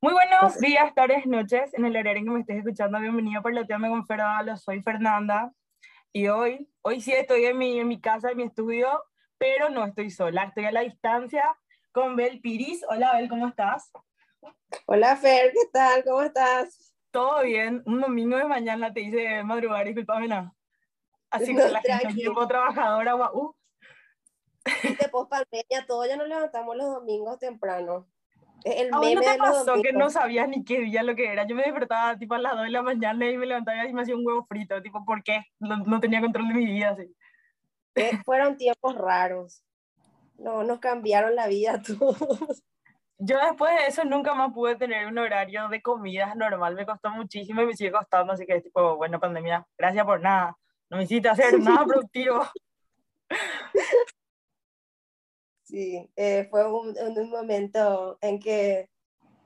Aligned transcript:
Muy 0.00 0.12
buenos 0.12 0.60
días, 0.60 0.94
tardes, 0.94 1.26
noches, 1.26 1.74
en 1.74 1.84
el 1.84 1.96
horario 1.96 2.20
en 2.20 2.24
que 2.26 2.30
me 2.30 2.40
estés 2.40 2.58
escuchando. 2.58 3.00
Bienvenido 3.00 3.42
por 3.42 3.52
Loteame 3.52 3.88
con 3.88 4.06
Ferdalo, 4.06 4.56
soy 4.56 4.80
Fernanda. 4.80 5.52
Y 6.12 6.28
hoy, 6.28 6.70
hoy 6.82 7.00
sí 7.00 7.12
estoy 7.12 7.46
en 7.46 7.58
mi, 7.58 7.80
en 7.80 7.88
mi 7.88 8.00
casa, 8.00 8.30
en 8.30 8.36
mi 8.36 8.44
estudio, 8.44 9.02
pero 9.38 9.70
no 9.70 9.84
estoy 9.84 10.10
sola, 10.10 10.44
estoy 10.44 10.66
a 10.66 10.70
la 10.70 10.82
distancia 10.82 11.52
con 11.90 12.14
Bel 12.14 12.40
Piris. 12.40 12.84
Hola 12.88 13.14
Bel, 13.14 13.28
¿cómo 13.28 13.48
estás? 13.48 13.90
Hola 14.86 15.16
Fer, 15.16 15.50
¿qué 15.52 15.68
tal? 15.72 16.04
¿Cómo 16.04 16.22
estás? 16.22 16.94
Todo 17.10 17.42
bien, 17.42 17.82
un 17.84 18.00
domingo 18.00 18.36
de 18.36 18.44
mañana 18.44 18.92
te 18.92 19.00
hice 19.00 19.42
madrugar, 19.42 19.84
disculpame 19.84 20.28
nada. 20.28 20.54
Así 21.28 21.56
que 21.56 21.68
la 21.68 21.80
gente 21.80 22.14
tiempo 22.14 22.46
trabajadora, 22.46 23.16
uh. 23.16 23.52
De 24.64 25.08
post 25.08 25.28
pandemia, 25.28 25.86
todos 25.88 26.06
ya 26.06 26.16
nos 26.16 26.28
levantamos 26.28 26.76
los 26.76 26.86
domingos 26.86 27.40
temprano. 27.40 28.06
El 28.64 28.92
¿A 28.92 28.98
meme 28.98 29.14
no 29.14 29.20
te 29.20 29.30
de 29.30 29.38
pasó 29.38 29.82
que 29.82 29.92
no 29.92 30.10
sabías 30.10 30.48
ni 30.48 30.64
qué 30.64 30.80
día 30.80 31.02
lo 31.02 31.14
que 31.14 31.32
era? 31.32 31.46
Yo 31.46 31.54
me 31.54 31.62
despertaba 31.62 32.16
tipo 32.18 32.34
a 32.34 32.38
las 32.38 32.54
2 32.54 32.64
de 32.64 32.70
la 32.70 32.82
mañana 32.82 33.30
y 33.30 33.36
me 33.36 33.46
levantaba 33.46 33.86
y 33.86 33.92
me 33.92 34.02
hacía 34.02 34.16
un 34.16 34.26
huevo 34.26 34.44
frito, 34.46 34.80
tipo, 34.82 35.04
¿por 35.04 35.22
qué? 35.22 35.44
No, 35.58 35.76
no 35.78 36.00
tenía 36.00 36.20
control 36.20 36.48
de 36.48 36.54
mi 36.54 36.66
vida, 36.66 36.90
así. 36.90 37.14
Eh, 37.94 38.18
fueron 38.24 38.56
tiempos 38.56 38.94
raros. 38.96 39.62
No, 40.36 40.62
nos 40.62 40.78
cambiaron 40.78 41.34
la 41.34 41.48
vida 41.48 41.74
a 41.74 41.82
todos. 41.82 42.62
Yo 43.20 43.36
después 43.38 43.74
de 43.74 43.86
eso 43.88 44.04
nunca 44.04 44.34
más 44.34 44.52
pude 44.52 44.76
tener 44.76 45.08
un 45.08 45.18
horario 45.18 45.68
de 45.68 45.82
comidas 45.82 46.36
normal, 46.36 46.76
me 46.76 46.86
costó 46.86 47.10
muchísimo 47.10 47.62
y 47.62 47.66
me 47.66 47.74
sigue 47.74 47.90
costando, 47.90 48.32
así 48.32 48.46
que 48.46 48.54
es 48.54 48.62
tipo, 48.62 48.96
bueno, 48.96 49.18
pandemia, 49.18 49.66
gracias 49.76 50.04
por 50.04 50.20
nada, 50.20 50.56
no 50.88 50.98
me 50.98 51.02
hiciste 51.02 51.28
hacer 51.28 51.58
nada 51.58 51.84
productivo. 51.84 52.44
Sí, 55.68 56.10
eh, 56.16 56.46
fue 56.50 56.64
un, 56.70 56.96
un- 56.98 57.30
momento 57.30 58.16
en 58.22 58.40
que 58.40 58.88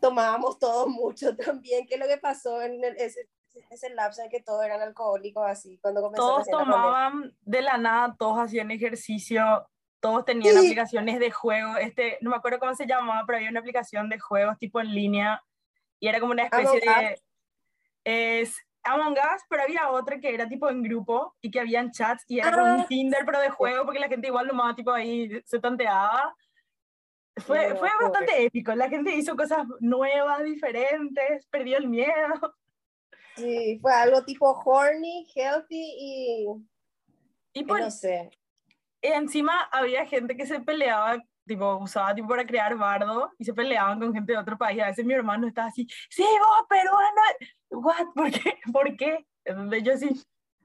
tomábamos 0.01 0.59
todo 0.59 0.87
mucho 0.89 1.37
también. 1.37 1.85
¿Qué 1.87 1.95
es 1.95 2.01
lo 2.01 2.07
que 2.07 2.19
pasó 2.19 2.63
en 2.63 2.83
el- 2.85 2.97
ese, 2.97 3.29
ese 3.71 3.91
lapso 3.91 4.23
en 4.23 4.31
que 4.31 4.41
todos 4.41 4.65
eran 4.65 4.81
alcohólicos 4.81 5.45
así? 5.45 5.79
Cuando 5.83 6.01
comenzó 6.01 6.25
Todos 6.25 6.47
la 6.47 6.59
tomaban 6.59 7.37
de 7.41 7.63
la 7.63 7.77
nada, 7.77 8.15
todos 8.17 8.39
hacían 8.39 8.71
ejercicio, 8.71 9.69
todos 10.01 10.25
tenían 10.25 10.55
Sí. 10.55 10.67
aplicaciones 10.67 11.19
de 11.19 11.31
juego, 11.33 11.77
este, 11.77 12.19
no 12.21 12.31
me 12.31 12.37
acuerdo 12.37 12.61
cómo 12.61 12.75
se 12.77 12.87
llamaba, 12.87 13.25
pero 13.27 13.39
había 13.39 13.51
una 13.51 13.61
aplicación 13.61 14.09
de 14.09 14.21
juegos 14.21 14.59
tipo 14.59 14.81
en 14.81 14.95
línea 14.95 15.43
y 15.99 16.07
era 16.09 16.21
como 16.21 16.33
una 16.33 16.45
especie 16.45 16.81
de... 16.81 17.21
Es 18.05 18.57
Among 18.85 19.13
Us, 19.13 19.43
pero 19.49 19.63
había 19.63 19.91
otra 19.91 20.19
que 20.21 20.35
era 20.35 20.49
tipo 20.49 20.69
en 20.69 20.83
grupo 20.83 21.37
y 21.41 21.51
que 21.51 21.61
habían 21.61 21.91
chats 21.93 22.25
y 22.29 22.39
era 22.41 22.51
como 22.53 22.75
un 22.75 22.81
Ah, 22.81 22.87
Tinder 22.89 23.25
pero 23.25 23.41
de 23.41 23.51
juego 23.51 23.85
porque 23.85 24.01
la 24.01 24.09
gente 24.09 24.27
igual 24.27 24.47
nomás 24.49 24.75
tipo 24.77 24.91
ahí 24.93 25.41
se 25.45 25.59
tanteaba. 25.61 26.35
Fue, 27.47 27.69
No, 27.71 27.77
fue 27.77 27.89
pobre. 27.91 28.05
bastante 28.11 28.45
épico, 28.45 28.75
la 28.75 28.89
gente 28.91 29.15
hizo 29.15 29.35
cosas 29.37 29.67
nuevas, 29.81 30.43
diferentes, 30.45 31.47
perdió 31.47 31.79
el 31.79 31.89
miedo. 31.89 32.55
Sí, 33.37 33.79
fue 33.81 33.93
algo 33.95 34.23
tipo 34.25 34.51
horny, 34.51 35.27
healthy 35.35 35.95
y, 35.99 36.47
Y 37.55 37.61
y 37.61 37.65
por, 37.65 37.81
no 37.81 37.91
sé. 37.91 38.31
encima 39.01 39.63
había 39.73 40.05
gente 40.05 40.37
que 40.37 40.45
se 40.47 40.61
peleaba, 40.61 41.23
tipo, 41.47 41.77
usaba 41.77 42.15
tipo 42.15 42.29
para 42.29 42.47
crear 42.47 42.77
bardo 42.77 43.31
y 43.39 43.45
se 43.45 43.55
peleaban 43.55 44.01
con 44.01 44.13
gente 44.13 44.33
de 44.33 44.39
otro 44.39 44.57
país. 44.57 44.83
A 44.83 44.87
veces 44.87 45.05
mi 45.05 45.15
hermano 45.15 45.47
estaba 45.47 45.69
así, 45.69 45.87
sí, 46.09 46.23
vos, 46.23 46.67
peruana, 46.69 47.23
what, 47.71 48.07
¿por 48.15 48.31
qué? 48.31 48.55
¿Por 48.73 48.97
qué? 48.97 49.27
Entonces 49.45 49.83
yo 49.83 49.97
sí, 49.97 50.23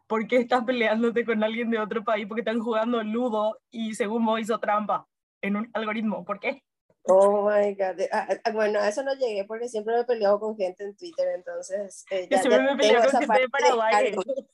¿por 0.07 0.27
qué 0.27 0.37
estás 0.37 0.63
peleándote 0.63 1.25
con 1.25 1.43
alguien 1.43 1.69
de 1.69 1.79
otro 1.79 2.03
país? 2.03 2.27
Porque 2.27 2.41
están 2.41 2.59
jugando 2.59 3.03
ludo 3.03 3.59
y 3.71 3.93
según 3.95 4.25
vos 4.25 4.39
hizo 4.39 4.59
trampa 4.59 5.07
en 5.41 5.57
un 5.57 5.69
algoritmo. 5.73 6.25
¿Por 6.25 6.39
qué? 6.39 6.63
Oh 7.09 7.49
my 7.49 7.73
God. 7.73 8.01
Ah, 8.11 8.27
ah, 8.43 8.51
bueno, 8.51 8.79
a 8.79 8.89
eso 8.89 9.01
no 9.01 9.13
llegué 9.13 9.45
porque 9.45 9.69
siempre 9.69 9.95
me 9.95 10.01
he 10.01 10.05
peleado 10.05 10.39
con 10.39 10.57
gente 10.57 10.83
en 10.83 10.95
Twitter, 10.95 11.27
entonces 11.35 12.05
eh, 12.11 12.23
Yo 12.23 12.37
ya, 12.37 12.41
siempre 12.41 12.65
ya 12.65 12.71
me 12.71 12.77
peleo 12.77 13.01
con 13.01 13.19
gente 13.19 13.39
de 13.41 13.49
Paraguay. 13.49 14.15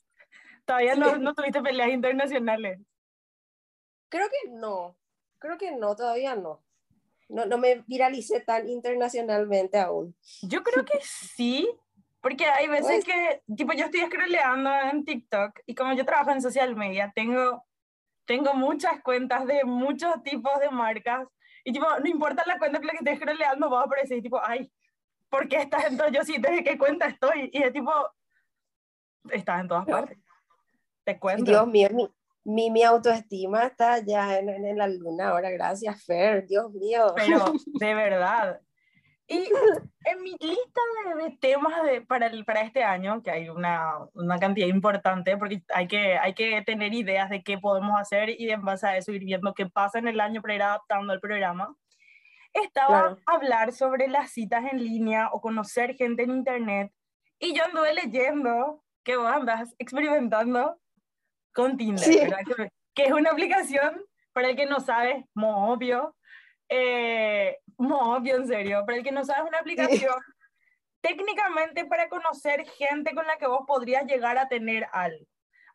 Todavía 0.64 0.94
no, 0.94 1.18
no 1.18 1.34
tuviste 1.34 1.60
peleas 1.60 1.90
internacionales. 1.90 2.80
Creo 4.08 4.28
que 4.28 4.50
no, 4.50 4.96
creo 5.44 5.58
que 5.58 5.72
no, 5.76 5.94
todavía 5.94 6.34
no. 6.34 6.62
No, 7.28 7.44
no 7.44 7.58
me 7.58 7.84
viralicé 7.86 8.40
tan 8.40 8.66
internacionalmente 8.68 9.78
aún. 9.78 10.14
Yo 10.42 10.62
creo 10.62 10.84
que 10.84 10.98
sí, 11.02 11.68
porque 12.20 12.46
hay 12.46 12.66
veces 12.68 13.04
Pues- 13.04 13.04
que, 13.04 13.42
tipo, 13.54 13.72
yo 13.74 13.84
estoy 13.86 14.00
scrolleando 14.00 14.70
en 14.90 15.04
TikTok 15.04 15.60
y 15.66 15.74
como 15.74 15.92
yo 15.92 16.04
trabajo 16.06 16.30
en 16.30 16.40
social 16.40 16.74
media, 16.76 17.12
tengo, 17.14 17.64
tengo 18.24 18.54
muchas 18.54 19.02
cuentas 19.02 19.46
de 19.46 19.64
muchos 19.64 20.22
tipos 20.22 20.58
de 20.60 20.70
marcas 20.70 21.28
y, 21.64 21.72
tipo, 21.72 21.86
no 21.98 22.06
importa 22.08 22.42
la 22.46 22.58
cuenta 22.58 22.78
que 22.80 22.86
la 22.86 22.92
que 22.92 22.98
estés 22.98 23.18
scrolleando, 23.18 23.70
va 23.70 23.80
a 23.80 23.84
aparecer, 23.84 24.22
tipo, 24.22 24.40
ay, 24.42 24.70
¿por 25.28 25.48
qué 25.48 25.56
estás 25.56 25.84
en 25.86 25.96
todo? 25.98 26.08
Yo 26.08 26.22
sí, 26.24 26.36
¿desde 26.38 26.62
qué 26.64 26.78
cuenta 26.78 27.06
estoy? 27.06 27.50
Y 27.52 27.62
es 27.62 27.72
tipo, 27.72 27.92
estás 29.30 29.60
en 29.60 29.68
todas 29.68 29.86
partes. 29.86 30.18
Te 31.04 31.18
cuento. 31.18 31.44
Dios 31.50 31.66
mío, 31.66 31.88
mi, 31.90 32.08
mi, 32.44 32.70
mi 32.70 32.82
autoestima 32.82 33.64
está 33.64 33.98
ya 34.00 34.38
en, 34.38 34.48
en, 34.48 34.76
la 34.78 34.86
luna 34.88 35.28
ahora, 35.30 35.50
gracias 35.50 36.04
Fer, 36.04 36.46
Dios 36.46 36.70
mío. 36.72 37.12
pero 37.16 37.44
de 37.66 37.94
verdad. 37.94 38.60
Y 39.26 39.48
en 40.04 40.22
mi 40.22 40.32
lista 40.38 40.80
de, 41.16 41.24
de 41.24 41.36
temas 41.38 41.82
de, 41.82 42.02
para, 42.02 42.26
el- 42.26 42.44
para 42.44 42.60
este 42.60 42.84
año, 42.84 43.22
que 43.22 43.30
hay 43.30 43.48
una, 43.48 43.94
una 44.12 44.38
cantidad 44.38 44.66
importante, 44.66 45.38
porque 45.38 45.62
hay 45.74 45.88
que, 45.88 46.18
hay 46.18 46.34
que 46.34 46.60
tener 46.60 46.92
ideas 46.92 47.30
de 47.30 47.42
qué 47.42 47.56
podemos 47.56 47.98
hacer 47.98 48.28
y 48.38 48.50
en 48.50 48.62
base 48.62 48.86
a 48.86 48.96
eso 48.98 49.12
ir 49.12 49.24
viendo 49.24 49.54
qué 49.54 49.64
pasa 49.66 49.98
en 49.98 50.08
el 50.08 50.20
año 50.20 50.42
para 50.42 50.54
ir 50.54 50.62
adaptando 50.62 51.12
el 51.14 51.20
programa, 51.20 51.74
estaba 52.52 53.00
Claro. 53.00 53.18
hablar 53.26 53.72
sobre 53.72 54.08
las 54.08 54.30
citas 54.30 54.64
en 54.70 54.84
línea 54.84 55.30
o 55.32 55.40
conocer 55.40 55.96
gente 55.96 56.24
en 56.24 56.30
internet. 56.30 56.92
Y 57.38 57.54
yo 57.56 57.64
anduve 57.64 57.94
leyendo 57.94 58.84
que 59.02 59.16
vos 59.16 59.26
andas 59.26 59.74
experimentando 59.78 60.78
con 61.54 61.76
Tinder. 61.76 62.34
Que, 62.44 62.68
que 62.94 63.04
es 63.04 63.12
una 63.12 63.30
aplicación, 63.30 64.04
para 64.32 64.48
el 64.48 64.56
que 64.56 64.66
no 64.66 64.80
sabe, 64.80 65.26
mo 65.34 65.72
obvio, 65.72 66.14
eh, 66.68 67.58
mo 67.78 68.16
obvio 68.16 68.36
en 68.36 68.46
serio, 68.46 68.84
para 68.84 68.98
el 68.98 69.04
que 69.04 69.12
no 69.12 69.24
sabe 69.24 69.42
es 69.42 69.48
una 69.48 69.58
aplicación 69.58 70.14
técnicamente 71.00 71.84
para 71.84 72.08
conocer 72.08 72.64
gente 72.66 73.14
con 73.14 73.26
la 73.26 73.36
que 73.36 73.46
vos 73.46 73.64
podrías 73.66 74.06
llegar 74.06 74.38
a 74.38 74.48
tener 74.48 74.86
algo. 74.92 75.26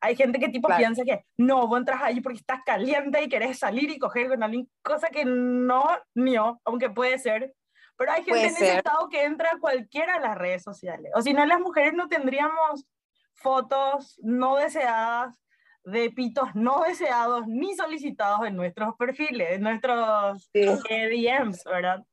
Hay 0.01 0.15
gente 0.15 0.39
que 0.39 0.49
tipo 0.49 0.67
Claro. 0.67 0.79
piensa 0.79 1.03
que 1.03 1.25
no, 1.37 1.67
vos 1.67 1.77
entras 1.77 2.01
ahí 2.01 2.19
porque 2.21 2.39
estás 2.39 2.61
caliente 2.65 3.21
y 3.21 3.29
querés 3.29 3.59
salir 3.59 3.91
y 3.91 3.99
coger 3.99 4.29
con 4.29 4.41
alguien, 4.41 4.67
cosa 4.81 5.09
que 5.09 5.25
no, 5.25 5.85
no, 6.15 6.59
aunque 6.65 6.89
puede 6.89 7.19
ser. 7.19 7.53
Pero 7.95 8.13
hay 8.13 8.23
gente 8.23 8.39
en 8.39 8.55
ese 8.55 8.77
estado 8.77 9.09
que 9.09 9.23
entra 9.23 9.51
a 9.51 9.59
cualquiera 9.59 10.13
de 10.13 10.21
las 10.21 10.37
redes 10.37 10.63
sociales. 10.63 11.11
O 11.15 11.21
si 11.21 11.33
no, 11.33 11.45
las 11.45 11.59
mujeres 11.59 11.93
no 11.93 12.07
tendríamos 12.07 12.85
fotos 13.33 14.17
no 14.23 14.55
deseadas 14.55 15.37
de 15.83 16.09
pitos 16.11 16.49
no 16.53 16.81
deseados 16.81 17.47
ni 17.47 17.75
solicitados 17.75 18.45
en 18.47 18.55
nuestros 18.55 18.95
perfiles, 18.95 19.51
en 19.51 19.61
nuestros 19.61 20.49
Sí, 20.53 20.61
DMs, 20.61 21.63
¿verdad? 21.65 22.03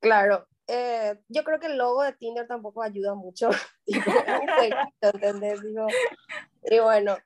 claro. 0.00 0.46
Eh, 0.66 1.20
yo 1.28 1.44
creo 1.44 1.60
que 1.60 1.66
el 1.66 1.76
logo 1.76 2.02
de 2.02 2.14
Tinder 2.14 2.46
tampoco 2.46 2.82
ayuda 2.82 3.14
mucho. 3.14 3.50
¿entendés? 5.02 5.60
Digo, 5.62 5.86
y 6.62 6.78
bueno, 6.78 7.18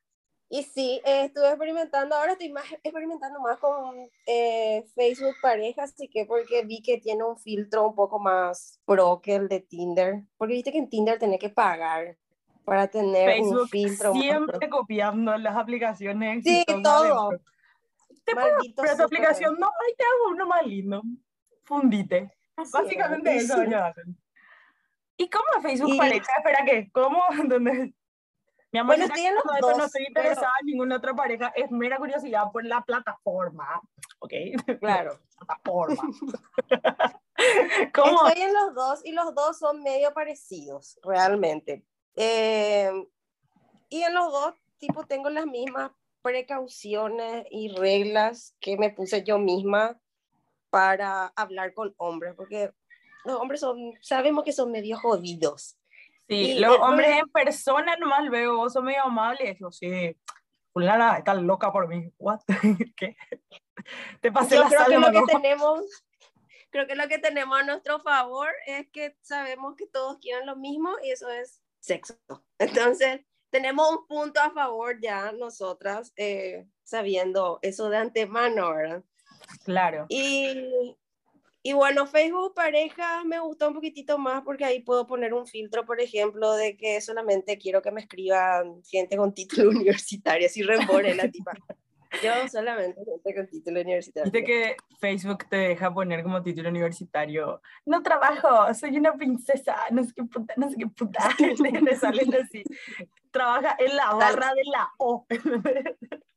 y 0.50 0.62
sí, 0.62 1.00
eh, 1.04 1.26
estuve 1.26 1.48
experimentando, 1.48 2.16
ahora 2.16 2.32
estoy 2.32 2.50
más 2.50 2.64
experimentando 2.82 3.38
más 3.40 3.58
con 3.58 4.08
eh, 4.26 4.82
Facebook 4.94 5.34
parejas, 5.42 5.92
así 5.92 6.08
que 6.08 6.24
porque 6.24 6.64
vi 6.64 6.82
que 6.82 6.98
tiene 6.98 7.22
un 7.22 7.36
filtro 7.38 7.86
un 7.86 7.94
poco 7.94 8.18
más 8.18 8.80
pro 8.86 9.20
que 9.20 9.34
el 9.36 9.48
de 9.48 9.60
Tinder, 9.60 10.22
porque 10.38 10.54
viste 10.54 10.72
que 10.72 10.78
en 10.78 10.88
Tinder 10.88 11.18
tenés 11.18 11.38
que 11.38 11.50
pagar 11.50 12.16
para 12.68 12.86
tener 12.88 13.28
un 13.40 13.48
Facebook 13.48 13.68
filtro 13.70 14.12
más 14.14 14.22
pro. 14.22 14.30
siempre 14.30 14.68
copiando 14.68 15.36
las 15.38 15.56
aplicaciones 15.56 16.44
Sí, 16.44 16.64
todo. 16.82 17.30
Te 18.24 18.34
puedo 18.34 18.46
Maldito 18.54 18.74
comprar 18.76 18.96
tu 18.96 19.02
súper. 19.02 19.18
aplicación, 19.18 19.56
no, 19.58 19.66
ahí 19.66 19.94
te 19.96 20.04
hago 20.04 20.30
uno 20.34 20.46
más 20.46 20.66
lindo. 20.66 21.02
Fundite. 21.64 22.30
Así 22.56 22.70
Básicamente 22.72 23.36
es, 23.36 23.42
y 23.42 23.44
eso 23.46 23.62
ellos 23.62 23.80
hacen. 23.82 24.18
¿Y 25.16 25.28
cómo 25.30 25.44
es 25.56 25.62
Facebook 25.62 25.94
Y- 25.94 25.98
pareja? 25.98 26.26
Espera, 26.38 26.64
¿qué? 26.64 26.90
¿Cómo? 26.92 27.22
¿Entendés? 27.40 27.92
Mi 28.70 28.80
amor, 28.80 28.96
Bueno, 28.96 29.04
estoy 29.06 29.24
los 29.34 29.44
no, 29.46 29.54
esto 29.54 29.70
no 29.70 29.76
dos, 29.78 29.86
estoy 29.86 30.04
pero- 30.12 30.28
interesada 30.28 30.52
en 30.60 30.66
ninguna 30.66 30.96
otra 30.96 31.14
pareja, 31.14 31.48
es 31.56 31.70
mera 31.70 31.96
curiosidad 31.96 32.44
por 32.52 32.64
la 32.66 32.82
plataforma, 32.82 33.80
¿ok? 34.18 34.32
Claro. 34.80 35.18
plataforma. 35.38 36.02
¿Cómo? 37.94 38.26
Estoy 38.28 38.42
en 38.42 38.52
los 38.52 38.74
dos 38.74 39.00
y 39.06 39.12
los 39.12 39.34
dos 39.34 39.58
son 39.58 39.82
medio 39.82 40.12
parecidos, 40.12 40.98
realmente. 41.02 41.84
Eh, 42.20 42.90
y 43.88 44.02
en 44.02 44.12
los 44.12 44.32
dos, 44.32 44.54
tipo, 44.78 45.06
tengo 45.06 45.30
las 45.30 45.46
mismas 45.46 45.92
precauciones 46.20 47.46
y 47.48 47.68
reglas 47.68 48.56
que 48.60 48.76
me 48.76 48.90
puse 48.90 49.22
yo 49.22 49.38
misma 49.38 50.00
para 50.68 51.28
hablar 51.36 51.72
con 51.74 51.94
hombres, 51.96 52.34
porque 52.36 52.72
los 53.24 53.40
hombres 53.40 53.60
son, 53.60 53.94
sabemos 54.00 54.44
que 54.44 54.52
son 54.52 54.72
medio 54.72 54.98
jodidos. 54.98 55.78
Sí, 56.26 56.34
Y 56.34 56.58
los 56.58 56.76
hombres 56.80 57.18
en 57.20 57.28
persona 57.28 57.96
nomás 57.96 58.28
veo, 58.28 58.56
vos 58.56 58.72
sos 58.72 58.82
medio 58.82 59.04
amable, 59.04 59.52
y 59.52 59.62
yo 59.62 59.70
sí, 59.70 60.16
fulana 60.72 61.18
está 61.18 61.34
loca 61.34 61.72
por 61.72 61.86
mí, 61.86 62.12
what, 62.18 62.40
¿qué? 62.96 63.16
Te 64.20 64.32
pasé 64.32 64.56
Yo 64.56 64.64
la 64.64 64.68
creo 64.68 64.80
sal, 64.80 64.90
que 64.90 64.98
lo 64.98 65.12
que 65.12 65.32
tenemos, 65.32 66.04
creo 66.70 66.86
que 66.88 66.96
lo 66.96 67.06
que 67.06 67.18
tenemos 67.18 67.60
a 67.60 67.62
nuestro 67.62 68.00
favor 68.00 68.48
es 68.66 68.88
que 68.90 69.16
sabemos 69.20 69.76
que 69.76 69.86
todos 69.86 70.18
quieren 70.18 70.46
lo 70.46 70.56
mismo 70.56 70.90
y 71.04 71.12
eso 71.12 71.30
es 71.30 71.62
sexo. 71.88 72.16
Entonces, 72.58 73.20
tenemos 73.50 73.90
un 73.90 74.06
punto 74.06 74.40
a 74.40 74.50
favor 74.50 75.00
ya 75.00 75.32
nosotras, 75.32 76.12
eh, 76.16 76.66
sabiendo 76.84 77.58
eso 77.62 77.88
de 77.90 77.96
antemano, 77.96 78.74
¿verdad? 78.74 79.02
Claro. 79.64 80.06
Y, 80.08 80.96
y 81.62 81.72
bueno, 81.72 82.06
Facebook 82.06 82.54
pareja 82.54 83.24
me 83.24 83.40
gustó 83.40 83.68
un 83.68 83.74
poquitito 83.74 84.18
más 84.18 84.42
porque 84.42 84.64
ahí 84.64 84.80
puedo 84.80 85.06
poner 85.06 85.32
un 85.32 85.46
filtro, 85.46 85.86
por 85.86 86.00
ejemplo, 86.00 86.52
de 86.54 86.76
que 86.76 87.00
solamente 87.00 87.58
quiero 87.58 87.82
que 87.82 87.90
me 87.90 88.02
escriban 88.02 88.82
gente 88.84 89.16
con 89.16 89.34
título 89.34 89.70
universitario, 89.70 90.46
así 90.46 90.62
rembore 90.62 91.14
la 91.14 91.30
tipa. 91.30 91.52
Yo 92.22 92.48
solamente 92.48 93.00
gente 93.04 93.34
con 93.34 93.46
título 93.48 93.80
universitario. 93.80 94.30
Viste 94.30 94.44
que 94.46 94.76
Facebook 94.98 95.48
te 95.48 95.56
deja 95.56 95.92
poner 95.92 96.22
como 96.22 96.42
título 96.42 96.68
universitario, 96.68 97.60
no 97.84 98.02
trabajo, 98.02 98.72
soy 98.74 98.96
una 98.96 99.14
princesa, 99.14 99.76
no 99.90 100.04
sé 100.04 100.12
qué 100.14 100.24
puta, 100.24 100.54
no 100.56 100.70
sé 100.70 100.76
qué 100.76 100.86
puta, 100.86 101.28
le 101.84 101.96
salen 101.96 102.34
así. 102.34 102.64
Trabaja 103.30 103.76
en 103.78 103.96
la 103.96 104.14
barra 104.14 104.54
de 104.54 104.64
la 104.64 104.88
O. 104.98 105.26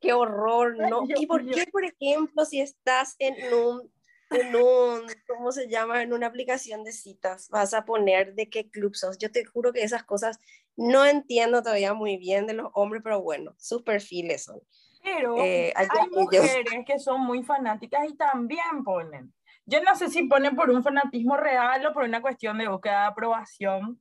Qué 0.00 0.12
horror, 0.12 0.76
¿no? 0.76 1.02
¿Y 1.08 1.26
por 1.26 1.44
qué, 1.44 1.66
por 1.66 1.84
ejemplo, 1.84 2.44
si 2.44 2.60
estás 2.60 3.16
en 3.18 3.34
un, 3.52 3.92
en 4.30 4.54
un, 4.54 5.02
¿cómo 5.26 5.50
se 5.50 5.68
llama? 5.68 6.02
En 6.02 6.12
una 6.12 6.28
aplicación 6.28 6.84
de 6.84 6.92
citas, 6.92 7.48
vas 7.48 7.74
a 7.74 7.84
poner 7.84 8.34
de 8.34 8.48
qué 8.48 8.70
club 8.70 8.94
sos? 8.94 9.18
Yo 9.18 9.32
te 9.32 9.44
juro 9.44 9.72
que 9.72 9.82
esas 9.82 10.04
cosas 10.04 10.38
no 10.76 11.04
entiendo 11.04 11.62
todavía 11.62 11.94
muy 11.94 12.16
bien 12.16 12.46
de 12.46 12.54
los 12.54 12.70
hombres, 12.74 13.02
pero 13.02 13.20
bueno, 13.20 13.56
sus 13.58 13.82
perfiles 13.82 14.44
son. 14.44 14.60
Pero 15.02 15.36
eh, 15.38 15.72
hay 15.74 15.88
mujeres 16.12 16.84
que 16.86 16.98
son 16.98 17.20
muy 17.20 17.42
fanáticas 17.42 18.08
y 18.08 18.16
también 18.16 18.84
ponen. 18.84 19.32
Yo 19.66 19.82
no 19.82 19.94
sé 19.96 20.08
si 20.08 20.24
ponen 20.24 20.56
por 20.56 20.70
un 20.70 20.82
fanatismo 20.82 21.36
real 21.36 21.84
o 21.86 21.92
por 21.92 22.04
una 22.04 22.22
cuestión 22.22 22.56
de 22.58 22.68
búsqueda 22.68 23.02
de 23.02 23.06
aprobación. 23.08 24.00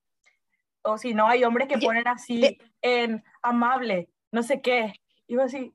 O 0.82 0.98
si 0.98 1.14
no, 1.14 1.28
hay 1.28 1.44
hombres 1.44 1.68
que 1.68 1.78
ponen 1.78 2.08
así 2.08 2.58
en 2.82 3.24
amable, 3.42 4.10
no 4.32 4.44
sé 4.44 4.62
qué. 4.62 4.94
Y 5.28 5.36
vos 5.36 5.46
así, 5.46 5.74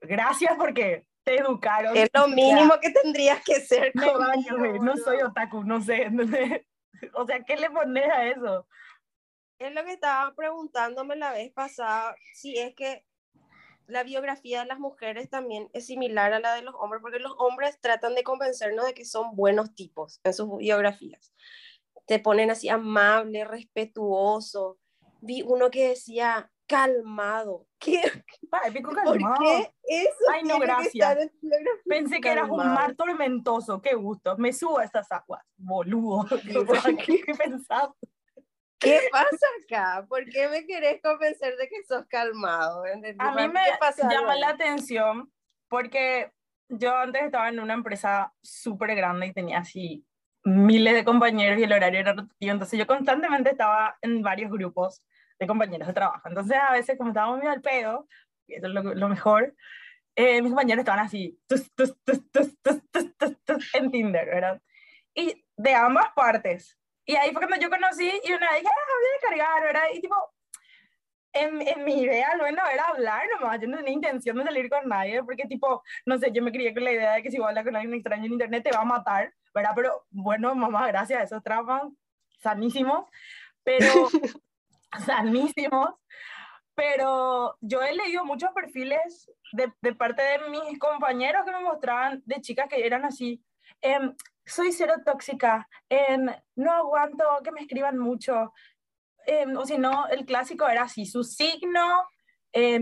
gracias 0.00 0.54
porque 0.56 1.06
te 1.22 1.36
educaron. 1.36 1.94
Es 1.96 2.08
lo 2.14 2.28
mínimo 2.28 2.74
que 2.80 2.90
tendrías 2.90 3.42
que 3.44 3.56
ser. 3.60 3.92
no 3.94 4.96
soy 4.96 5.18
otaku, 5.22 5.64
no 5.64 5.82
sé. 5.82 6.10
o 7.12 7.26
sea, 7.26 7.42
¿qué 7.44 7.56
le 7.56 7.70
pones 7.70 8.10
a 8.10 8.24
eso? 8.26 8.66
Es 9.58 9.74
lo 9.74 9.84
que 9.84 9.92
estaba 9.92 10.34
preguntándome 10.34 11.16
la 11.16 11.32
vez 11.32 11.52
pasada, 11.52 12.16
si 12.32 12.56
es 12.56 12.74
que 12.74 13.04
la 13.90 14.04
biografía 14.04 14.60
de 14.60 14.66
las 14.66 14.78
mujeres 14.78 15.28
también 15.28 15.68
es 15.72 15.86
similar 15.86 16.32
a 16.32 16.40
la 16.40 16.54
de 16.54 16.62
los 16.62 16.74
hombres, 16.78 17.02
porque 17.02 17.18
los 17.18 17.34
hombres 17.38 17.80
tratan 17.80 18.14
de 18.14 18.22
convencernos 18.22 18.86
de 18.86 18.94
que 18.94 19.04
son 19.04 19.36
buenos 19.36 19.74
tipos 19.74 20.20
en 20.24 20.34
sus 20.34 20.58
biografías. 20.58 21.32
Te 22.06 22.18
ponen 22.18 22.50
así 22.50 22.68
amable, 22.68 23.44
respetuoso. 23.44 24.78
Vi 25.20 25.42
uno 25.42 25.70
que 25.70 25.88
decía 25.88 26.50
calmado. 26.66 27.66
¿Qué? 27.78 28.00
calmado. 28.50 29.04
¿Por 29.04 29.18
qué 29.18 29.72
eso 29.82 30.14
Ay, 30.32 30.42
no, 30.44 30.58
gracias. 30.60 31.30
Pensé 31.84 32.20
que 32.20 32.30
eras 32.30 32.48
un 32.48 32.58
mar 32.58 32.94
tormentoso. 32.94 33.82
Qué 33.82 33.94
gusto. 33.94 34.36
Me 34.38 34.52
subo 34.52 34.78
a 34.78 34.84
estas 34.84 35.10
aguas, 35.10 35.44
boludo. 35.56 36.26
¿Qué 37.26 37.34
pensabas? 37.36 37.96
¿Qué 38.80 39.00
pasa 39.12 39.46
acá? 39.62 40.06
¿Por 40.08 40.24
qué 40.30 40.48
me 40.48 40.66
querés 40.66 41.00
convencer 41.02 41.56
de 41.56 41.68
que 41.68 41.84
sos 41.86 42.06
calmado? 42.06 42.84
A 43.18 43.34
mí 43.34 43.48
me 43.48 43.64
llama 44.10 44.36
la 44.36 44.48
atención 44.50 45.30
porque 45.68 46.32
yo 46.68 46.96
antes 46.96 47.22
estaba 47.22 47.48
en 47.48 47.60
una 47.60 47.74
empresa 47.74 48.32
súper 48.42 48.94
grande 48.94 49.26
y 49.26 49.32
tenía 49.32 49.58
así 49.58 50.06
miles 50.44 50.94
de 50.94 51.04
compañeros 51.04 51.58
y 51.58 51.64
el 51.64 51.72
horario 51.72 52.00
era 52.00 52.12
rotativo, 52.12 52.52
entonces 52.52 52.78
yo 52.78 52.86
constantemente 52.86 53.50
estaba 53.50 53.98
en 54.00 54.22
varios 54.22 54.50
grupos 54.50 55.04
de 55.38 55.46
compañeros 55.46 55.86
de 55.86 55.94
trabajo. 55.94 56.28
Entonces 56.28 56.56
a 56.56 56.72
veces 56.72 56.96
como 56.96 57.10
estábamos 57.10 57.38
muy 57.38 57.48
al 57.48 57.60
pedo, 57.60 58.08
eso 58.46 58.66
es 58.66 58.72
lo, 58.72 59.08
mejor, 59.08 59.54
eh, 60.16 60.40
mis 60.40 60.50
compañeros 60.50 60.80
estaban 60.80 61.04
así, 61.04 61.38
en 63.74 63.90
Tinder, 63.90 64.26
¿verdad? 64.26 64.62
Y 65.14 65.44
de 65.56 65.74
ambas 65.74 66.06
partes, 66.14 66.79
y 67.10 67.16
ahí 67.16 67.32
fue 67.32 67.40
cuando 67.44 67.56
yo 67.56 67.68
conocí 67.68 68.08
y 68.22 68.32
una 68.32 68.54
dije, 68.54 68.68
ah, 68.68 68.92
voy 69.00 69.08
a 69.16 69.28
cargar, 69.28 69.62
¿verdad? 69.64 69.82
Y 69.92 70.00
tipo, 70.00 70.14
en, 71.32 71.60
en, 71.60 71.84
mi 71.84 72.02
idea, 72.02 72.36
bueno, 72.38 72.62
era 72.72 72.84
hablar 72.84 73.24
nomás, 73.34 73.60
yo 73.60 73.66
no 73.66 73.78
tenía 73.78 73.94
intención 73.94 74.36
de 74.36 74.44
salir 74.44 74.70
con 74.70 74.88
nadie, 74.88 75.20
porque 75.24 75.42
tipo, 75.48 75.82
no 76.06 76.18
sé, 76.18 76.30
yo 76.30 76.40
me 76.40 76.52
crié 76.52 76.72
con 76.72 76.84
la 76.84 76.92
idea 76.92 77.14
de 77.14 77.22
que 77.24 77.32
si 77.32 77.38
voy 77.38 77.46
a 77.46 77.48
hablar 77.48 77.64
con 77.64 77.74
alguien 77.74 77.94
extraño 77.94 78.26
en 78.26 78.34
internet 78.34 78.62
te 78.62 78.70
va 78.70 78.82
a 78.82 78.84
matar, 78.84 79.34
¿verdad? 79.52 79.72
Pero 79.74 80.06
bueno, 80.10 80.54
mamá, 80.54 80.86
gracias 80.86 81.20
a 81.20 81.24
esos 81.24 81.42
traumas 81.42 81.82
sanísimos, 82.38 83.06
pero 83.64 83.88
sanísimos, 85.04 85.90
pero 86.76 87.56
yo 87.60 87.82
he 87.82 87.92
leído 87.92 88.24
muchos 88.24 88.50
perfiles 88.52 89.28
de, 89.50 89.72
de, 89.82 89.94
parte 89.96 90.22
de 90.22 90.48
mis 90.48 90.78
compañeros 90.78 91.44
que 91.44 91.50
me 91.50 91.60
mostraban 91.60 92.22
de 92.24 92.40
chicas 92.40 92.68
que 92.68 92.86
eran 92.86 93.04
así, 93.04 93.42
eh, 93.82 93.98
soy 94.50 94.72
cero 94.72 94.94
tóxica, 95.04 95.68
no 96.56 96.72
aguanto 96.72 97.24
que 97.44 97.52
me 97.52 97.60
escriban 97.60 97.98
mucho, 97.98 98.52
o 99.56 99.66
si 99.66 99.78
no, 99.78 100.08
el 100.08 100.24
clásico 100.24 100.68
era 100.68 100.82
así, 100.82 101.06
su 101.06 101.22
signo, 101.24 102.06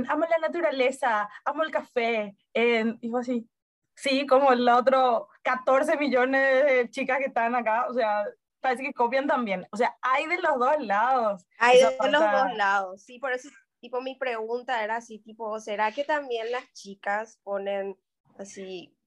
amo 0.08 0.26
la 0.28 0.38
naturaleza, 0.40 1.28
amo 1.44 1.62
el 1.62 1.70
café, 1.70 2.36
y 2.54 3.10
fue 3.10 3.20
así, 3.20 3.48
sí, 3.94 4.26
como 4.26 4.52
el 4.52 4.68
otro 4.68 5.28
14 5.42 5.96
millones 5.96 6.64
de 6.64 6.90
chicas 6.90 7.18
que 7.18 7.26
están 7.26 7.54
acá, 7.54 7.86
o 7.88 7.94
sea, 7.94 8.24
parece 8.60 8.82
que 8.82 8.94
copian 8.94 9.26
también, 9.26 9.66
o 9.70 9.76
sea, 9.76 9.96
hay 10.00 10.26
de 10.26 10.40
los 10.40 10.58
dos 10.58 10.76
lados. 10.80 11.46
Hay 11.58 11.78
de 11.78 12.10
los 12.10 12.32
dos 12.32 12.56
lados, 12.56 13.02
sí, 13.02 13.18
por 13.18 13.32
eso, 13.32 13.48
tipo, 13.80 14.00
mi 14.00 14.16
pregunta 14.16 14.82
era 14.82 14.96
así, 14.96 15.18
tipo, 15.18 15.60
¿será 15.60 15.92
que 15.92 16.04
también 16.04 16.50
las 16.50 16.72
chicas 16.72 17.38
ponen 17.44 17.96
así 18.38 18.97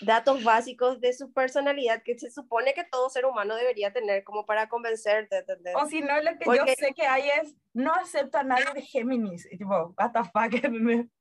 datos 0.00 0.44
básicos 0.44 1.00
de 1.00 1.12
su 1.12 1.32
personalidad 1.32 2.02
que 2.02 2.18
se 2.18 2.30
supone 2.30 2.74
que 2.74 2.84
todo 2.84 3.10
ser 3.10 3.26
humano 3.26 3.54
debería 3.56 3.92
tener 3.92 4.24
como 4.24 4.46
para 4.46 4.68
convencerte, 4.68 5.44
O 5.74 5.86
si 5.86 6.00
no, 6.00 6.20
lo 6.20 6.38
que 6.38 6.44
yo 6.46 6.64
sé 6.76 6.92
que 6.94 7.06
hay 7.06 7.28
es, 7.40 7.54
no 7.72 7.94
acepto 7.94 8.38
a 8.38 8.42
nadie 8.42 8.66
de 8.74 8.82
Géminis, 8.82 9.46
y 9.50 9.58
tipo, 9.58 9.94
what 9.98 10.12
the 10.12 10.24
fuck. 10.24 10.52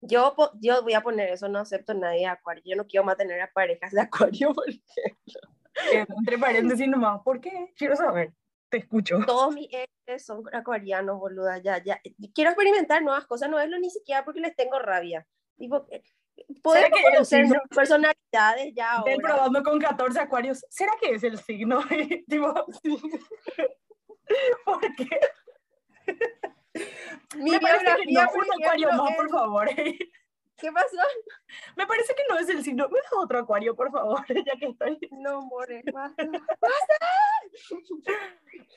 Yo, 0.00 0.36
yo 0.60 0.82
voy 0.82 0.94
a 0.94 1.00
poner 1.00 1.30
eso, 1.30 1.48
no 1.48 1.58
acepto 1.58 1.90
a 1.90 1.96
nadie 1.96 2.20
de 2.20 2.26
Acuario, 2.26 2.62
yo 2.64 2.76
no 2.76 2.86
quiero 2.86 3.04
mantener 3.04 3.40
a 3.40 3.52
parejas 3.52 3.90
de 3.90 4.00
Acuario, 4.00 4.52
por 4.54 4.68
ejemplo. 4.68 5.40
Eh, 5.92 6.06
entre 6.08 6.38
paréntesis 6.38 6.88
nomás, 6.88 7.20
¿por 7.22 7.40
qué? 7.40 7.72
Quiero 7.76 7.96
saber, 7.96 8.32
te 8.68 8.78
escucho. 8.78 9.18
Todos 9.26 9.54
mis 9.54 9.68
exes 9.72 10.24
son 10.24 10.44
acuarianos, 10.52 11.18
boluda, 11.18 11.58
ya, 11.58 11.82
ya. 11.82 12.00
Quiero 12.32 12.50
experimentar 12.50 13.02
nuevas 13.02 13.26
cosas, 13.26 13.50
no 13.50 13.58
es 13.58 13.68
lo 13.68 13.78
ni 13.78 13.90
siquiera 13.90 14.24
porque 14.24 14.40
les 14.40 14.54
tengo 14.54 14.78
rabia. 14.78 15.26
Tipo, 15.56 15.86
eh, 15.90 16.02
Podemos 16.62 17.00
conocer 17.02 17.46
personalidades 17.74 18.74
ya 18.74 18.92
ahora. 18.92 19.14
probando 19.20 19.62
con 19.62 19.78
14 19.78 20.20
acuarios. 20.20 20.64
¿Será 20.68 20.92
que 21.00 21.14
es 21.14 21.22
el 21.22 21.38
signo? 21.38 21.80
tipo, 22.28 22.52
¿Por 24.64 24.80
qué? 24.96 25.20
Mi 27.36 27.50
Me 27.50 27.58
biografía, 27.58 28.24
no, 28.24 28.32
un 28.32 28.62
acuario 28.62 28.92
más, 28.92 29.16
por 29.16 29.30
favor. 29.30 29.68
¿Qué 30.58 30.72
pasó? 30.72 30.96
Me 31.76 31.86
parece 31.86 32.14
que 32.14 32.22
no 32.28 32.38
es 32.38 32.48
el 32.48 32.64
signo. 32.64 32.88
¿Me 32.88 32.98
da 32.98 33.20
otro 33.20 33.38
acuario, 33.38 33.76
por 33.76 33.92
favor? 33.92 34.24
Ya 34.28 34.56
que 34.58 34.66
estoy. 34.66 34.98
No, 35.12 35.42
more, 35.42 35.82
basta. 35.92 36.28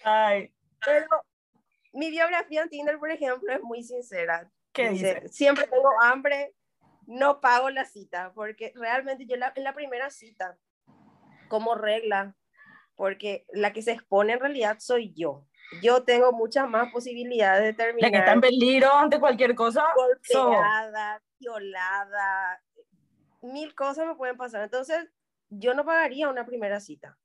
Ay. 0.03 0.53
Pero 0.85 1.07
mi 1.93 2.11
biografía 2.11 2.61
en 2.61 2.69
Tinder, 2.69 2.99
por 2.99 3.09
ejemplo, 3.09 3.51
es 3.51 3.61
muy 3.61 3.83
sincera. 3.83 4.49
¿Qué 4.71 4.89
dice? 4.89 5.27
Siempre 5.29 5.67
tengo 5.67 5.89
hambre, 6.01 6.53
no 7.07 7.41
pago 7.41 7.69
la 7.69 7.85
cita, 7.85 8.31
porque 8.33 8.73
realmente 8.75 9.25
yo 9.25 9.35
en 9.35 9.63
la 9.63 9.73
primera 9.73 10.09
cita, 10.09 10.57
como 11.47 11.75
regla, 11.75 12.35
porque 12.95 13.45
la 13.51 13.73
que 13.73 13.81
se 13.81 13.91
expone 13.91 14.33
en 14.33 14.39
realidad 14.39 14.77
soy 14.79 15.13
yo. 15.13 15.45
Yo 15.81 16.03
tengo 16.03 16.33
muchas 16.33 16.69
más 16.69 16.91
posibilidades 16.91 17.63
de 17.63 17.73
terminar. 17.73 18.11
La 18.11 18.11
que 18.11 18.19
está 18.19 18.33
en 18.33 18.41
peligro 18.41 18.93
ante 18.93 19.19
cualquier 19.19 19.55
cosa. 19.55 19.85
Golpeada, 19.95 21.21
violada, 21.39 22.61
mil 23.41 23.73
cosas 23.73 24.05
me 24.05 24.15
pueden 24.15 24.37
pasar. 24.37 24.63
Entonces, 24.63 25.07
yo 25.49 25.73
no 25.73 25.85
pagaría 25.85 26.29
una 26.29 26.45
primera 26.45 26.79
cita 26.79 27.17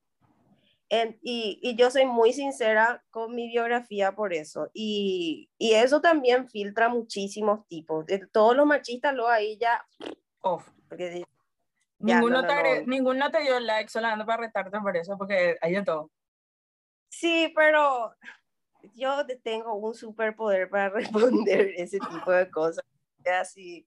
y, 0.89 1.59
y, 1.63 1.77
yo 1.77 1.91
soy 1.91 2.07
muy 2.07 2.33
sincera 2.33 3.05
con 3.11 3.35
mi 3.35 3.49
biografía 3.49 4.15
por 4.15 4.33
eso. 4.33 4.71
Y, 4.73 5.51
y 5.59 5.73
eso 5.73 6.01
también 6.01 6.49
filtra 6.49 6.89
muchísimos 6.89 7.67
tipos. 7.67 8.07
De 8.07 8.27
todos 8.27 8.57
los 8.57 8.67
machistas, 8.67 9.15
lo 9.15 9.29
ahí 9.29 9.57
ya... 9.59 9.85
Off. 10.41 10.69
Porque, 10.89 11.25
ninguno, 11.99 12.47
te, 12.47 12.87
ninguno 12.87 13.31
te 13.31 13.43
dio 13.43 13.59
like 13.59 13.91
solamente 13.91 14.25
para 14.25 14.43
retarte 14.43 14.79
por 14.79 14.97
eso, 14.97 15.19
porque 15.19 15.57
hay 15.61 15.75
de 15.75 15.83
todo. 15.83 16.11
Sí, 17.09 17.53
pero 17.57 18.15
yo 18.95 19.27
tengo 19.43 19.75
un 19.75 19.95
superpoder 19.95 20.69
para 20.69 20.89
responder 20.91 21.73
ese 21.77 21.99
tipo 21.99 22.31
de 22.31 22.51
cosas. 22.51 22.85
Así, 23.41 23.87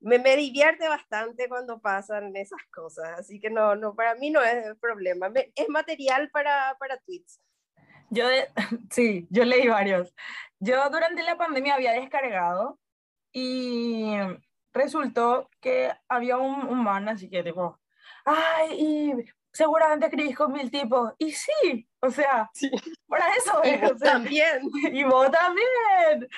me, 0.00 0.18
me, 0.18 0.36
divierte 0.36 0.88
bastante 0.88 1.48
cuando 1.48 1.80
pasan 1.80 2.34
esas 2.36 2.60
cosas, 2.72 3.18
así 3.18 3.40
que 3.40 3.50
no, 3.50 3.74
no 3.76 3.94
para 3.94 4.14
mí 4.14 4.30
no 4.30 4.42
es 4.42 4.76
problema, 4.78 5.30
es 5.54 5.68
material 5.68 6.30
para, 6.30 6.76
para 6.78 6.98
tweets. 6.98 7.40
Yo, 8.10 8.24
sí, 8.90 9.26
yo 9.30 9.44
leí 9.44 9.68
varios. 9.68 10.14
Yo 10.58 10.88
durante 10.90 11.22
la 11.22 11.36
pandemia 11.36 11.74
había 11.74 11.92
descargado 11.92 12.78
y 13.32 14.14
resultó 14.72 15.50
que 15.60 15.92
había 16.08 16.36
un, 16.38 16.66
un 16.66 16.82
man 16.82 17.08
así 17.08 17.28
que 17.28 17.42
tipo, 17.42 17.78
ay, 18.24 18.68
y 18.72 19.12
seguramente 19.52 20.06
escribís 20.06 20.36
con 20.36 20.52
mil 20.52 20.70
tipos. 20.70 21.12
Y 21.18 21.32
sí, 21.32 21.88
o 22.06 22.10
sea, 22.10 22.50
sí. 22.54 22.70
para 23.08 23.34
eso 23.34 23.60
y 23.64 23.76
vos 23.76 23.98
también. 23.98 24.62
Y 24.92 25.04
vos 25.04 25.30
también. 25.30 26.28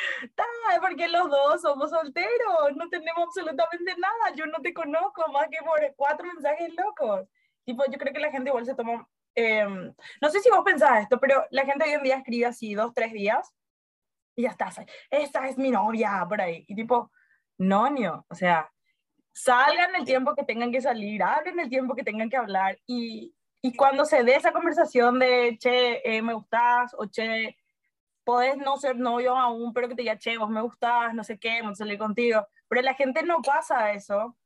porque 0.81 1.09
los 1.09 1.31
dos 1.31 1.61
somos 1.61 1.91
solteros, 1.91 2.77
no 2.77 2.89
tenemos 2.89 3.25
absolutamente 3.25 3.95
nada. 3.97 4.35
Yo 4.35 4.47
no 4.47 4.61
te 4.61 4.73
conozco 4.73 5.31
más 5.33 5.49
que 5.51 5.59
por 5.59 5.81
cuatro 5.97 6.27
mensajes 6.27 6.75
locos. 6.75 7.29
Tipo, 7.65 7.85
yo 7.91 7.99
creo 7.99 8.13
que 8.13 8.21
la 8.21 8.31
gente 8.31 8.51
igual 8.51 8.65
se 8.65 8.75
toma... 8.75 9.09
Em, 9.35 9.95
no 10.21 10.31
sé 10.31 10.41
si 10.41 10.51
vos 10.51 10.63
pensás 10.65 11.03
esto, 11.03 11.21
pero 11.21 11.45
la 11.51 11.65
gente 11.65 11.85
hoy 11.85 11.93
en 11.93 12.03
día 12.03 12.17
escribe 12.17 12.47
así 12.47 12.75
dos, 12.75 12.93
tres 12.93 13.13
días 13.13 13.55
y 14.35 14.43
ya 14.43 14.51
está. 14.51 14.71
Esa 15.11 15.49
es 15.49 15.59
mi 15.59 15.71
novia, 15.71 16.25
por 16.29 16.41
ahí. 16.41 16.65
Y 16.69 16.75
tipo, 16.75 17.11
no, 17.59 17.91
no, 17.91 18.25
o 18.29 18.35
sea, 18.35 18.71
salgan 19.33 19.95
el 19.97 20.05
tiempo 20.05 20.35
que 20.35 20.45
tengan 20.45 20.71
que 20.71 20.81
salir, 20.81 21.23
hablen 21.23 21.59
el 21.59 21.69
tiempo 21.69 21.95
que 21.95 22.05
tengan 22.05 22.31
que 22.31 22.37
hablar 22.37 22.79
y, 22.87 23.35
y 23.61 23.75
cuando 23.75 24.05
se 24.05 24.23
dé 24.23 24.37
esa 24.37 24.53
conversación 24.53 25.19
de, 25.19 25.57
che, 25.59 26.01
eh, 26.05 26.23
me 26.23 26.35
gustas, 26.35 26.95
o 26.97 27.07
che, 27.07 27.57
podés 28.25 28.57
no 28.57 28.77
ser 28.77 28.97
novio 28.97 29.37
aún, 29.37 29.73
pero 29.73 29.89
que 29.89 29.95
te 29.95 30.03
diga, 30.03 30.19
che, 30.19 30.39
vos 30.39 30.51
me 30.51 30.61
gustás, 30.61 31.15
no 31.15 31.25
sé 31.25 31.39
qué, 31.39 31.61
vamos 31.63 31.81
a 31.81 31.85
salir 31.85 31.99
contigo. 31.99 32.47
Pero 32.69 32.83
la 32.83 32.95
gente 32.95 33.23
no 33.23 33.41
pasa 33.43 33.93
eso 33.93 34.37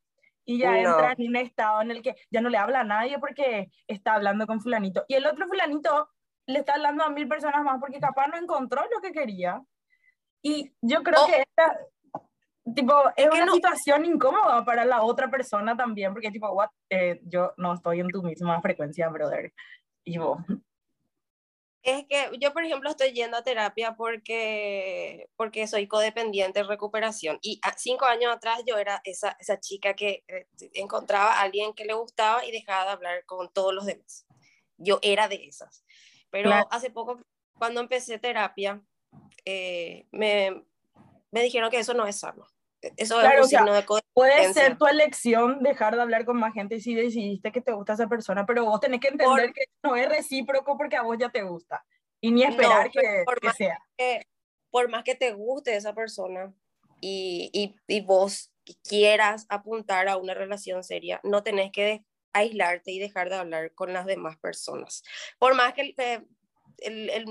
y 0.45 0.59
ya 0.59 0.79
entra 0.79 1.15
en 1.17 1.29
un 1.29 1.37
estado 1.37 1.83
en 1.83 1.91
el 1.91 2.03
que 2.03 2.17
ya 2.31 2.41
no 2.41 2.49
le 2.49 2.59
habla 2.59 2.81
a 2.81 2.85
nadie 2.85 3.19
porque 3.19 3.71
está 3.87 4.15
hablando 4.15 4.47
con 4.47 4.61
fulanito. 4.61 5.05
Y 5.09 5.15
el 5.15 5.27
otro 5.27 5.47
fulanito 5.47 6.09
le 6.47 6.61
está 6.61 6.75
hablando 6.75 7.05
a 7.05 7.11
mil 7.11 7.29
personas 7.29 7.63
más 7.65 7.81
porque 7.81 8.01
capaz 8.01 8.29
no 8.29 8.37
encontró 8.37 8.83
lo 8.95 9.01
que 9.01 9.13
quería. 9.13 9.63
Y 10.43 10.73
yo 10.81 11.03
creo 11.03 11.27
que 11.27 11.43
esta, 11.43 11.79
tipo, 12.75 12.95
es, 13.17 13.29
una 13.31 13.53
situación 13.53 14.05
incómoda 14.05 14.65
para 14.65 14.85
la 14.85 15.03
otra 15.03 15.31
persona 15.31 15.77
también, 15.77 16.13
porque 16.13 16.31
tipo, 16.31 16.49
what, 16.51 16.71
eh, 16.91 17.21
yo 17.25 17.53
no 17.57 17.75
estoy 17.75 18.01
en 18.01 18.09
tu 18.09 18.23
misma 18.23 18.61
frecuencia, 18.61 19.09
brother. 19.09 19.53
Y 20.05 20.19
vos. 20.19 20.39
Es 21.83 22.07
que 22.09 22.31
yo, 22.39 22.53
por 22.53 22.65
ejemplo, 22.65 22.91
estoy 22.91 23.13
yendo 23.13 23.37
a 23.37 23.43
terapia 23.43 23.97
porque, 23.97 25.29
porque 25.35 25.67
soy 25.67 25.89
codependiente 25.89 26.61
en 26.61 26.69
recuperación. 26.69 27.39
Y 27.43 27.61
cinco 27.77 28.05
años 28.05 28.33
atrás 28.33 28.63
yo 28.65 28.79
era 28.79 29.01
esa, 29.05 29.37
esa 29.41 29.59
chica 29.59 29.95
que 29.95 30.23
eh, 30.29 30.47
encontraba 30.75 31.35
a 31.35 31.41
alguien 31.41 31.75
que 31.75 31.85
le 31.85 31.95
gustaba 31.95 32.45
y 32.45 32.53
dejaba 32.53 32.85
de 32.85 32.91
hablar 32.93 33.25
con 33.27 33.53
todos 33.53 33.75
los 33.75 33.85
demás. 33.85 34.27
Yo 34.77 35.01
era 35.03 35.27
de 35.27 35.45
esas. 35.47 35.85
Pero 36.31 36.53
hace 36.71 36.91
poco, 36.91 37.21
cuando 37.59 37.81
empecé 37.81 38.19
terapia, 38.19 38.81
eh, 39.45 40.07
me, 40.13 40.65
me 41.33 41.43
dijeron 41.43 41.71
que 41.71 41.79
eso 41.79 41.95
no 41.95 42.07
es 42.07 42.21
sano. 42.21 42.47
Eso 42.97 43.21
es 43.21 43.41
un 43.41 43.49
signo 43.49 43.73
de 43.73 43.85
Puede 44.13 44.53
ser 44.53 44.77
tu 44.77 44.87
elección 44.87 45.63
dejar 45.63 45.95
de 45.95 46.03
hablar 46.03 46.25
con 46.25 46.37
más 46.37 46.53
gente 46.53 46.81
si 46.81 46.95
decidiste 46.95 47.53
que 47.53 47.61
te 47.61 47.73
gusta 47.73 47.93
esa 47.93 48.09
persona, 48.09 48.45
pero 48.45 48.65
vos 48.65 48.81
tenés 48.81 49.01
que 49.01 49.09
entender 49.09 49.53
que 49.53 49.65
no 49.83 49.95
es 49.97 50.09
recíproco 50.09 50.77
porque 50.77 50.97
a 50.97 51.03
vos 51.03 51.17
ya 51.19 51.31
te 51.31 51.43
gusta. 51.43 51.85
Y 52.21 52.33
ni 52.33 52.43
esperar 52.43 52.91
que, 52.91 53.23
por 53.25 53.41
que 53.41 53.51
sea. 53.51 53.79
por 54.71 54.89
más 54.89 55.05
que 55.05 55.15
te 55.15 55.33
guste 55.33 55.77
esa 55.77 55.95
persona 55.95 56.53
y, 57.01 57.51
y, 57.53 57.75
y, 57.87 58.01
vos 58.01 58.53
quieras 58.89 59.47
apuntar 59.49 60.09
a 60.09 60.17
una 60.17 60.35
relación 60.35 60.85
seria, 60.85 61.21
no 61.25 61.43
tenés 61.43 61.73
que 61.73 62.05
aislarte 62.33 62.93
y 62.93 62.99
dejar 62.99 63.29
de 63.29 63.37
hablar 63.37 63.75
con 63.75 63.93
las 63.93 64.07
demás 64.07 64.39
personas. 64.39 65.03
Por 65.39 65.55
más 65.55 65.75
que 65.75 65.83
el, 65.83 65.95
el, 66.79 67.11
el 67.11 67.27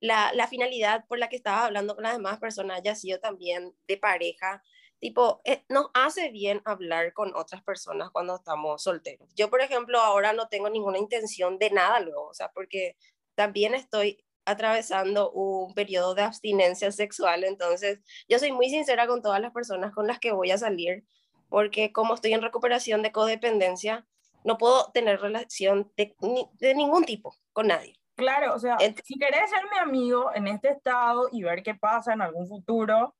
la, 0.00 0.32
la, 0.34 0.46
finalidad 0.48 1.06
por 1.06 1.18
la 1.18 1.28
que 1.28 1.36
estaba 1.36 1.64
hablando 1.64 1.94
con 1.94 2.04
las 2.04 2.14
demás 2.14 2.38
personas 2.38 2.78
haya 2.78 2.94
sido 2.94 3.18
también 3.20 3.74
de 3.86 3.96
pareja. 3.96 4.62
Tipo, 4.98 5.42
eh, 5.44 5.64
nos 5.68 5.88
hace 5.94 6.30
bien 6.30 6.62
hablar 6.64 7.12
con 7.12 7.34
otras 7.36 7.62
personas 7.62 8.10
cuando 8.10 8.36
estamos 8.36 8.82
solteros. 8.82 9.28
Yo, 9.34 9.50
por 9.50 9.60
ejemplo, 9.60 10.00
ahora 10.00 10.32
no 10.32 10.48
tengo 10.48 10.70
ninguna 10.70 10.98
intención 10.98 11.58
de 11.58 11.70
nada 11.70 12.00
luego, 12.00 12.28
o 12.28 12.34
sea, 12.34 12.50
porque 12.52 12.96
también 13.34 13.74
estoy 13.74 14.24
atravesando 14.46 15.30
un 15.32 15.74
periodo 15.74 16.14
de 16.14 16.22
abstinencia 16.22 16.92
sexual, 16.92 17.44
entonces 17.44 17.98
yo 18.28 18.38
soy 18.38 18.52
muy 18.52 18.70
sincera 18.70 19.06
con 19.06 19.20
todas 19.20 19.40
las 19.40 19.52
personas 19.52 19.92
con 19.92 20.06
las 20.06 20.20
que 20.20 20.32
voy 20.32 20.50
a 20.52 20.58
salir, 20.58 21.04
porque 21.48 21.92
como 21.92 22.14
estoy 22.14 22.32
en 22.32 22.42
recuperación 22.42 23.02
de 23.02 23.12
codependencia, 23.12 24.06
no 24.44 24.56
puedo 24.56 24.92
tener 24.92 25.20
relación 25.20 25.92
de, 25.96 26.14
de 26.60 26.74
ningún 26.74 27.04
tipo 27.04 27.36
con 27.52 27.66
nadie. 27.66 27.98
Claro, 28.16 28.54
o 28.54 28.58
sea, 28.58 28.78
si 29.04 29.18
querés 29.18 29.50
ser 29.50 29.62
mi 29.70 29.78
amigo 29.78 30.30
en 30.34 30.46
este 30.46 30.70
estado 30.70 31.28
y 31.30 31.42
ver 31.42 31.62
qué 31.62 31.74
pasa 31.74 32.14
en 32.14 32.22
algún 32.22 32.48
futuro 32.48 33.14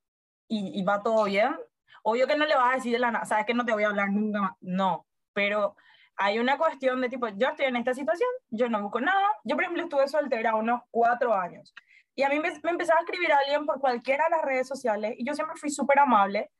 y, 0.49 0.81
y, 0.81 0.83
va 0.85 1.03
todo 1.03 1.25
bien, 1.25 1.55
obvio 2.03 2.27
que 2.27 2.37
no 2.37 2.47
le 2.47 2.55
vas 2.55 2.73
a 2.73 2.77
decir 2.77 2.93
de 2.93 2.99
la 2.99 3.11
nada, 3.11 3.27
sabes 3.27 3.45
que 3.45 3.53
no 3.53 3.67
te 3.67 3.73
voy 3.73 3.85
a 3.85 3.89
hablar 3.89 4.11
nunca 4.11 4.41
más, 4.41 4.53
no, 4.61 5.07
pero 5.35 5.77
hay 6.17 6.39
una 6.39 6.57
cuestión 6.57 7.03
de 7.03 7.11
tipo, 7.11 7.29
yo 7.29 7.49
estoy 7.49 7.67
en 7.67 7.77
esta 7.77 7.93
situación, 7.93 8.29
yo 8.49 8.71
no 8.71 8.81
busco 8.81 9.01
nada, 9.01 9.27
yo 9.45 9.55
por 9.55 9.65
ejemplo 9.65 9.83
estuve 9.83 10.09
soltera 10.09 10.55
unos 10.55 10.81
cuatro 10.91 11.35
años 11.35 11.75
y 12.15 12.23
a 12.23 12.31
mí 12.31 12.41
me, 12.41 12.51
me 12.63 12.71
empezaba 12.71 13.01
a 13.01 13.03
escribir 13.03 13.31
a 13.33 13.39
alguien 13.39 13.67
por 13.67 13.79
cualquiera 13.81 14.25
de 14.25 14.31
las 14.31 14.43
redes 14.43 14.67
sociales 14.67 15.15
y 15.19 15.27
yo 15.27 15.35
siempre 15.35 15.57
fui 15.57 15.69
súper 15.69 15.99
amable, 15.99 16.51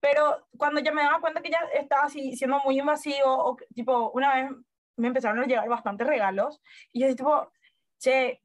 pero 0.00 0.46
cuando 0.56 0.80
ya 0.80 0.92
me 0.92 1.02
daba 1.02 1.20
cuenta 1.20 1.42
que 1.42 1.50
ya 1.50 1.60
estaba 1.74 2.04
así 2.04 2.34
siendo 2.34 2.60
muy 2.60 2.78
invasivo 2.78 3.26
o 3.26 3.56
tipo 3.74 4.10
una 4.12 4.34
vez 4.34 4.50
me 4.96 5.08
empezaron 5.08 5.38
a 5.40 5.46
llegar 5.46 5.68
bastantes 5.68 6.06
regalos 6.06 6.60
y 6.92 7.00
yo 7.00 7.14
tipo, 7.14 7.52
che, 7.98 8.42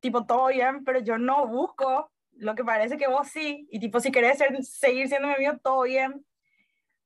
tipo, 0.00 0.26
todo 0.26 0.48
bien, 0.48 0.84
pero 0.84 0.98
yo 1.00 1.18
no 1.18 1.46
busco 1.46 2.10
lo 2.36 2.54
que 2.54 2.64
parece 2.64 2.96
que 2.96 3.06
vos 3.06 3.28
sí, 3.28 3.68
y 3.70 3.78
tipo, 3.78 4.00
si 4.00 4.10
querés 4.10 4.38
ser, 4.38 4.62
seguir 4.64 5.08
siendo 5.08 5.28
mi 5.28 5.34
amigo, 5.34 5.58
todo 5.62 5.82
bien. 5.82 6.24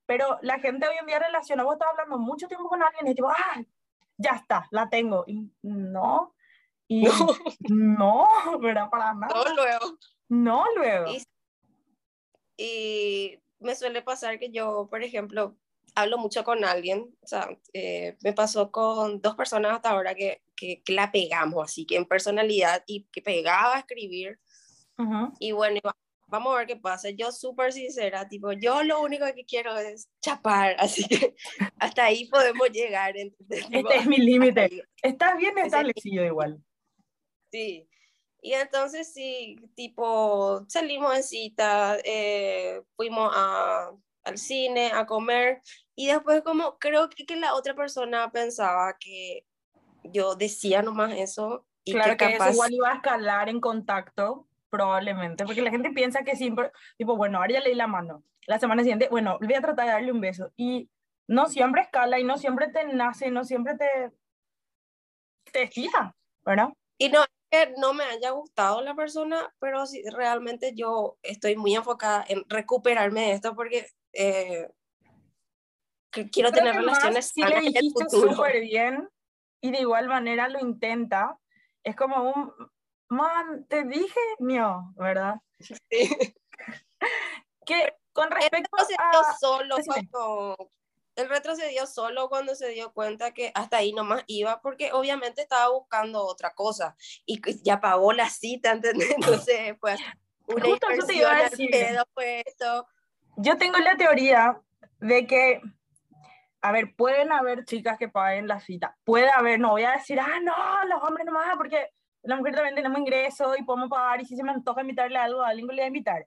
Pero 0.06 0.38
la 0.40 0.58
gente 0.60 0.86
hoy 0.86 0.96
en 1.00 1.06
día 1.06 1.18
relaciona, 1.18 1.64
vos 1.64 1.74
estás 1.74 1.88
hablando 1.90 2.18
mucho 2.18 2.46
tiempo 2.46 2.68
con 2.68 2.82
alguien 2.82 3.08
y 3.08 3.14
tipo, 3.14 3.28
ah, 3.28 3.62
ya 4.16 4.30
está, 4.32 4.66
la 4.70 4.88
tengo. 4.88 5.24
Y 5.26 5.50
no, 5.62 6.34
y 6.86 7.02
no, 7.02 7.10
no 7.68 8.58
¿verdad? 8.60 8.88
Para 8.88 9.14
nada. 9.14 9.34
No 9.34 9.54
luego. 9.54 9.98
No 10.28 10.64
luego. 10.74 11.10
Y, 11.10 11.22
y 12.56 13.42
me 13.58 13.74
suele 13.74 14.02
pasar 14.02 14.38
que 14.38 14.50
yo, 14.50 14.86
por 14.88 15.02
ejemplo, 15.02 15.56
hablo 15.96 16.18
mucho 16.18 16.44
con 16.44 16.64
alguien, 16.64 17.10
o 17.22 17.26
sea, 17.26 17.48
eh, 17.72 18.16
me 18.22 18.34
pasó 18.34 18.70
con 18.70 19.20
dos 19.22 19.34
personas 19.34 19.72
hasta 19.72 19.90
ahora 19.90 20.14
que, 20.14 20.42
que, 20.54 20.82
la 20.88 21.10
pegamos, 21.10 21.64
así 21.64 21.86
que 21.86 21.96
en 21.96 22.04
personalidad 22.04 22.84
y 22.86 23.06
que 23.10 23.22
pegaba 23.22 23.74
a 23.74 23.78
escribir. 23.80 24.38
Y 25.40 25.52
bueno, 25.52 25.80
vamos 26.28 26.54
a 26.54 26.58
ver 26.58 26.66
qué 26.66 26.76
pasa. 26.76 27.10
Yo 27.10 27.32
súper 27.32 27.72
sincera, 27.72 28.28
tipo, 28.28 28.52
yo 28.52 28.82
lo 28.82 29.00
único 29.00 29.26
que 29.34 29.44
quiero 29.44 29.76
es 29.76 30.08
chapar, 30.22 30.76
así 30.78 31.06
que 31.08 31.34
hasta 31.78 32.04
ahí 32.04 32.28
podemos 32.28 32.70
llegar. 32.70 33.16
este 33.16 33.96
es 33.96 34.06
mi 34.06 34.18
límite. 34.18 34.84
Estás 35.02 35.38
bien 35.38 35.56
establecido 35.58 36.24
igual. 36.24 36.62
Sí. 37.50 37.88
Y 38.42 38.52
entonces 38.52 39.12
sí, 39.12 39.56
tipo, 39.74 40.64
salimos 40.68 41.16
en 41.16 41.22
cita, 41.22 41.96
eh, 42.04 42.82
fuimos 42.96 43.32
a 43.34 43.90
al 44.26 44.38
cine, 44.38 44.90
a 44.92 45.06
comer, 45.06 45.62
y 45.96 46.06
después 46.06 46.42
como 46.42 46.78
creo 46.78 47.08
que, 47.08 47.24
que 47.24 47.36
la 47.36 47.54
otra 47.54 47.74
persona 47.74 48.30
pensaba 48.30 48.96
que 49.00 49.44
yo 50.04 50.36
decía 50.36 50.82
nomás 50.82 51.12
eso. 51.14 51.66
Y 51.84 51.92
claro 51.92 52.16
que, 52.16 52.34
eso 52.34 52.50
igual 52.50 52.72
iba 52.72 52.90
a 52.90 52.96
escalar 52.96 53.48
en 53.48 53.60
contacto, 53.60 54.46
probablemente, 54.70 55.44
porque 55.44 55.62
la 55.62 55.70
gente 55.70 55.90
piensa 55.90 56.24
que 56.24 56.36
siempre, 56.36 56.70
tipo, 56.98 57.16
bueno, 57.16 57.38
ahora 57.38 57.54
ya 57.54 57.60
leí 57.60 57.74
la 57.74 57.86
mano, 57.86 58.24
la 58.46 58.58
semana 58.58 58.82
siguiente, 58.82 59.08
bueno, 59.08 59.38
voy 59.40 59.54
a 59.54 59.60
tratar 59.60 59.86
de 59.86 59.92
darle 59.92 60.12
un 60.12 60.20
beso, 60.20 60.52
y 60.56 60.90
no 61.28 61.46
siempre 61.46 61.82
escala, 61.82 62.18
y 62.18 62.24
no 62.24 62.38
siempre 62.38 62.68
te 62.68 62.84
nace, 62.86 63.30
no 63.30 63.44
siempre 63.44 63.76
te, 63.76 64.10
te 65.52 65.68
fija, 65.68 66.16
¿verdad? 66.44 66.70
Y 66.98 67.08
no, 67.08 67.24
que 67.50 67.72
no 67.78 67.94
me 67.94 68.02
haya 68.02 68.30
gustado 68.30 68.80
la 68.82 68.94
persona, 68.94 69.54
pero 69.60 69.86
sí, 69.86 70.02
realmente 70.12 70.72
yo 70.74 71.18
estoy 71.22 71.54
muy 71.54 71.76
enfocada 71.76 72.24
en 72.28 72.44
recuperarme 72.48 73.26
de 73.26 73.32
esto 73.32 73.54
porque 73.54 73.86
eh, 74.12 74.68
quiero 76.10 76.52
tener 76.52 76.74
relaciones 76.74 77.30
si 77.30 77.42
le 77.42 77.60
dijiste 77.60 78.04
súper 78.08 78.60
bien 78.60 79.08
y 79.60 79.70
de 79.70 79.80
igual 79.80 80.08
manera 80.08 80.48
lo 80.48 80.60
intenta, 80.60 81.38
es 81.82 81.96
como 81.96 82.30
un, 82.30 82.52
man, 83.08 83.66
te 83.68 83.84
dije, 83.84 84.20
no, 84.38 84.92
¿verdad? 84.96 85.36
Sí. 85.60 85.76
que 87.66 87.94
con 88.12 88.30
respecto 88.30 88.76
a... 88.76 89.36
solo 89.38 89.76
cuando, 89.84 90.70
el 91.16 91.28
retrocedió 91.28 91.86
solo 91.86 92.28
cuando 92.28 92.54
se 92.54 92.68
dio 92.68 92.92
cuenta 92.92 93.32
que 93.32 93.50
hasta 93.54 93.78
ahí 93.78 93.92
nomás 93.92 94.24
iba, 94.26 94.60
porque 94.60 94.92
obviamente 94.92 95.42
estaba 95.42 95.70
buscando 95.70 96.24
otra 96.24 96.54
cosa 96.54 96.96
y 97.24 97.40
ya 97.62 97.80
pagó 97.80 98.12
la 98.12 98.30
cita, 98.30 98.72
¿entendés? 98.72 99.10
Entonces, 99.16 99.76
pues, 99.80 99.98
una 100.46 100.64
Justo 100.64 100.90
inversión 100.90 101.32
al 101.32 101.50
pedo, 101.50 102.04
pues 102.14 102.42
esto 102.46 102.86
yo 103.36 103.56
tengo 103.56 103.78
la 103.78 103.96
teoría 103.96 104.60
de 105.00 105.26
que, 105.26 105.60
a 106.62 106.72
ver, 106.72 106.94
pueden 106.96 107.32
haber 107.32 107.64
chicas 107.64 107.98
que 107.98 108.08
paguen 108.08 108.48
la 108.48 108.60
cita. 108.60 108.96
Puede 109.04 109.30
haber, 109.30 109.60
no 109.60 109.70
voy 109.70 109.84
a 109.84 109.92
decir, 109.92 110.18
ah, 110.20 110.40
no, 110.42 110.88
los 110.88 111.02
hombres 111.02 111.26
nomás, 111.26 111.56
porque 111.56 111.90
la 112.22 112.36
mujer 112.36 112.54
también 112.54 112.74
tenemos 112.74 112.98
ingreso 112.98 113.54
y 113.56 113.62
podemos 113.62 113.88
pagar, 113.88 114.20
y 114.20 114.24
si 114.24 114.36
se 114.36 114.42
me 114.42 114.50
antoja 114.50 114.80
invitarle 114.80 115.18
algo 115.18 115.42
a 115.42 115.48
alguien, 115.48 115.66
le 115.68 115.74
voy 115.74 115.80
a 115.80 115.86
invitar. 115.86 116.26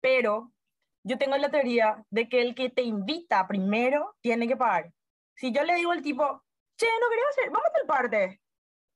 Pero 0.00 0.52
yo 1.02 1.18
tengo 1.18 1.36
la 1.36 1.50
teoría 1.50 2.02
de 2.10 2.28
que 2.28 2.40
el 2.40 2.54
que 2.54 2.70
te 2.70 2.82
invita 2.82 3.46
primero 3.46 4.16
tiene 4.20 4.48
que 4.48 4.56
pagar. 4.56 4.90
Si 5.36 5.52
yo 5.52 5.62
le 5.62 5.74
digo 5.74 5.92
al 5.92 6.02
tipo, 6.02 6.42
che, 6.76 6.86
no 7.00 7.08
quería 7.10 7.24
hacer, 7.30 7.50
vamos 7.50 7.68
a 7.68 7.72
tal 7.72 7.86
parte. 7.86 8.40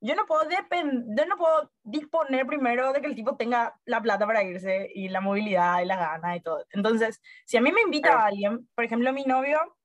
Yo 0.00 0.14
no 0.14 0.26
puedo 0.26 0.44
depender, 0.44 1.26
no 1.26 1.37
puedo 1.37 1.73
disponer 1.82 2.47
primero 2.47 2.92
de 2.92 3.00
que 3.00 3.08
el 3.08 3.16
tipo 3.16 3.37
tenga 3.37 3.78
la 3.85 4.00
plata 4.00 4.26
para 4.26 4.44
irse 4.44 4.88
y 4.94 5.08
la 5.08 5.20
movilidad 5.20 5.82
y 5.82 5.87
la 5.87 5.97
gana 5.97 6.37
y 6.37 6.40
todo. 6.40 6.64
Entonces, 6.70 7.20
si 7.44 7.56
a 7.56 7.61
mí 7.61 7.73
me 7.73 7.82
invita 7.82 8.12
a 8.12 8.26
alguien, 8.26 8.68
por 8.76 8.85
ejemplo, 8.85 9.12
mi 9.12 9.25
novio, 9.25 9.76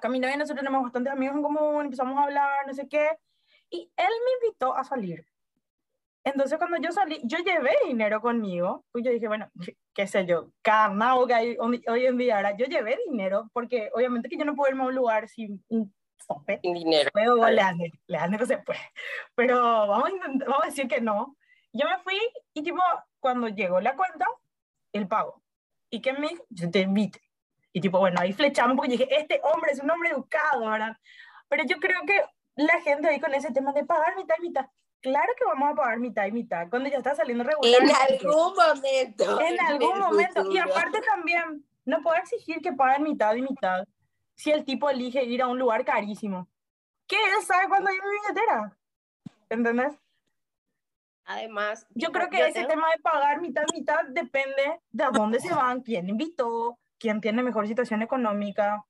con 0.00 0.12
mi 0.12 0.20
novio 0.20 0.36
nosotros 0.36 0.64
tenemos 0.64 0.82
bastantes 0.82 1.12
amigos 1.12 1.36
en 1.36 1.42
común, 1.42 1.84
empezamos 1.84 2.18
a 2.18 2.24
hablar, 2.24 2.66
no 2.66 2.74
sé 2.74 2.88
qué, 2.88 3.10
y 3.70 3.90
él 3.96 4.06
me 4.24 4.46
invitó 4.46 4.74
a 4.74 4.84
salir. 4.84 5.26
Entonces, 6.24 6.58
cuando 6.58 6.76
yo 6.78 6.90
salí, 6.90 7.20
yo 7.22 7.38
llevé 7.38 7.72
dinero 7.86 8.20
conmigo, 8.20 8.84
pues 8.90 9.04
yo 9.04 9.12
dije, 9.12 9.28
bueno, 9.28 9.48
qué 9.94 10.06
sé 10.06 10.26
yo, 10.26 10.50
carnal 10.60 11.26
que 11.26 11.34
hay 11.34 11.56
hoy 11.58 12.06
en 12.06 12.18
día, 12.18 12.36
ahora 12.36 12.56
yo 12.56 12.66
llevé 12.66 12.98
dinero, 13.08 13.48
porque 13.52 13.90
obviamente 13.94 14.28
que 14.28 14.36
yo 14.36 14.44
no 14.44 14.56
puedo 14.56 14.70
irme 14.70 14.82
a 14.82 14.86
un 14.86 14.94
lugar 14.94 15.28
sin 15.28 15.64
un 15.68 15.94
tope. 16.26 16.58
Sin 16.62 16.74
dinero. 16.74 17.10
Puedo, 17.12 17.48
Leander 17.48 18.40
no 18.40 18.46
se 18.46 18.58
puede, 18.58 18.80
pero 19.34 19.60
vamos 19.60 20.06
a, 20.06 20.10
intentar, 20.10 20.48
vamos 20.48 20.64
a 20.64 20.68
decir 20.68 20.88
que 20.88 21.00
no. 21.00 21.36
Yo 21.72 21.86
me 21.86 21.98
fui 21.98 22.18
y 22.54 22.62
tipo, 22.62 22.80
cuando 23.20 23.48
llegó 23.48 23.80
la 23.80 23.94
cuenta, 23.94 24.26
el 24.92 25.06
pago. 25.06 25.42
¿Y 25.90 26.00
qué 26.00 26.12
me 26.12 26.28
dijo? 26.28 26.44
Yo 26.50 26.70
te 26.70 26.80
invito. 26.80 27.18
Y 27.76 27.80
tipo, 27.82 27.98
bueno, 27.98 28.18
ahí 28.22 28.32
flechamos 28.32 28.74
porque 28.74 28.92
dije, 28.92 29.06
este 29.20 29.38
hombre 29.44 29.70
es 29.70 29.80
un 29.80 29.90
hombre 29.90 30.08
educado, 30.08 30.66
¿verdad? 30.66 30.96
Pero 31.46 31.62
yo 31.64 31.76
creo 31.76 32.00
que 32.06 32.24
la 32.54 32.80
gente 32.80 33.06
ahí 33.06 33.20
con 33.20 33.34
ese 33.34 33.52
tema 33.52 33.74
de 33.74 33.84
pagar 33.84 34.16
mitad 34.16 34.34
y 34.38 34.46
mitad, 34.48 34.66
Claro 35.02 35.30
que 35.36 35.44
vamos 35.44 35.70
a 35.70 35.74
pagar 35.74 35.98
mitad 35.98 36.24
y 36.24 36.32
mitad 36.32 36.70
cuando 36.70 36.88
ya 36.88 36.96
está 36.96 37.14
saliendo 37.14 37.44
regular. 37.44 37.82
En 37.82 37.90
algún 37.90 38.54
momento. 38.54 39.40
En 39.42 39.60
algún 39.60 39.98
momento. 39.98 40.50
Y 40.50 40.56
aparte 40.56 41.02
también, 41.02 41.66
no 41.84 42.00
puedo 42.00 42.16
exigir 42.16 42.62
que 42.62 42.72
paguen 42.72 43.02
mitad 43.02 43.34
y 43.34 43.42
mitad 43.42 43.86
si 44.34 44.52
el 44.52 44.64
tipo 44.64 44.88
elige 44.88 45.22
ir 45.24 45.42
a 45.42 45.46
un 45.46 45.58
lugar 45.58 45.84
carísimo. 45.84 46.48
¿Qué 47.06 47.16
él 47.16 47.44
sabe 47.44 47.68
cuándo 47.68 47.90
hay 47.90 47.96
mi 47.96 48.08
billetera? 48.22 48.74
¿Entendés? 49.50 50.00
Además, 51.26 51.86
yo 51.90 52.10
creo 52.10 52.30
que 52.30 52.48
ese 52.48 52.64
tema 52.64 52.86
de 52.96 53.02
pagar 53.02 53.42
mitad 53.42 53.64
mitad 53.74 54.02
depende 54.08 54.80
de 54.90 55.04
a 55.04 55.10
dónde 55.10 55.40
se 55.40 55.54
van, 55.54 55.82
quién 55.82 56.08
invitó, 56.08 56.78
quién 56.98 57.20
tiene 57.20 57.42
mejor 57.42 57.66
situación 57.66 58.02
económica 58.02 58.84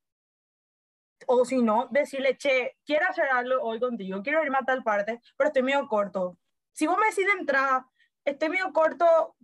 o 1.27 1.45
si 1.45 1.63
no, 1.63 1.89
decirle, 1.91 2.37
che, 2.37 2.77
quiero 2.85 3.07
hacer 3.09 3.29
algo 3.29 3.63
hoy 3.63 3.81
contigo, 3.81 4.23
quiero 4.23 4.45
irme 4.45 4.59
a 4.59 4.65
tal 4.65 4.83
parte, 4.83 5.21
pero 5.37 5.49
estoy 5.49 5.63
medio 5.63 5.87
corto. 5.89 6.37
Si 6.73 6.87
vos 6.87 6.99
me 6.99 7.07
decís 7.07 7.27
de 7.27 7.41
entrada, 7.41 7.87
estoy 8.25 8.51
medio 8.51 8.73
corto, 8.73 9.35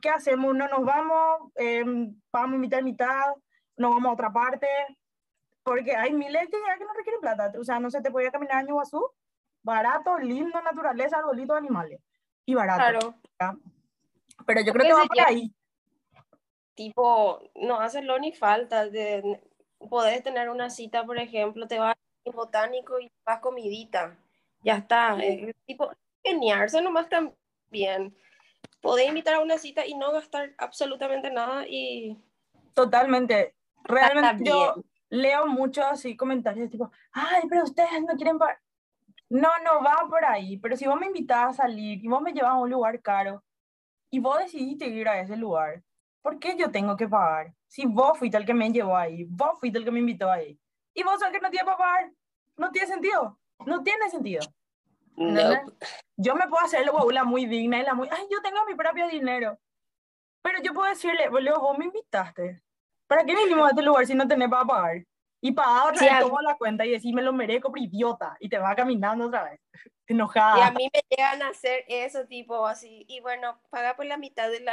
¿qué 0.00 0.10
hacemos? 0.10 0.54
¿No 0.54 0.66
nos 0.68 0.84
vamos? 0.84 1.52
Eh, 1.56 1.84
¿Vamos 2.32 2.58
mitad 2.58 2.80
y 2.80 2.84
mitad? 2.84 3.32
¿No 3.76 3.90
vamos 3.90 4.10
a 4.10 4.12
otra 4.14 4.32
parte? 4.32 4.66
Porque 5.62 5.94
hay 5.94 6.12
miles 6.12 6.42
de 6.42 6.50
que 6.50 6.84
no 6.84 6.92
requieren 6.94 7.20
plata. 7.20 7.52
O 7.58 7.64
sea, 7.64 7.78
no 7.78 7.90
se 7.90 8.00
te 8.00 8.10
puede 8.10 8.30
caminar 8.30 8.62
en 8.62 8.70
Iguazú. 8.70 9.08
Barato, 9.62 10.18
lindo, 10.18 10.60
naturaleza, 10.62 11.18
arbolitos, 11.18 11.56
animales. 11.56 12.00
Y 12.44 12.54
barato. 12.54 13.14
Claro. 13.36 13.60
Pero 14.46 14.60
yo 14.62 14.72
creo 14.72 14.86
que 14.86 14.92
va 14.94 15.06
por 15.06 15.20
ahí. 15.20 15.54
Tipo, 16.78 17.40
no 17.56 17.80
hacerlo 17.80 18.20
ni 18.20 18.30
falta. 18.30 18.86
De, 18.88 19.40
podés 19.90 20.22
tener 20.22 20.48
una 20.48 20.70
cita, 20.70 21.04
por 21.04 21.18
ejemplo, 21.18 21.66
te 21.66 21.76
vas 21.76 21.96
en 22.24 22.32
botánico 22.32 23.00
y 23.00 23.10
vas 23.26 23.40
comidita. 23.40 24.16
Ya 24.62 24.76
está. 24.76 25.18
Es 25.20 25.56
tipo, 25.66 25.90
geniarse 26.22 26.80
nomás 26.80 27.08
también. 27.08 28.16
Podés 28.80 29.08
invitar 29.08 29.34
a 29.34 29.40
una 29.40 29.58
cita 29.58 29.84
y 29.84 29.94
no 29.94 30.12
gastar 30.12 30.54
absolutamente 30.56 31.32
nada 31.32 31.66
y... 31.66 32.16
Totalmente. 32.74 33.56
Realmente 33.82 34.48
yo 34.48 34.76
leo 35.08 35.48
muchos 35.48 35.84
así 35.84 36.16
comentarios 36.16 36.70
tipo, 36.70 36.92
ay, 37.10 37.42
pero 37.48 37.64
ustedes 37.64 37.90
no 38.02 38.14
quieren. 38.14 38.38
No, 39.30 39.48
no 39.64 39.82
va 39.82 40.06
por 40.08 40.24
ahí. 40.24 40.58
Pero 40.58 40.76
si 40.76 40.86
vos 40.86 41.00
me 41.00 41.06
invitás 41.06 41.48
a 41.48 41.62
salir 41.64 42.04
y 42.04 42.06
vos 42.06 42.22
me 42.22 42.32
llevas 42.32 42.52
a 42.52 42.58
un 42.58 42.70
lugar 42.70 43.02
caro 43.02 43.42
y 44.10 44.20
vos 44.20 44.38
decidiste 44.38 44.86
ir 44.86 45.08
a 45.08 45.20
ese 45.20 45.36
lugar, 45.36 45.82
¿por 46.22 46.38
qué 46.38 46.56
yo 46.56 46.70
tengo 46.70 46.96
que 46.96 47.08
pagar? 47.08 47.54
Si 47.66 47.86
vos 47.86 48.18
fuiste 48.18 48.36
el 48.36 48.46
que 48.46 48.54
me 48.54 48.70
llevó 48.70 48.96
ahí, 48.96 49.24
vos 49.24 49.58
fuiste 49.58 49.78
el 49.78 49.84
que 49.84 49.90
me 49.90 50.00
invitó 50.00 50.30
ahí. 50.30 50.58
Y 50.94 51.02
vos 51.02 51.18
sabes 51.20 51.34
que 51.34 51.40
no 51.40 51.50
tiene 51.50 51.64
para 51.64 51.76
pagar. 51.76 52.12
No 52.56 52.70
tiene 52.70 52.88
sentido. 52.88 53.38
No 53.66 53.82
tiene 53.82 54.10
sentido. 54.10 54.42
Yo 56.16 56.34
me 56.34 56.48
puedo 56.48 56.64
hacer 56.64 56.86
la 57.12 57.24
muy 57.24 57.46
digna 57.46 57.78
y 57.78 57.82
la 57.82 57.94
muy, 57.94 58.08
ay, 58.10 58.26
yo 58.30 58.40
tengo 58.42 58.64
mi 58.66 58.74
propio 58.74 59.08
dinero. 59.08 59.58
Pero 60.42 60.62
yo 60.62 60.72
puedo 60.72 60.88
decirle, 60.88 61.28
boludo, 61.28 61.60
vos 61.60 61.76
me 61.76 61.86
invitaste. 61.86 62.62
¿Para 63.06 63.24
qué 63.24 63.34
vinimos 63.34 63.66
a 63.66 63.70
este 63.70 63.82
lugar 63.82 64.06
si 64.06 64.14
no 64.14 64.28
tenés 64.28 64.48
para 64.48 64.64
pagar? 64.64 65.04
Y 65.40 65.52
pagar 65.52 65.92
otra 65.92 66.02
vez 66.02 66.20
tomo 66.20 66.40
la 66.40 66.56
cuenta 66.56 66.84
y 66.84 66.90
decir, 66.90 67.14
me 67.14 67.22
lo 67.22 67.32
merezco, 67.32 67.72
idiota. 67.76 68.36
Y 68.40 68.48
te 68.48 68.58
va 68.58 68.74
caminando 68.74 69.26
otra 69.26 69.44
vez. 69.44 69.60
Enojada. 70.06 70.58
Y 70.58 70.62
a 70.62 70.70
mí 70.72 70.88
me 70.92 71.00
llegan 71.08 71.42
a 71.42 71.48
hacer 71.48 71.84
eso, 71.88 72.26
tipo 72.26 72.66
así. 72.66 73.04
Y 73.08 73.20
bueno, 73.20 73.60
paga 73.70 73.94
por 73.94 74.06
la 74.06 74.16
mitad 74.16 74.50
de 74.50 74.60
la, 74.60 74.72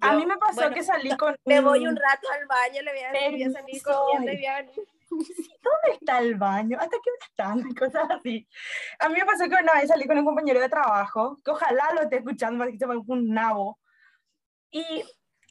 a 0.00 0.12
mí 0.14 0.26
me 0.26 0.36
pasó 0.36 0.70
que 0.70 0.82
salí 0.82 1.16
con... 1.16 1.36
Me 1.44 1.60
voy 1.60 1.86
un 1.86 1.96
rato 1.96 2.28
al 2.32 2.46
baño, 2.46 2.82
le 2.82 2.92
voy 2.92 3.02
a, 3.02 3.12
decir, 3.12 3.30
voy 3.30 3.42
a 3.42 3.50
salir 3.50 3.82
corriendo 3.82 4.32
y 4.32 4.36
voy 4.36 4.46
a 4.46 4.66
¿Dónde 5.10 5.98
está 5.98 6.18
el 6.18 6.34
baño? 6.34 6.76
¿Hasta 6.78 6.96
qué 7.02 7.10
hora 7.10 7.26
están? 7.28 7.74
Cosas 7.74 8.10
así. 8.10 8.46
A 8.98 9.08
mí 9.08 9.18
me 9.18 9.24
pasó 9.24 9.48
que 9.48 9.62
una 9.62 9.74
vez 9.74 9.88
salí 9.88 10.06
con 10.06 10.18
un 10.18 10.24
compañero 10.24 10.60
de 10.60 10.68
trabajo, 10.68 11.38
que 11.44 11.50
ojalá 11.50 11.92
lo 11.94 12.02
esté 12.02 12.16
escuchando, 12.16 12.58
para 12.58 12.70
que 12.70 12.78
se 12.78 12.86
un 12.86 13.28
nabo. 13.30 13.78
Y 14.70 15.04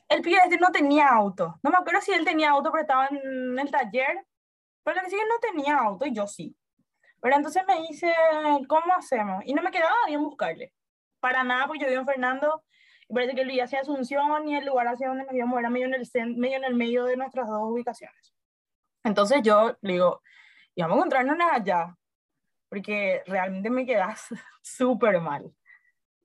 el 0.09 0.21
pibe 0.21 0.37
este 0.43 0.57
no 0.57 0.71
tenía 0.71 1.09
auto. 1.09 1.59
No 1.63 1.71
me 1.71 1.77
acuerdo 1.77 2.01
si 2.01 2.11
él 2.11 2.23
tenía 2.23 2.51
auto, 2.51 2.71
pero 2.71 2.81
estaba 2.81 3.07
en 3.07 3.57
el 3.57 3.71
taller. 3.71 4.25
Pero 4.83 4.97
lo 4.97 5.03
que 5.03 5.09
sí 5.09 5.17
que 5.17 5.25
no 5.25 5.39
tenía 5.39 5.77
auto 5.77 6.05
y 6.05 6.13
yo 6.13 6.27
sí. 6.27 6.55
Pero 7.19 7.35
entonces 7.35 7.63
me 7.67 7.81
dice, 7.81 8.13
¿cómo 8.67 8.93
hacemos? 8.93 9.43
Y 9.45 9.53
no 9.53 9.63
me 9.63 9.71
quedaba 9.71 9.95
bien 10.05 10.23
buscarle. 10.23 10.73
Para 11.19 11.43
nada, 11.43 11.65
porque 11.65 11.83
yo 11.83 11.89
vivo 11.89 12.01
en 12.01 12.07
Fernando 12.07 12.63
y 13.09 13.13
parece 13.13 13.35
que 13.35 13.41
él 13.41 13.47
vivía 13.47 13.63
hacia 13.63 13.81
Asunción 13.81 14.47
y 14.47 14.55
el 14.55 14.65
lugar 14.65 14.87
hacia 14.87 15.07
donde 15.07 15.23
nos 15.23 15.33
íbamos 15.33 15.59
era 15.59 15.69
medio 15.69 15.85
en 15.85 15.93
el, 15.93 16.35
medio 16.35 16.57
en 16.57 16.63
el 16.65 16.75
medio 16.75 17.05
de 17.05 17.15
nuestras 17.15 17.47
dos 17.47 17.61
ubicaciones. 17.63 18.33
Entonces 19.03 19.41
yo 19.43 19.77
le 19.81 19.93
digo, 19.93 20.21
y 20.75 20.81
vamos 20.81 20.95
a 20.95 20.99
encontrarnos 20.99 21.37
allá, 21.51 21.95
porque 22.69 23.23
realmente 23.25 23.69
me 23.69 23.85
quedas 23.85 24.27
súper 24.61 25.21
mal. 25.21 25.51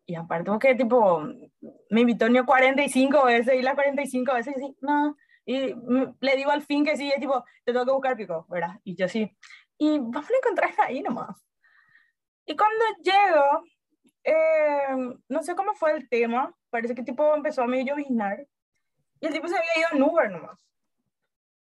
Y 0.05 0.17
aparte, 0.17 0.51
que 0.61 0.75
tipo, 0.75 1.23
me 1.91 2.01
invitó 2.01 2.29
ni 2.29 2.43
45 2.45 3.25
veces 3.25 3.55
y 3.55 3.63
las 3.63 3.75
45 3.75 4.35
veces, 4.35 4.57
y 4.57 4.61
sí, 4.61 4.77
no. 4.81 5.17
Y 5.45 5.75
le 6.21 6.37
digo 6.37 6.51
al 6.51 6.63
fin 6.63 6.85
que 6.85 6.97
sí, 6.97 7.11
es 7.11 7.21
tipo, 7.21 7.45
te 7.65 7.73
tengo 7.73 7.85
que 7.85 7.93
buscar 7.93 8.17
pico, 8.17 8.47
¿verdad? 8.49 8.81
Y 8.85 8.97
yo 8.97 9.09
sí. 9.09 9.31
Y 9.79 9.99
vamos 9.99 10.31
a 10.31 10.37
encontrarnos 10.37 10.79
ahí 10.81 11.03
nomás. 11.03 11.45
Y 12.47 12.57
cuando 12.57 12.85
llego, 13.03 13.65
eh, 14.25 15.17
no 15.29 15.43
sé 15.43 15.55
cómo 15.55 15.75
fue 15.75 15.93
el 15.93 16.09
tema, 16.09 16.55
parece 16.71 16.95
que 16.95 17.03
tipo 17.03 17.35
empezó 17.35 17.63
a 17.63 17.67
medio 17.67 17.95
lloviznar 17.95 18.47
y 19.21 19.27
el 19.27 19.33
tipo 19.33 19.49
se 19.49 19.57
había 19.57 19.71
ido 19.79 19.89
en 19.93 20.03
Uber 20.03 20.31
nomás. 20.31 20.67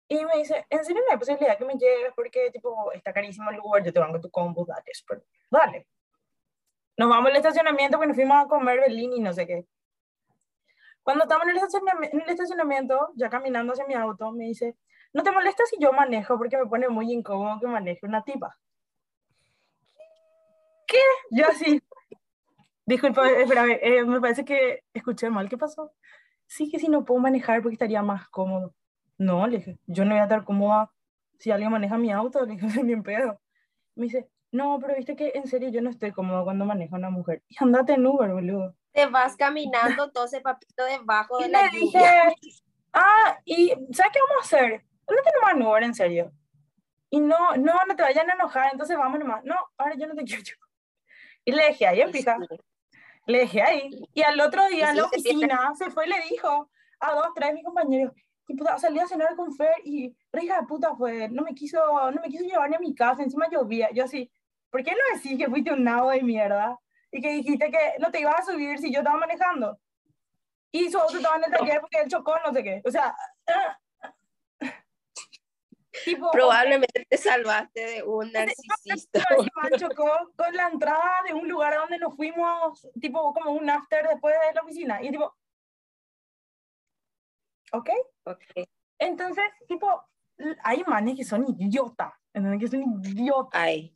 Y 0.07 0.23
me 0.23 0.37
dice, 0.37 0.65
¿en 0.69 0.85
serio 0.85 1.01
no 1.05 1.11
hay 1.11 1.17
posibilidad 1.17 1.57
que 1.57 1.65
me 1.65 1.75
lleves? 1.75 2.13
Porque 2.15 2.51
tipo, 2.51 2.91
está 2.91 3.11
carísimo 3.11 3.49
el 3.49 3.59
Uber, 3.59 3.83
yo 3.83 3.91
te 3.91 3.99
banco 3.99 4.21
tu 4.21 4.29
combo, 4.29 4.65
dale, 4.65 4.93
super, 4.93 5.23
dale. 5.49 5.87
Nos 6.97 7.09
vamos 7.09 7.31
al 7.31 7.37
estacionamiento 7.37 7.97
porque 7.97 8.07
nos 8.07 8.15
fuimos 8.15 8.45
a 8.45 8.47
comer 8.47 8.79
Berlín 8.79 9.13
y 9.13 9.19
no 9.19 9.33
sé 9.33 9.47
qué. 9.47 9.65
Cuando 11.01 11.23
estamos 11.23 11.45
en 11.45 11.51
el, 11.51 11.57
estacionamiento, 11.57 12.17
en 12.17 12.23
el 12.23 12.29
estacionamiento, 12.29 13.11
ya 13.15 13.29
caminando 13.29 13.73
hacia 13.73 13.85
mi 13.85 13.93
auto, 13.95 14.31
me 14.31 14.45
dice, 14.45 14.75
¿no 15.13 15.23
te 15.23 15.31
molesta 15.31 15.65
si 15.65 15.77
yo 15.79 15.91
manejo? 15.91 16.37
Porque 16.37 16.57
me 16.57 16.65
pone 16.67 16.87
muy 16.89 17.11
incómodo 17.11 17.59
que 17.59 17.67
maneje 17.67 18.05
una 18.05 18.23
tipa. 18.23 18.57
¿Qué? 20.87 20.97
Yo 21.31 21.47
así, 21.47 21.81
Disculpa, 22.85 23.29
espérame, 23.31 23.79
eh, 23.81 24.03
me 24.03 24.21
parece 24.21 24.45
que 24.45 24.83
escuché 24.93 25.29
mal. 25.29 25.49
¿Qué 25.49 25.57
pasó? 25.57 25.91
Sí, 26.45 26.69
que 26.69 26.79
si 26.79 26.87
no 26.87 27.03
puedo 27.03 27.19
manejar 27.19 27.61
porque 27.61 27.73
estaría 27.73 28.01
más 28.03 28.29
cómodo. 28.29 28.75
No, 29.17 29.47
le 29.47 29.57
dije, 29.57 29.79
yo 29.87 30.05
no 30.05 30.11
voy 30.11 30.19
a 30.19 30.23
estar 30.23 30.43
cómoda 30.43 30.91
si 31.39 31.51
alguien 31.51 31.71
maneja 31.71 31.97
mi 31.97 32.11
auto, 32.11 32.45
le 32.45 32.55
dije, 32.55 32.83
bien 32.83 33.03
pedo. 33.03 33.39
Me 33.95 34.05
dice, 34.05 34.29
no, 34.51 34.79
pero 34.79 34.95
viste 34.95 35.15
que 35.15 35.31
en 35.35 35.47
serio 35.47 35.69
yo 35.69 35.81
no 35.81 35.89
estoy 35.89 36.11
cómodo 36.11 36.43
cuando 36.43 36.65
manejo 36.65 36.95
a 36.95 36.99
una 36.99 37.09
mujer. 37.09 37.43
Y 37.47 37.55
andate 37.59 37.93
en 37.93 38.05
Uber, 38.05 38.31
boludo. 38.31 38.75
Te 38.91 39.05
vas 39.07 39.35
caminando 39.35 40.11
todo 40.11 40.25
ese 40.25 40.41
papito 40.41 40.85
debajo 40.85 41.37
de 41.39 41.47
y 41.47 41.51
la 41.51 41.63
le 41.63 41.79
dije, 41.79 41.99
ah, 42.93 43.37
y 43.43 43.69
¿sabes 43.91 44.11
qué 44.13 44.19
vamos 44.29 44.41
a 44.41 44.45
hacer? 44.45 44.85
Andate 45.07 45.31
nomás 45.35 45.55
en 45.55 45.63
Uber, 45.63 45.83
en 45.83 45.95
serio. 45.95 46.31
Y 47.09 47.19
no, 47.19 47.55
no, 47.57 47.73
no 47.85 47.95
te 47.95 48.03
vayan 48.03 48.29
a 48.29 48.33
enojar, 48.33 48.69
entonces 48.71 48.97
vamos 48.97 49.19
nomás. 49.19 49.43
No, 49.43 49.55
ahora 49.77 49.95
yo 49.97 50.07
no 50.07 50.15
te 50.15 50.23
quiero. 50.25 50.43
Y 51.43 51.51
le 51.51 51.67
dije, 51.67 51.87
ahí 51.87 52.01
en 52.01 52.11
pija. 52.11 52.37
Le 53.25 53.39
dejé 53.39 53.61
ahí. 53.61 53.89
Y 54.13 54.21
al 54.21 54.39
otro 54.39 54.67
día 54.67 54.91
en 54.91 54.97
la 54.97 55.05
oficina 55.05 55.73
se 55.77 55.89
fue 55.89 56.05
y 56.05 56.09
le 56.09 56.21
dijo 56.29 56.69
a 56.99 57.13
dos, 57.13 57.27
tres 57.35 57.49
de 57.49 57.53
mis 57.55 57.63
compañeros, 57.63 58.13
puta, 58.45 58.77
salí 58.77 58.99
a 58.99 59.07
cenar 59.07 59.35
con 59.35 59.53
Fer 59.53 59.73
y 59.83 60.15
hija 60.41 60.61
de 60.61 60.67
puta 60.67 60.95
fue, 60.95 61.29
no 61.29 61.43
me 61.43 61.53
quiso, 61.53 61.79
no 62.11 62.21
me 62.21 62.29
quiso 62.29 62.43
llevar 62.43 62.69
ni 62.69 62.75
a 62.75 62.79
mi 62.79 62.93
casa, 62.93 63.23
encima 63.23 63.49
llovía, 63.49 63.89
yo 63.91 64.03
así, 64.03 64.31
¿por 64.69 64.83
qué 64.83 64.91
no 64.91 65.15
decís 65.15 65.37
que 65.37 65.49
fuiste 65.49 65.73
un 65.73 65.83
nabo 65.83 66.11
de 66.11 66.21
mierda? 66.21 66.77
Y 67.11 67.21
que 67.21 67.31
dijiste 67.31 67.71
que 67.71 67.93
no 67.99 68.11
te 68.11 68.19
ibas 68.19 68.39
a 68.39 68.51
subir 68.51 68.77
si 68.77 68.91
yo 68.91 68.99
estaba 68.99 69.17
manejando. 69.17 69.79
Y 70.71 70.89
su 70.91 70.97
auto 70.97 71.15
estaba 71.15 71.37
en 71.37 71.45
el 71.45 71.51
taller 71.51 71.79
porque 71.79 72.01
él 72.01 72.09
chocó, 72.09 72.35
no 72.45 72.51
sé 72.51 72.61
qué. 72.61 72.81
O 72.83 72.91
sea, 72.91 73.15
tipo, 76.05 76.31
probablemente 76.31 77.05
te 77.09 77.17
salvaste 77.17 77.85
de 77.85 78.03
un 78.03 78.31
narcisista. 78.31 79.19
chocó 79.79 80.31
con 80.35 80.55
la 80.55 80.69
entrada 80.69 81.23
de 81.27 81.33
un 81.33 81.47
lugar 81.49 81.73
a 81.73 81.77
donde 81.79 81.97
nos 81.97 82.15
fuimos, 82.15 82.87
tipo 83.01 83.33
como 83.33 83.51
un 83.51 83.69
after 83.69 84.07
después 84.07 84.35
de 84.47 84.53
la 84.53 84.61
oficina. 84.61 85.03
Y 85.03 85.11
tipo, 85.11 85.35
¿ok? 87.73 87.89
Ok. 88.25 88.43
Entonces, 88.99 89.43
tipo, 89.67 90.05
hay 90.63 90.83
manes 90.87 91.15
que 91.17 91.23
son 91.23 91.45
idiotas, 91.47 92.13
¿entendés? 92.33 92.59
Que 92.59 92.77
son 92.77 93.03
idiotas. 93.03 93.61
Hay. 93.61 93.93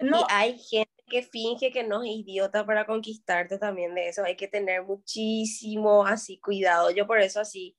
No. 0.00 0.20
Y 0.20 0.24
hay 0.28 0.58
gente 0.58 1.02
que 1.08 1.22
finge 1.22 1.70
que 1.70 1.84
no 1.84 2.02
es 2.02 2.10
idiota 2.10 2.66
para 2.66 2.84
conquistarte 2.84 3.58
también 3.58 3.94
de 3.94 4.08
eso. 4.08 4.24
Hay 4.24 4.36
que 4.36 4.48
tener 4.48 4.82
muchísimo 4.82 6.04
así 6.04 6.38
cuidado. 6.38 6.90
Yo 6.90 7.06
por 7.06 7.20
eso 7.20 7.40
así, 7.40 7.76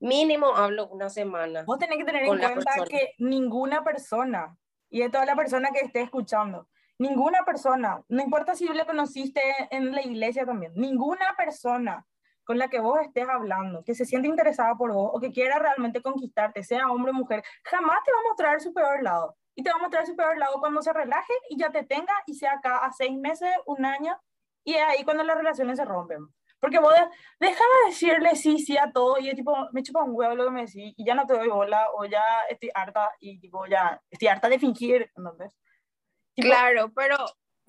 mínimo 0.00 0.56
hablo 0.56 0.88
una 0.88 1.08
semana. 1.08 1.62
Vos 1.64 1.78
tenés 1.78 1.98
que 1.98 2.04
tener 2.04 2.24
en 2.24 2.28
cuenta 2.28 2.54
que 2.88 3.14
ninguna 3.18 3.84
persona, 3.84 4.56
y 4.88 5.00
de 5.00 5.10
toda 5.10 5.24
la 5.26 5.36
persona 5.36 5.70
que 5.70 5.80
esté 5.80 6.00
escuchando, 6.02 6.68
ninguna 6.98 7.44
persona, 7.44 8.02
no 8.08 8.22
importa 8.22 8.54
si 8.54 8.66
le 8.66 8.84
conociste 8.84 9.40
en 9.70 9.92
la 9.92 10.02
iglesia 10.02 10.44
también, 10.44 10.72
ninguna 10.74 11.34
persona 11.36 12.06
con 12.44 12.58
la 12.58 12.68
que 12.68 12.80
vos 12.80 12.98
estés 13.00 13.28
hablando, 13.28 13.84
que 13.84 13.94
se 13.94 14.04
siente 14.04 14.26
interesada 14.26 14.74
por 14.74 14.92
vos 14.92 15.10
o 15.14 15.20
que 15.20 15.30
quiera 15.30 15.58
realmente 15.58 16.02
conquistarte, 16.02 16.64
sea 16.64 16.90
hombre 16.90 17.12
o 17.12 17.14
mujer, 17.14 17.44
jamás 17.62 18.00
te 18.04 18.10
va 18.12 18.18
a 18.18 18.28
mostrar 18.28 18.60
su 18.60 18.74
peor 18.74 19.02
lado. 19.02 19.36
Y 19.54 19.62
te 19.62 19.70
va 19.70 19.76
a 19.76 19.82
mostrar 19.82 20.06
su 20.06 20.16
peor 20.16 20.38
lado 20.38 20.58
cuando 20.58 20.80
se 20.80 20.92
relaje 20.92 21.32
y 21.48 21.58
ya 21.58 21.70
te 21.70 21.84
tenga 21.84 22.12
y 22.26 22.34
sea 22.34 22.54
acá 22.54 22.78
a 22.78 22.92
seis 22.92 23.16
meses, 23.16 23.50
un 23.66 23.84
año, 23.84 24.18
y 24.64 24.74
es 24.74 24.82
ahí 24.82 25.04
cuando 25.04 25.22
las 25.22 25.36
relaciones 25.36 25.78
se 25.78 25.84
rompen. 25.84 26.28
Porque 26.60 26.78
vos 26.78 26.94
deja 27.38 27.64
de 27.64 27.90
decirle 27.90 28.36
sí, 28.36 28.58
sí 28.58 28.76
a 28.76 28.92
todo 28.92 29.18
y 29.18 29.30
es 29.30 29.34
tipo, 29.34 29.56
me 29.72 29.82
chupa 29.82 30.04
un 30.04 30.14
huevo 30.14 30.34
lo 30.34 30.44
que 30.44 30.50
me 30.50 30.66
decís 30.66 30.94
y 30.96 31.04
ya 31.04 31.14
no 31.14 31.26
te 31.26 31.32
doy 31.32 31.48
bola 31.48 31.86
o 31.94 32.04
ya 32.04 32.22
estoy 32.50 32.70
harta 32.74 33.10
y 33.18 33.38
tipo, 33.38 33.66
ya 33.66 34.00
estoy 34.10 34.28
harta 34.28 34.48
de 34.48 34.58
fingir, 34.58 35.10
¿entendés? 35.16 35.56
claro, 36.36 36.92
pero 36.94 37.16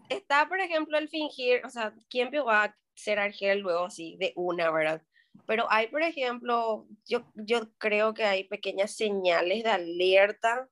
está, 0.10 0.48
por 0.48 0.60
ejemplo, 0.60 0.98
el 0.98 1.10
fingir, 1.10 1.66
o 1.66 1.70
sea, 1.70 1.94
¿quién 2.10 2.32
va 2.48 2.64
a 2.64 2.78
ser 2.96 3.20
Argel 3.20 3.60
luego 3.60 3.86
así 3.86 4.18
de 4.20 4.34
una, 4.36 4.72
¿verdad? 4.72 5.02
Pero 5.46 5.66
hay, 5.70 5.88
por 5.88 6.02
ejemplo, 6.02 6.88
yo, 7.06 7.24
yo 7.36 7.72
creo 7.78 8.14
que 8.14 8.26
hay 8.26 8.44
pequeñas 8.44 8.96
señales 8.96 9.64
de 9.64 9.70
alerta 9.70 10.70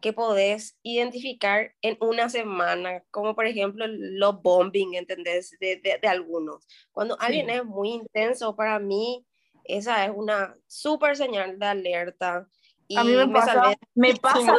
que 0.00 0.12
podés 0.12 0.78
identificar 0.82 1.74
en 1.82 1.96
una 2.00 2.28
semana, 2.28 3.02
como 3.10 3.34
por 3.34 3.46
ejemplo 3.46 3.86
los 3.86 4.42
bombing, 4.42 4.94
¿entendés? 4.94 5.56
De, 5.60 5.76
de, 5.76 6.08
algunos. 6.08 6.66
Cuando 6.92 7.18
alguien 7.20 7.50
es 7.50 7.64
muy 7.64 7.90
intenso, 7.90 8.56
para 8.56 8.78
mí, 8.78 9.26
esa 9.64 10.04
es 10.04 10.12
una 10.14 10.54
súper 10.66 11.16
señal 11.16 11.58
de 11.58 11.66
alerta. 11.66 12.48
Y 12.88 12.96
a 12.96 13.04
mí 13.04 13.12
me, 13.12 13.28
pasa, 13.32 13.74
me 13.94 14.14
pasa. 14.14 14.58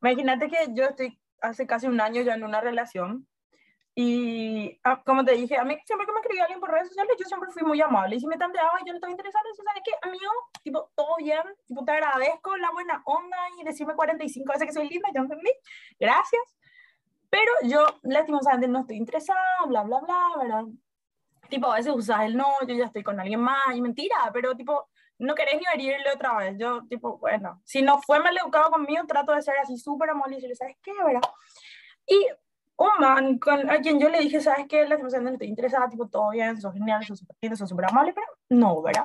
Imagínate 0.00 0.48
que 0.48 0.56
yo 0.72 0.84
estoy 0.84 1.18
hace 1.40 1.66
casi 1.66 1.86
un 1.86 2.00
año 2.00 2.22
ya 2.22 2.34
en 2.34 2.44
una 2.44 2.60
relación 2.60 3.26
y 4.02 4.80
ah, 4.82 5.02
como 5.04 5.22
te 5.22 5.32
dije, 5.32 5.58
a 5.58 5.64
mí 5.64 5.76
siempre 5.84 6.06
que 6.06 6.12
me 6.12 6.20
escribía 6.20 6.44
alguien 6.44 6.58
por 6.58 6.70
redes 6.70 6.88
sociales, 6.88 7.14
yo 7.18 7.26
siempre 7.26 7.50
fui 7.50 7.62
muy 7.62 7.82
amable. 7.82 8.16
Y 8.16 8.20
si 8.20 8.26
me 8.26 8.38
tanteaba 8.38 8.80
y 8.80 8.86
yo 8.86 8.94
no 8.94 8.96
estaba 8.96 9.10
interesada, 9.10 9.44
eso 9.52 9.62
¿sabes 9.62 9.82
qué? 9.84 9.92
Amigo, 10.08 10.32
tipo, 10.62 10.90
todo 10.96 11.16
bien, 11.18 11.42
tipo, 11.66 11.84
te 11.84 11.92
agradezco 11.92 12.56
la 12.56 12.70
buena 12.70 13.02
onda 13.04 13.36
y 13.60 13.64
decirme 13.64 13.94
45 13.94 14.50
veces 14.54 14.66
que 14.68 14.72
soy 14.72 14.88
linda, 14.88 15.10
yo 15.14 15.20
entendí, 15.20 15.50
gracias. 15.98 16.42
Pero 17.28 17.52
yo, 17.64 17.86
lastimosamente, 18.04 18.68
no 18.68 18.80
estoy 18.80 18.96
interesada, 18.96 19.66
bla, 19.66 19.82
bla, 19.82 20.00
bla, 20.00 20.28
¿verdad? 20.40 20.64
Tipo, 21.50 21.70
a 21.70 21.76
veces 21.76 21.92
usas 21.94 22.22
el 22.22 22.38
no, 22.38 22.46
yo 22.66 22.74
ya 22.74 22.86
estoy 22.86 23.02
con 23.02 23.20
alguien 23.20 23.40
más, 23.40 23.76
y 23.76 23.82
mentira, 23.82 24.30
pero 24.32 24.56
tipo, 24.56 24.88
no 25.18 25.34
querés 25.34 25.60
ni 25.60 25.66
herirle 25.74 26.10
otra 26.14 26.38
vez. 26.38 26.56
Yo, 26.58 26.86
tipo, 26.88 27.18
bueno, 27.18 27.60
si 27.66 27.82
no 27.82 28.00
fue 28.00 28.18
mal 28.20 28.34
educado 28.34 28.70
conmigo, 28.70 29.04
trato 29.06 29.32
de 29.34 29.42
ser 29.42 29.58
así 29.58 29.76
súper 29.76 30.08
amable 30.08 30.36
y 30.36 30.36
decirle, 30.36 30.56
¿sabes 30.56 30.76
qué, 30.82 30.92
verdad? 31.04 31.20
Y 32.06 32.26
un 32.80 32.98
man 32.98 33.38
con, 33.38 33.68
a 33.68 33.78
quien 33.80 34.00
yo 34.00 34.08
le 34.08 34.20
dije, 34.20 34.40
¿sabes 34.40 34.66
qué? 34.66 34.88
La 34.88 34.96
situación 34.96 35.24
no 35.24 35.30
estoy 35.30 35.48
interesada, 35.48 35.88
tipo, 35.90 36.08
todo 36.08 36.30
bien, 36.30 36.58
sos 36.58 36.72
genial, 36.72 37.04
sos 37.04 37.18
súper 37.18 37.36
lindo, 37.42 37.56
sos 37.56 37.68
súper 37.68 37.84
amable, 37.84 38.14
pero 38.14 38.26
no, 38.48 38.80
¿verdad? 38.80 39.04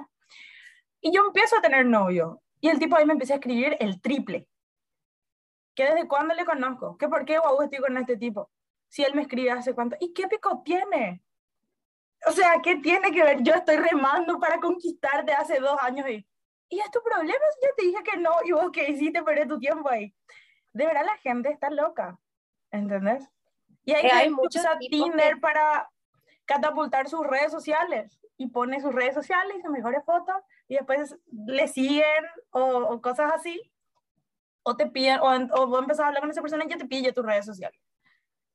Y 1.02 1.14
yo 1.14 1.26
empiezo 1.26 1.58
a 1.58 1.62
tener 1.62 1.86
novio. 1.86 2.42
Y 2.62 2.70
el 2.70 2.80
tipo 2.80 2.96
ahí 2.96 3.06
me 3.06 3.12
empieza 3.12 3.34
a 3.34 3.38
escribir 3.38 3.76
el 3.82 4.02
triple. 4.02 4.48
¿Que 5.76 5.84
desde 5.84 6.08
cuándo 6.08 6.34
le 6.34 6.46
conozco? 6.46 6.98
¿Que 6.98 7.10
por 7.10 7.26
qué 7.26 7.38
guau 7.38 7.62
estoy 7.62 7.80
con 7.80 7.98
este 7.98 8.16
tipo? 8.16 8.50
Si 8.88 9.04
él 9.04 9.14
me 9.14 9.24
escribe 9.24 9.52
hace 9.52 9.76
cuánto. 9.76 9.98
¿Y 10.00 10.14
qué 10.14 10.28
pico 10.30 10.62
tiene? 10.64 11.22
O 12.28 12.32
sea, 12.32 12.54
¿qué 12.64 12.78
tiene 12.78 13.12
que 13.12 13.24
ver? 13.24 13.44
Yo 13.44 13.54
estoy 13.56 13.76
remando 13.76 14.40
para 14.40 14.60
conquistarte 14.62 15.34
hace 15.34 15.60
dos 15.60 15.78
años 15.82 16.10
y... 16.10 16.26
¿Y 16.70 16.80
es 16.80 16.90
tu 16.92 17.02
problema? 17.04 17.46
Yo 17.62 17.70
te 17.76 17.86
dije 17.86 18.04
que 18.04 18.18
no, 18.18 18.32
y 18.44 18.54
vos 18.54 18.72
qué 18.72 18.90
hiciste, 18.90 19.22
perder 19.22 19.48
tu 19.48 19.60
tiempo 19.60 19.90
ahí. 19.90 20.16
De 20.74 20.86
verdad 20.86 21.06
la 21.06 21.18
gente 21.18 21.50
está 21.50 21.70
loca, 21.70 22.18
¿entendés? 22.72 23.30
Y 23.86 23.94
hay, 23.94 24.08
hay 24.08 24.30
muchos 24.30 24.64
Tinder 24.90 25.40
para 25.40 25.90
catapultar 26.46 27.08
sus 27.08 27.26
redes 27.26 27.52
sociales 27.52 28.20
y 28.38 28.48
pone 28.48 28.82
sus 28.82 28.94
redes 28.94 29.14
sociales 29.14 29.56
y 29.58 29.62
sus 29.62 29.72
mejores 29.72 30.04
fotos 30.06 30.36
y 30.68 30.76
después 30.76 31.16
le 31.32 31.68
siguen 31.68 32.26
o, 32.52 33.02
cosas 33.02 33.32
así. 33.34 33.72
O 34.64 34.76
te 34.76 34.88
piden 34.88 35.20
o, 35.20 35.30
o 35.30 35.68
vos 35.68 35.82
empezás 35.82 36.06
a 36.06 36.08
hablar 36.08 36.22
con 36.22 36.32
esa 36.32 36.42
persona 36.42 36.66
y 36.66 36.70
ya 36.70 36.78
te 36.78 36.86
pide 36.86 37.14
tus 37.14 37.26
redes 37.26 37.46
sociales. 37.46 37.80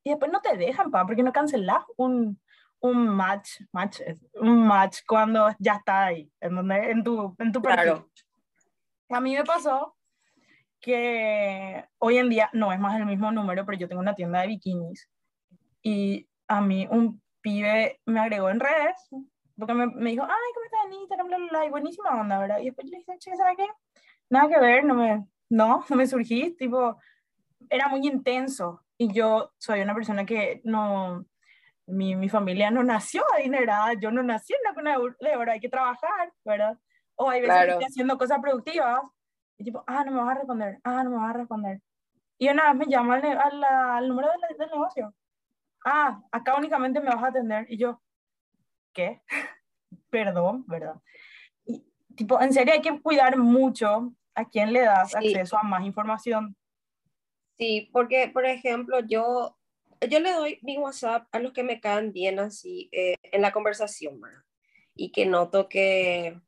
Y 0.03 0.11
después 0.11 0.33
no 0.33 0.40
te 0.40 0.57
dejan 0.57 0.90
pa 0.90 1.07
porque 1.07 1.23
no 1.23 1.33
cancelas 1.33 1.85
un, 1.97 2.40
un 2.81 3.09
match 3.09 3.61
match 3.73 4.01
un 4.35 4.66
match 4.66 5.01
cuando 5.07 5.55
ya 5.59 5.75
está 5.75 6.07
ahí 6.07 6.33
en 6.40 6.57
donde 6.57 6.90
en 6.90 7.05
tu 7.05 7.35
en 7.38 7.53
tu 7.53 7.62
perfil. 7.62 8.05
A 9.11 9.21
mí 9.21 9.37
me 9.37 9.45
pasó 9.45 9.97
que 10.81 11.85
hoy 11.99 12.19
en 12.19 12.31
día 12.31 12.49
no 12.53 12.73
es 12.73 12.81
más 12.81 12.99
el 12.99 13.07
mismo 13.07 13.31
número 13.31 13.66
pero 13.66 13.79
yo 13.79 13.88
tengo 13.88 14.01
una 14.01 14.14
tienda 14.14 14.40
de 14.40 14.49
bikinis 14.49 15.09
y 15.83 16.29
a 16.49 16.61
mí 16.61 16.87
un 16.90 17.23
pibe 17.40 18.01
me 18.07 18.21
agregó 18.21 18.51
en 18.51 18.61
redes, 18.61 19.09
porque 19.57 19.75
me, 19.75 19.87
me 19.87 20.11
dijo, 20.11 20.25
ay, 20.25 20.53
¿cómo 20.55 20.64
estás 20.64 20.81
en 20.87 20.93
Instagram? 20.95 21.27
Bla, 21.29 21.37
bla, 21.38 21.49
bla, 21.49 21.66
y 21.66 21.71
buenísima 21.71 22.21
onda, 22.21 22.38
¿verdad? 22.38 22.59
Y 22.61 22.66
después 22.66 22.88
le 22.88 22.99
dije, 22.99 23.12
che, 23.19 23.37
¿sabes 23.37 23.57
qué? 23.57 23.66
Nada 24.31 24.49
que 24.49 24.61
ver, 24.61 24.85
no 24.85 24.95
me, 24.95 25.27
no, 25.51 25.85
no 25.88 25.97
me 25.97 26.07
surgí, 26.07 26.57
tipo, 26.57 26.99
era 27.69 27.88
muy 27.88 28.07
intenso. 28.07 28.83
Y 28.97 29.12
yo 29.12 29.53
soy 29.59 29.81
una 29.81 29.95
persona 29.95 30.25
que 30.25 30.61
no, 30.64 31.25
mi, 31.87 32.14
mi 32.16 32.29
familia 32.29 32.71
no 32.71 32.83
nació 32.83 33.23
adinerada, 33.35 33.95
yo 33.95 34.11
no 34.11 34.23
nací 34.23 34.53
en 34.55 34.61
la 34.64 34.75
cuna 34.75 34.99
de 35.21 35.37
oro, 35.37 35.53
hay 35.53 35.61
que 35.61 35.69
trabajar, 35.69 36.33
¿verdad? 36.45 36.79
O 37.16 37.29
hay 37.29 37.40
veces 37.40 37.57
que 37.64 37.71
estoy 37.71 37.85
haciendo 37.85 38.19
cosas 38.19 38.38
productivas 38.40 39.01
y 39.59 39.64
tipo, 39.64 39.85
ah, 39.87 40.05
no 40.05 40.12
me 40.12 40.19
vas 40.19 40.37
a 40.37 40.38
responder, 40.38 40.79
ah, 40.85 41.03
no 41.05 41.11
me 41.11 41.16
vas 41.16 41.31
a 41.31 41.38
responder. 41.38 41.81
Y 42.38 42.49
una 42.49 42.73
vez 42.73 42.87
me 42.87 42.93
llama 42.93 43.16
al, 43.16 43.25
al, 43.25 43.64
al 43.64 44.09
número 44.09 44.29
del, 44.29 44.59
del 44.59 44.71
negocio 44.71 45.14
ah, 45.85 46.23
acá 46.31 46.57
únicamente 46.57 47.01
me 47.01 47.11
vas 47.11 47.23
a 47.23 47.29
atender. 47.29 47.66
Y 47.69 47.77
yo, 47.77 48.01
¿qué? 48.93 49.23
Perdón, 50.11 50.64
¿verdad? 50.66 51.01
Y, 51.64 51.85
tipo, 52.16 52.40
en 52.40 52.53
serio 52.53 52.75
hay 52.75 52.81
que 52.81 53.01
cuidar 53.01 53.37
mucho 53.37 54.14
a 54.35 54.49
quién 54.49 54.73
le 54.73 54.83
das 54.83 55.14
acceso 55.14 55.57
a 55.57 55.62
más 55.62 55.85
información. 55.85 56.57
Sí, 57.59 57.90
porque, 57.93 58.29
por 58.33 58.47
ejemplo, 58.47 59.01
yo, 59.01 59.57
yo 60.09 60.21
le 60.21 60.33
doy 60.33 60.59
mi 60.62 60.79
WhatsApp 60.79 61.29
a 61.33 61.38
los 61.38 61.53
que 61.53 61.62
me 61.62 61.81
caen 61.81 62.12
bien 62.12 62.38
así 62.38 62.88
eh, 62.93 63.16
en 63.23 63.43
la 63.43 63.53
conversación, 63.53 64.21
¿verdad? 64.21 64.43
Y 64.95 65.12
que 65.12 65.27
noto 65.27 65.69
que, 65.69 66.40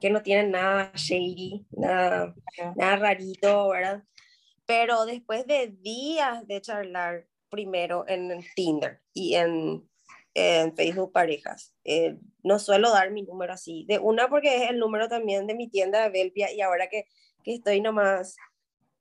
que 0.00 0.10
no 0.10 0.22
tienen 0.22 0.50
nada 0.50 0.90
shady, 0.94 1.66
nada, 1.70 2.34
nada 2.74 2.96
rarito, 2.96 3.68
¿verdad? 3.68 4.02
Pero 4.66 5.04
después 5.04 5.46
de 5.46 5.68
días 5.68 6.46
de 6.46 6.60
charlar, 6.60 7.26
primero 7.50 8.04
en 8.08 8.44
Tinder 8.54 9.00
y 9.12 9.34
en, 9.34 9.88
en 10.34 10.74
Facebook 10.74 11.12
Parejas. 11.12 11.74
Eh, 11.84 12.16
no 12.42 12.58
suelo 12.58 12.90
dar 12.90 13.10
mi 13.10 13.22
número 13.22 13.52
así. 13.52 13.84
De 13.88 13.98
una 13.98 14.28
porque 14.28 14.56
es 14.56 14.70
el 14.70 14.78
número 14.78 15.08
también 15.08 15.46
de 15.46 15.54
mi 15.54 15.68
tienda 15.68 16.02
de 16.02 16.10
Belvia 16.10 16.52
y 16.52 16.60
ahora 16.60 16.88
que, 16.88 17.04
que 17.42 17.54
estoy 17.54 17.80
nomás 17.80 18.36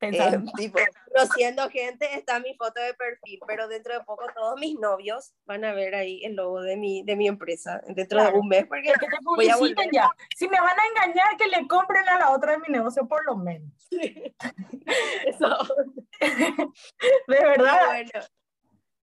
eh, 0.01 0.39
tipo, 0.55 0.79
conociendo 1.13 1.69
gente, 1.69 2.07
está 2.15 2.39
mi 2.39 2.53
foto 2.55 2.79
de 2.79 2.93
perfil, 2.93 3.39
pero 3.45 3.67
dentro 3.67 3.93
de 3.93 4.03
poco 4.05 4.25
todos 4.33 4.57
mis 4.59 4.79
novios 4.79 5.33
van 5.45 5.65
a 5.65 5.73
ver 5.73 5.93
ahí 5.93 6.23
el 6.23 6.35
logo 6.35 6.61
de 6.61 6.77
mi, 6.77 7.03
de 7.03 7.17
mi 7.17 7.27
empresa 7.27 7.81
dentro 7.87 8.23
de 8.23 8.31
un 8.31 8.47
mes. 8.47 8.65
Porque, 8.65 8.93
te 8.93 9.07
voy 9.23 9.49
a 9.49 9.57
ya. 9.91 10.09
Si 10.37 10.47
me 10.47 10.59
van 10.59 10.77
a 10.79 11.03
engañar, 11.03 11.37
que 11.37 11.47
le 11.47 11.67
compren 11.67 12.07
a 12.07 12.19
la 12.19 12.31
otra 12.31 12.53
de 12.53 12.59
mi 12.59 12.69
negocio 12.69 13.07
por 13.07 13.25
lo 13.25 13.35
menos. 13.35 13.71
Eso. 15.25 15.57
de 17.27 17.39
verdad. 17.39 17.87
Bueno, 17.87 18.11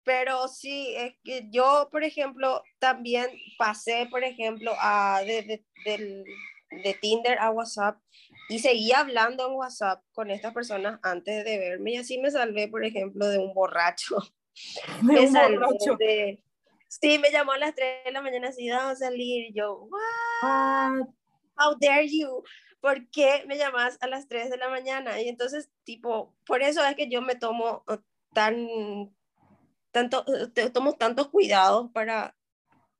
pero 0.05 0.47
sí, 0.47 0.93
es 0.95 1.15
que 1.23 1.47
yo, 1.49 1.89
por 1.91 2.03
ejemplo, 2.03 2.63
también 2.79 3.27
pasé, 3.57 4.07
por 4.09 4.23
ejemplo, 4.23 4.71
a, 4.79 5.21
de, 5.25 5.65
del 5.85 6.23
de 6.83 6.93
Tinder 7.01 7.37
a 7.39 7.51
WhatsApp 7.51 7.97
y 8.49 8.59
seguía 8.59 8.99
hablando 8.99 9.47
en 9.47 9.53
WhatsApp 9.53 10.03
con 10.13 10.29
estas 10.31 10.53
personas 10.53 10.99
antes 11.03 11.43
de 11.45 11.57
verme 11.57 11.91
y 11.93 11.97
así 11.97 12.17
me 12.17 12.31
salvé, 12.31 12.67
por 12.67 12.83
ejemplo, 12.85 13.27
de 13.27 13.37
un 13.39 13.53
borracho. 13.53 14.15
De 15.01 15.13
me 15.13 15.27
un 15.27 15.33
borracho. 15.33 15.95
de- 15.97 16.41
Sí, 16.87 17.19
me 17.19 17.29
llamó 17.29 17.51
a 17.51 17.57
las 17.57 17.75
3 17.75 18.05
de 18.05 18.11
la 18.11 18.21
mañana 18.21 18.49
así, 18.49 18.69
vamos 18.69 18.93
a 18.93 18.95
salir. 18.95 19.49
Y 19.49 19.53
yo, 19.53 19.73
"What? 19.89 19.99
Ah, 20.43 20.99
how 21.57 21.75
dare 21.79 22.07
you? 22.07 22.41
¿Por 22.79 23.09
qué 23.09 23.43
me 23.47 23.57
llamas 23.57 23.97
a 23.99 24.07
las 24.07 24.27
3 24.29 24.49
de 24.49 24.57
la 24.57 24.69
mañana? 24.69 25.19
Y 25.21 25.27
entonces, 25.27 25.69
tipo, 25.83 26.33
por 26.45 26.61
eso 26.61 26.85
es 26.85 26.95
que 26.95 27.09
yo 27.09 27.21
me 27.21 27.35
tomo 27.35 27.83
tan, 28.33 28.65
tanto, 29.95 30.25
eh, 30.27 30.69
tomo 30.71 30.91
tantos 30.95 31.29
cuidados 31.29 31.89
para 31.93 32.35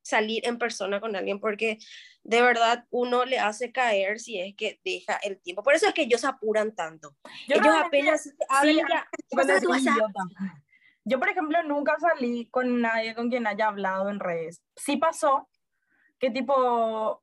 salir 0.02 0.48
en 0.48 0.58
persona 0.58 1.02
con 1.02 1.14
alguien, 1.14 1.42
porque 1.42 1.78
de 2.24 2.42
verdad 2.42 2.86
uno 2.90 3.26
le 3.26 3.38
hace 3.38 3.74
caer 3.74 4.18
si 4.22 4.40
es 4.40 4.56
que 4.56 4.80
deja 4.86 5.18
el 5.18 5.42
tiempo. 5.42 5.62
Por 5.62 5.74
eso 5.74 5.88
es 5.88 5.94
que 5.94 6.04
ellos 6.04 6.24
apuran 6.24 6.74
tanto. 6.74 7.14
yo 7.50 7.58
ellos 7.58 7.76
apenas 7.84 8.26
idiota. 8.64 10.24
Yo, 11.04 11.20
por 11.20 11.28
ejemplo, 11.28 11.62
nunca 11.64 11.98
salí 12.00 12.48
con 12.50 12.80
nadie 12.80 13.14
con 13.14 13.30
quien 13.30 13.46
haya 13.46 13.68
hablado 13.68 14.10
en 14.10 14.22
redes. 14.22 14.64
Sí 14.78 14.96
pasó 14.96 15.50
que 16.18 16.32
tipo 16.32 17.22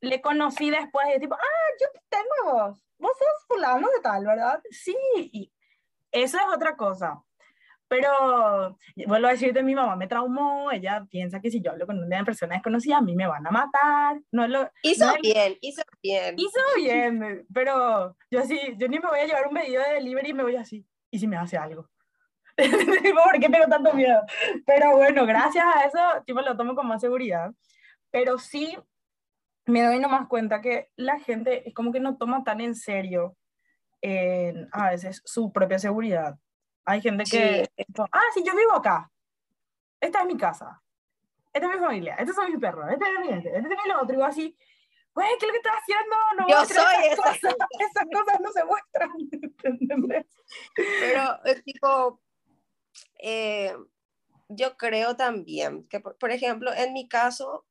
le 0.00 0.22
conocí 0.22 0.70
después 0.70 1.06
y 1.14 1.20
tipo, 1.20 1.34
ah, 1.34 1.70
yo 1.78 1.86
te 1.92 2.00
tengo 2.08 2.54
vos. 2.54 2.82
Vos 2.96 3.12
sos 3.18 3.46
fulano 3.48 3.86
de 3.94 4.00
tal, 4.02 4.24
¿verdad? 4.24 4.62
Sí, 4.70 4.96
y 5.14 5.52
eso 6.10 6.38
es 6.38 6.44
otra 6.54 6.74
cosa. 6.74 7.22
Pero 7.96 8.76
vuelvo 9.06 9.28
a 9.28 9.30
decirte, 9.30 9.62
mi 9.62 9.74
mamá 9.74 9.94
me 9.96 10.06
traumó, 10.08 10.70
ella 10.72 11.06
piensa 11.08 11.40
que 11.40 11.50
si 11.50 11.60
yo 11.60 11.70
hablo 11.70 11.86
con 11.86 12.02
una 12.02 12.24
persona 12.24 12.54
desconocida, 12.54 12.96
a 12.98 13.00
mí 13.02 13.14
me 13.14 13.26
van 13.26 13.46
a 13.46 13.50
matar. 13.50 14.20
No 14.32 14.48
lo, 14.48 14.68
Hizo 14.82 15.06
no 15.06 15.14
es- 15.14 15.22
bien, 15.22 15.56
hizo 15.60 15.82
bien. 16.02 16.34
Hizo 16.38 16.60
bien, 16.76 17.46
pero 17.52 18.16
yo 18.30 18.42
sí, 18.42 18.58
yo 18.78 18.88
ni 18.88 18.98
me 18.98 19.08
voy 19.08 19.20
a 19.20 19.26
llevar 19.26 19.46
un 19.46 19.54
pedido 19.54 19.82
de 19.82 19.94
delivery 19.94 20.30
y 20.30 20.34
me 20.34 20.42
voy 20.42 20.56
así. 20.56 20.84
¿Y 21.10 21.18
si 21.20 21.28
me 21.28 21.36
hace 21.36 21.56
algo? 21.56 21.88
¿Por 22.56 23.40
qué 23.40 23.48
tengo 23.48 23.66
tanto 23.68 23.92
miedo? 23.94 24.20
Pero 24.66 24.96
bueno, 24.96 25.26
gracias 25.26 25.64
a 25.64 25.84
eso, 25.84 26.22
tipo, 26.26 26.40
lo 26.40 26.56
tomo 26.56 26.74
con 26.74 26.86
más 26.86 27.00
seguridad. 27.00 27.52
Pero 28.10 28.38
sí 28.38 28.76
me 29.66 29.82
doy 29.82 29.98
nomás 29.98 30.26
cuenta 30.28 30.60
que 30.60 30.90
la 30.96 31.18
gente 31.20 31.68
es 31.68 31.74
como 31.74 31.92
que 31.92 32.00
no 32.00 32.16
toma 32.16 32.44
tan 32.44 32.60
en 32.60 32.74
serio 32.74 33.36
eh, 34.02 34.66
a 34.72 34.90
veces 34.90 35.22
su 35.24 35.52
propia 35.52 35.78
seguridad. 35.78 36.36
Hay 36.84 37.00
gente 37.00 37.24
que, 37.24 37.64
Sí. 37.76 37.84
tipo, 37.84 38.06
ah, 38.12 38.22
sí, 38.34 38.42
yo 38.44 38.54
vivo 38.54 38.72
acá. 38.74 39.10
Esta 40.00 40.20
es 40.20 40.26
mi 40.26 40.36
casa. 40.36 40.82
Esta 41.52 41.68
es 41.68 41.74
mi 41.74 41.80
familia. 41.80 42.14
Estos 42.16 42.36
son 42.36 42.50
mis 42.50 42.60
perros. 42.60 42.84
Este 42.90 43.04
es 43.04 43.20
mi 43.20 43.28
este. 43.28 43.56
Este 43.56 43.74
es 43.74 43.80
mi 43.84 43.90
lo 43.90 44.02
otro. 44.02 44.18
Y 44.18 44.22
así, 44.22 44.56
güey, 45.14 45.28
¿qué 45.38 45.46
es 45.46 45.46
lo 45.46 45.52
que 45.52 45.56
estás 45.58 45.76
haciendo? 45.80 46.16
No 46.36 46.48
Yo 46.48 46.64
soy 46.66 47.04
esas 47.06 47.36
esa 47.36 47.50
cosas. 47.50 47.54
Esas 47.80 48.04
cosas 48.12 48.40
no 48.40 48.52
se 48.52 48.64
muestran. 48.64 49.10
¿entendés? 49.64 50.26
Pero, 50.74 51.38
eh, 51.46 51.62
tipo, 51.62 52.20
eh, 53.18 53.74
yo 54.48 54.76
creo 54.76 55.16
también 55.16 55.86
que, 55.88 56.00
por, 56.00 56.18
por 56.18 56.30
ejemplo, 56.30 56.72
en 56.74 56.92
mi 56.92 57.08
caso, 57.08 57.64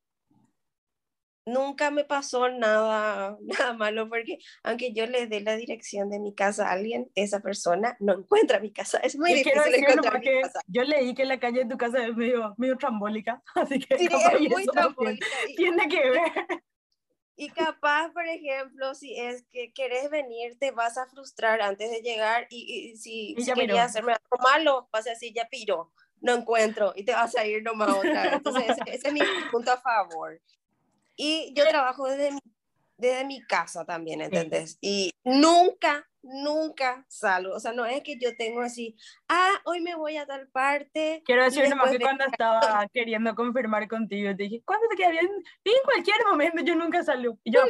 nunca 1.46 1.90
me 1.90 2.04
pasó 2.04 2.48
nada, 2.48 3.36
nada 3.42 3.72
malo, 3.74 4.08
porque 4.08 4.38
aunque 4.62 4.92
yo 4.92 5.06
le 5.06 5.26
dé 5.26 5.40
la 5.40 5.56
dirección 5.56 6.10
de 6.10 6.18
mi 6.18 6.34
casa 6.34 6.68
a 6.68 6.72
alguien, 6.72 7.10
esa 7.14 7.40
persona 7.40 7.96
no 8.00 8.14
encuentra 8.14 8.60
mi 8.60 8.72
casa. 8.72 8.98
Es 8.98 9.16
muy 9.16 9.30
Yo 9.30 9.36
difícil 9.36 9.74
encontrar 9.74 10.20
mi 10.20 10.42
casa. 10.42 10.60
yo 10.66 10.82
leí 10.84 11.14
que 11.14 11.24
la 11.24 11.38
calle 11.38 11.64
de 11.64 11.70
tu 11.70 11.76
casa 11.76 12.06
es 12.06 12.16
medio, 12.16 12.54
medio 12.58 12.76
trambólica, 12.76 13.42
así 13.54 13.78
que 13.78 13.98
Sí, 13.98 14.08
es 14.10 14.50
muy 14.50 14.66
trambólica. 14.66 15.26
Y, 15.48 15.56
tiene 15.56 15.88
que 15.88 16.10
ver. 16.10 16.62
y 17.36 17.50
capaz, 17.50 18.10
por 18.12 18.26
ejemplo, 18.26 18.94
si 18.94 19.18
es 19.18 19.44
que 19.50 19.72
querés 19.72 20.10
venir, 20.10 20.58
te 20.58 20.70
vas 20.70 20.98
a 20.98 21.06
frustrar 21.06 21.60
antes 21.60 21.90
de 21.90 22.00
llegar 22.00 22.46
y, 22.50 22.90
y 22.92 22.96
si, 22.96 23.34
si 23.38 23.52
querías 23.52 23.90
hacerme 23.90 24.12
algo 24.12 24.42
malo, 24.42 24.88
vas 24.92 25.06
a 25.06 25.10
decir, 25.10 25.32
ya 25.34 25.46
piro, 25.48 25.92
no 26.20 26.34
encuentro 26.34 26.92
y 26.96 27.04
te 27.04 27.12
vas 27.12 27.36
a 27.36 27.44
ir 27.44 27.62
nomás 27.62 27.90
otra 27.90 28.22
vez. 28.22 28.32
Entonces, 28.34 28.70
ese, 28.70 28.80
ese 28.86 29.08
es 29.08 29.12
mi 29.12 29.20
punto 29.50 29.72
a 29.72 29.80
favor. 29.80 30.40
Y 31.16 31.52
yo 31.54 31.66
trabajo 31.68 32.08
desde 32.08 32.32
mi, 32.32 32.40
desde 32.96 33.24
mi 33.24 33.42
casa 33.42 33.84
también, 33.84 34.20
¿entendés? 34.20 34.78
Y 34.80 35.12
nunca, 35.24 36.08
nunca 36.22 37.04
salgo. 37.08 37.54
O 37.54 37.60
sea, 37.60 37.72
no 37.72 37.86
es 37.86 38.02
que 38.02 38.18
yo 38.18 38.36
tengo 38.36 38.60
así, 38.60 38.96
ah, 39.28 39.52
hoy 39.64 39.80
me 39.80 39.94
voy 39.94 40.16
a 40.16 40.26
tal 40.26 40.48
parte. 40.48 41.22
Quiero 41.24 41.44
decir 41.44 41.68
nomás 41.68 41.90
que 41.90 42.00
cuando 42.00 42.24
estaba 42.24 42.86
queriendo 42.92 43.34
confirmar 43.34 43.86
contigo, 43.88 44.34
te 44.36 44.44
dije, 44.44 44.62
¿cuándo 44.64 44.86
te 44.88 44.96
queda 44.96 45.10
bien? 45.10 45.28
Y 45.64 45.70
en 45.70 45.82
cualquier 45.84 46.24
momento 46.26 46.62
yo 46.62 46.74
nunca 46.74 47.02
salgo. 47.02 47.38
Y 47.44 47.52
yo, 47.52 47.62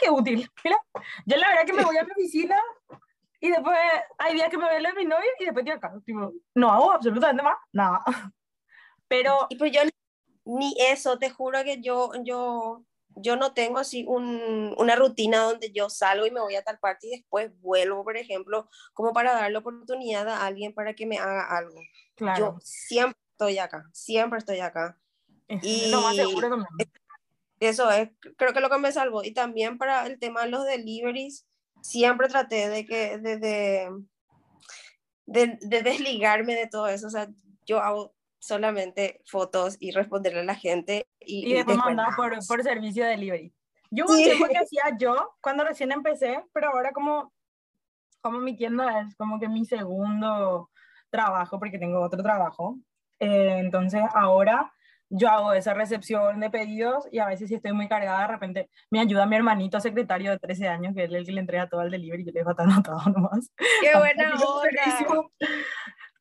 qué 0.00 0.10
útil. 0.10 0.48
Mira, 0.64 0.80
yo 1.26 1.36
la 1.36 1.48
verdad 1.48 1.66
que 1.66 1.72
me 1.72 1.84
voy 1.84 1.96
a 1.96 2.04
mi 2.04 2.12
oficina 2.12 2.56
y 3.40 3.50
después 3.50 3.78
hay 4.18 4.34
días 4.34 4.48
que 4.48 4.58
me 4.58 4.66
veo 4.66 4.90
a 4.90 4.94
mi 4.94 5.04
novia 5.04 5.30
y 5.38 5.44
después 5.44 5.64
estoy 5.64 5.76
acá. 5.76 5.92
Tipo, 6.04 6.32
no 6.54 6.70
hago 6.70 6.92
absolutamente 6.92 7.42
más 7.42 7.56
nada. 7.72 8.02
Pero 9.08 9.46
Y 9.48 9.56
pues 9.56 9.72
yo 9.72 9.80
ni 10.44 10.74
eso, 10.78 11.18
te 11.18 11.30
juro 11.30 11.62
que 11.62 11.80
yo, 11.80 12.10
yo, 12.24 12.84
yo 13.20 13.36
no 13.36 13.52
tengo 13.54 13.78
así 13.78 14.04
un- 14.06 14.74
una 14.78 14.96
rutina 14.96 15.38
donde 15.42 15.70
yo 15.72 15.90
salgo 15.90 16.26
y 16.26 16.30
me 16.30 16.40
voy 16.40 16.54
a 16.56 16.62
tal 16.62 16.78
parte 16.78 17.06
y 17.06 17.10
después 17.10 17.50
vuelvo, 17.60 18.04
por 18.04 18.16
ejemplo, 18.16 18.68
como 18.94 19.12
para 19.12 19.32
dar 19.34 19.50
la 19.52 19.58
oportunidad 19.60 20.28
a 20.28 20.46
alguien 20.46 20.72
para 20.74 20.94
que 20.94 21.06
me 21.06 21.18
haga 21.18 21.56
algo. 21.56 21.80
claro, 22.14 22.54
Yo 22.54 22.60
siempre 22.62 23.18
estoy 23.32 23.58
acá, 23.58 23.88
siempre 23.92 24.38
estoy 24.38 24.60
acá. 24.60 24.98
es 25.48 25.90
lo 25.90 26.00
más 26.02 26.14
y- 26.14 26.18
seguro 26.18 26.48
también. 26.50 26.68
Eso 27.60 27.90
es, 27.90 28.10
creo 28.36 28.52
que 28.52 28.60
lo 28.60 28.70
que 28.70 28.78
me 28.78 28.92
salvó. 28.92 29.24
Y 29.24 29.32
también 29.32 29.78
para 29.78 30.06
el 30.06 30.18
tema 30.20 30.42
de 30.44 30.50
los 30.50 30.64
deliveries, 30.64 31.44
siempre 31.82 32.28
traté 32.28 32.68
de 32.68 32.86
que, 32.86 33.18
de, 33.18 33.36
de, 33.38 33.90
de- 35.26 35.58
de 35.60 35.82
desligarme 35.82 36.54
de 36.54 36.68
todo 36.68 36.86
eso. 36.88 37.08
O 37.08 37.10
sea, 37.10 37.28
yo 37.66 37.80
hago 37.80 38.14
solamente 38.38 39.20
fotos 39.26 39.76
y 39.80 39.90
responderle 39.92 40.40
a 40.40 40.44
la 40.44 40.54
gente. 40.54 41.06
Y, 41.20 41.50
Y 41.50 41.54
después 41.54 41.78
nada 41.78 42.08
por, 42.16 42.38
por 42.46 42.62
servicio 42.62 43.04
de 43.04 43.10
delivery. 43.10 43.52
Yo 43.90 44.04
un 44.06 44.16
Sí. 44.16 44.24
tiempo 44.24 44.46
que 44.46 44.58
hacía 44.58 44.82
yo 44.98 45.34
cuando 45.40 45.64
recién 45.64 45.92
empecé, 45.92 46.44
pero 46.52 46.68
ahora 46.70 46.92
como, 46.92 47.32
como 48.20 48.38
mi 48.38 48.56
tienda 48.56 49.00
es 49.00 49.14
como 49.16 49.38
que 49.40 49.48
mi 49.48 49.64
segundo 49.64 50.70
trabajo, 51.10 51.58
porque 51.58 51.78
tengo 51.78 52.00
otro 52.00 52.22
trabajo. 52.22 52.76
eh, 53.20 53.58
entonces 53.58 54.02
ahora 54.14 54.72
yo 55.10 55.28
hago 55.30 55.54
esa 55.54 55.72
recepción 55.72 56.38
de 56.38 56.50
pedidos 56.50 57.08
y 57.10 57.18
a 57.18 57.24
veces 57.26 57.48
si 57.48 57.54
estoy 57.54 57.72
muy 57.72 57.88
cargada, 57.88 58.20
de 58.20 58.26
repente 58.28 58.70
me 58.90 59.00
ayuda 59.00 59.24
mi 59.24 59.36
hermanito 59.36 59.80
secretario 59.80 60.30
de 60.30 60.38
13 60.38 60.68
años, 60.68 60.94
que 60.94 61.04
es 61.04 61.10
el 61.10 61.24
que 61.24 61.32
le 61.32 61.40
entrega 61.40 61.66
todo 61.68 61.80
el 61.80 61.90
delivery, 61.90 62.26
yo 62.26 62.32
le 62.32 62.40
dejo 62.40 62.54
tan 62.54 62.70
anotado 62.70 63.00
nomás. 63.10 63.50
¡Qué 63.80 63.90
buena 63.96 64.34
Así 64.84 65.04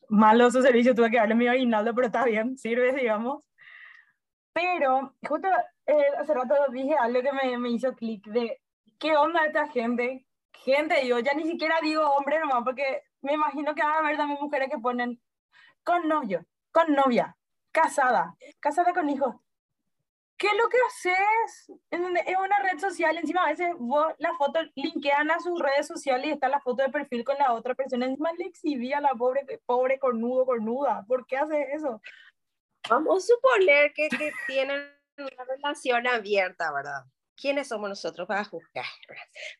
Malo 0.10 0.50
su 0.52 0.62
servicio, 0.62 0.96
tuve 0.96 1.12
que 1.12 1.17
darle 1.17 1.36
mi 1.36 1.48
aguinaldo, 1.48 1.93
pero 1.93 2.08
está 2.08 2.24
bien, 2.26 2.58
sirve, 2.58 2.93
digamos. 2.93 3.43
Pero 4.54 5.15
justo 5.28 5.48
eh, 5.86 6.08
hace 6.17 6.34
rato 6.34 6.56
dije 6.72 6.96
algo 6.96 7.22
que 7.22 7.32
me, 7.32 7.58
me 7.58 7.70
hizo 7.70 7.93
clic 7.93 8.26
de 8.28 8.62
qué 8.98 9.15
onda 9.15 9.46
esta 9.46 9.67
gente. 9.67 10.26
Gente, 10.54 11.08
yo 11.08 11.20
ya 11.20 11.34
ni 11.34 11.43
siquiera 11.43 11.76
digo 11.82 12.02
hombre 12.02 12.39
nomás, 12.39 12.63
porque 12.63 13.04
me 13.22 13.34
imagino 13.34 13.76
que 13.76 13.84
van 13.84 13.91
a 13.91 14.00
haber 14.00 14.17
también 14.17 14.39
mujeres 14.41 14.70
que 14.70 14.80
ponen 14.80 15.22
con 15.84 16.08
novio, 16.08 16.46
con 16.72 16.93
novia, 16.93 17.38
casada, 17.72 18.36
casada 18.60 18.93
con 18.93 19.10
hijos. 19.10 19.36
¿Qué 20.38 20.47
es 20.47 20.54
lo 20.54 20.69
que 20.69 20.78
haces? 20.88 21.71
En 21.89 22.04
una 22.04 22.60
red 22.60 22.80
social, 22.80 23.17
encima 23.17 23.43
a 23.43 23.50
veces 23.50 23.73
vos 23.80 24.13
la 24.19 24.36
foto 24.38 24.60
linkean 24.76 25.32
a 25.32 25.39
sus 25.39 25.60
redes 25.60 25.88
sociales 25.88 26.28
y 26.28 26.32
está 26.32 26.47
la 26.47 26.62
foto 26.62 26.84
de 26.84 26.89
perfil 26.89 27.23
con 27.23 27.38
la 27.38 27.54
otra 27.54 27.73
persona, 27.73 28.06
encima 28.06 28.32
le 28.34 28.45
exhibí 28.45 28.93
a 28.93 29.02
la 29.02 29.15
pobre, 29.15 29.45
pobre 29.65 29.97
cornudo, 29.97 30.45
cornuda. 30.45 31.04
¿Por 31.08 31.26
qué 31.26 31.38
haces 31.38 31.65
eso? 31.73 32.02
Vamos 32.88 33.23
a 33.23 33.28
suponer 33.34 33.93
que, 33.93 34.10
que 34.10 34.32
tienen 34.45 34.91
una 35.17 35.43
relación 35.45 36.06
abierta, 36.06 36.71
¿verdad? 36.71 37.04
¿Quiénes 37.36 37.67
somos 37.67 37.89
nosotros 37.89 38.28
para 38.28 38.43
juzgar? 38.43 38.86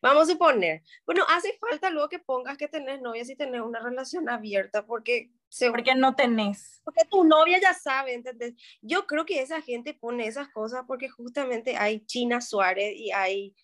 Vamos 0.02 0.28
a 0.28 0.32
suponer. 0.32 0.82
Bueno, 1.06 1.24
hace 1.28 1.56
falta 1.58 1.90
luego 1.90 2.08
que 2.08 2.18
pongas 2.18 2.56
que 2.56 2.68
tenés 2.68 3.00
novia 3.00 3.24
si 3.24 3.36
tenés 3.36 3.60
una 3.60 3.80
relación 3.80 4.28
abierta, 4.28 4.84
porque, 4.84 5.30
se, 5.48 5.70
Porque 5.70 5.94
no 5.94 6.14
tenés. 6.14 6.80
porque 6.84 7.04
tu 7.10 7.24
novia 7.24 7.58
ya 7.60 7.74
sabe, 7.74 8.14
¿entendés? 8.14 8.54
Yo 8.82 9.06
creo 9.06 9.24
que 9.24 9.40
esa 9.40 9.60
gente 9.62 9.94
pone 9.94 10.26
esas 10.26 10.48
cosas 10.48 10.84
porque 10.86 11.08
justamente 11.08 11.76
hay 11.76 12.00
China 12.06 12.40
Suárez 12.40 12.94
y 12.96 13.10
hay, 13.12 13.54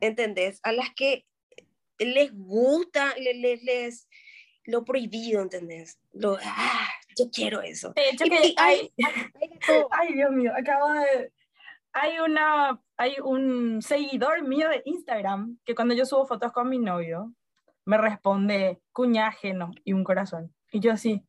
¿entendés? 0.00 0.60
A 0.62 0.72
las 0.72 0.90
que 0.94 1.24
les 1.98 2.32
gusta, 2.34 3.14
le- 3.16 3.34
le- 3.34 3.58
les, 3.62 4.08
lo 4.64 4.84
prohibido, 4.84 5.42
¿entendés? 5.42 5.98
Lo, 6.12 6.36
ah, 6.42 6.88
yo 7.18 7.30
quiero 7.30 7.62
eso. 7.62 7.92
De 7.94 8.10
hecho 8.10 8.26
Y- 8.26 8.30
que 8.30 8.46
y 8.48 8.54
hay- 8.58 8.92
hay, 8.96 9.04
Hay. 9.04 9.50
Ay, 9.90 10.14
Dios 10.14 10.30
mío, 10.32 10.52
acabo 10.56 10.90
de... 10.92 11.32
Hay, 11.94 12.18
una, 12.20 12.80
hay 12.96 13.16
un 13.22 13.82
seguidor 13.82 14.42
mío 14.48 14.68
de 14.70 14.82
Instagram 14.86 15.58
que 15.64 15.74
cuando 15.74 15.94
yo 15.94 16.06
subo 16.06 16.26
fotos 16.26 16.50
con 16.50 16.68
mi 16.70 16.78
novio, 16.78 17.34
me 17.84 17.98
responde 17.98 18.80
cuñágeno 18.92 19.72
y 19.84 19.92
un 19.92 20.02
corazón. 20.02 20.54
Y 20.72 20.80
yo 20.80 20.92
así, 20.92 21.22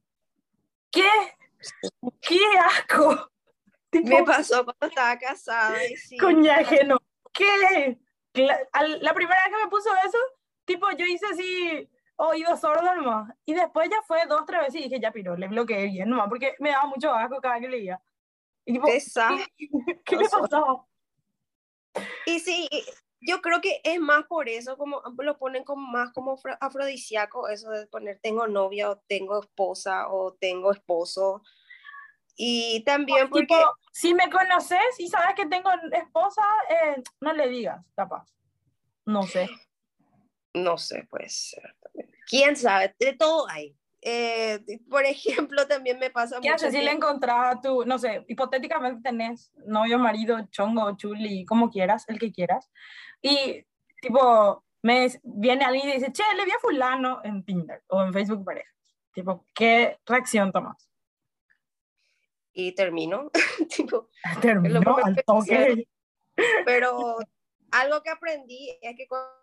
¿qué? 0.89 1.07
¡Qué 2.21 2.39
asco! 2.65 3.29
Tipo, 3.91 4.07
Me 4.07 4.23
pasó 4.23 4.65
cuando 4.65 4.87
estaba 4.87 5.15
casada. 5.19 5.85
Y 5.85 5.95
sí, 5.97 6.17
cuñágeno, 6.17 6.97
¿qué? 7.31 7.99
la 8.33 9.13
primera 9.13 9.39
vez 9.43 9.55
que 9.55 9.63
me 9.63 9.69
puso 9.69 9.89
eso, 10.03 10.17
tipo, 10.65 10.89
yo 10.97 11.05
hice 11.05 11.27
así, 11.31 11.87
oído 12.15 12.57
sordo 12.57 12.95
nomás. 12.95 13.31
Y 13.45 13.53
después 13.53 13.87
ya 13.91 14.01
fue 14.07 14.25
dos, 14.25 14.45
tres 14.47 14.61
veces 14.61 14.75
y 14.81 14.83
dije, 14.85 14.99
ya 14.99 15.11
piro, 15.11 15.35
le 15.37 15.47
bloqueé 15.47 15.85
bien 15.85 16.09
nomás, 16.09 16.27
porque 16.27 16.55
me 16.57 16.71
daba 16.71 16.87
mucho 16.87 17.13
asco 17.13 17.39
cada 17.39 17.59
que 17.59 17.69
leía. 17.69 18.01
Y 18.65 18.73
tipo, 18.73 18.87
¿qué, 18.87 18.97
¿qué 20.05 20.15
le 20.15 20.29
pasó? 20.29 20.87
Y 22.25 22.39
sí, 22.39 22.67
yo 23.25 23.41
creo 23.41 23.61
que 23.61 23.81
es 23.83 23.99
más 23.99 24.25
por 24.25 24.49
eso, 24.49 24.77
como 24.77 25.01
lo 25.17 25.37
ponen 25.37 25.63
como 25.63 25.85
más 25.87 26.11
como 26.11 26.39
afrodisíaco, 26.59 27.47
eso 27.47 27.69
de 27.69 27.87
poner 27.87 28.19
tengo 28.21 28.47
novia 28.47 28.89
o 28.89 28.97
tengo 29.07 29.41
esposa 29.41 30.09
o 30.09 30.33
tengo 30.33 30.71
esposo. 30.71 31.41
Y 32.35 32.83
también 32.83 33.29
porque... 33.29 33.55
si 33.91 34.13
me 34.13 34.29
conoces 34.29 34.99
y 34.99 35.07
sabes 35.07 35.35
que 35.35 35.45
tengo 35.45 35.69
esposa, 35.91 36.41
eh, 36.69 37.03
no 37.21 37.33
le 37.33 37.47
digas, 37.47 37.85
capaz. 37.95 38.25
No 39.05 39.23
sé. 39.23 39.49
No 40.53 40.77
sé, 40.77 41.05
pues. 41.09 41.55
¿Quién 42.27 42.55
sabe? 42.55 42.95
De 42.99 43.13
todo 43.13 43.47
hay. 43.49 43.75
Eh, 44.05 44.59
por 44.89 45.05
ejemplo, 45.05 45.65
también 45.67 45.97
me 45.97 46.09
pasa 46.09 46.39
¿Qué 46.41 46.49
haces 46.49 46.73
si 46.73 46.81
le 46.81 46.91
encontraba 46.91 47.61
tú, 47.61 47.85
no 47.85 47.97
sé, 47.97 48.25
hipotéticamente 48.27 49.01
tenés 49.01 49.51
novio, 49.65 49.97
marido, 49.97 50.45
chongo, 50.51 50.95
chuli, 50.97 51.45
como 51.45 51.69
quieras, 51.69 52.05
el 52.09 52.19
que 52.19 52.31
quieras, 52.31 52.69
y 53.21 53.65
tipo, 54.01 54.63
me 54.81 55.07
viene 55.23 55.63
alguien 55.63 55.89
y 55.89 55.93
dice, 55.93 56.11
che, 56.11 56.23
le 56.35 56.43
vi 56.45 56.51
a 56.51 56.59
fulano 56.59 57.21
en 57.23 57.45
Tinder 57.45 57.83
o 57.87 58.03
en 58.03 58.11
Facebook 58.11 58.43
parejas. 58.43 58.73
Tipo, 59.13 59.45
¿qué 59.53 59.99
reacción 60.05 60.51
tomas? 60.51 60.89
Y 62.51 62.73
termino. 62.73 63.31
tipo, 63.75 64.09
termino 64.41 64.97
al 64.97 65.23
toque. 65.23 65.87
Pero 66.65 67.17
algo 67.71 68.01
que 68.03 68.09
aprendí 68.09 68.77
es 68.81 68.95
que 68.97 69.07
cuando 69.07 69.42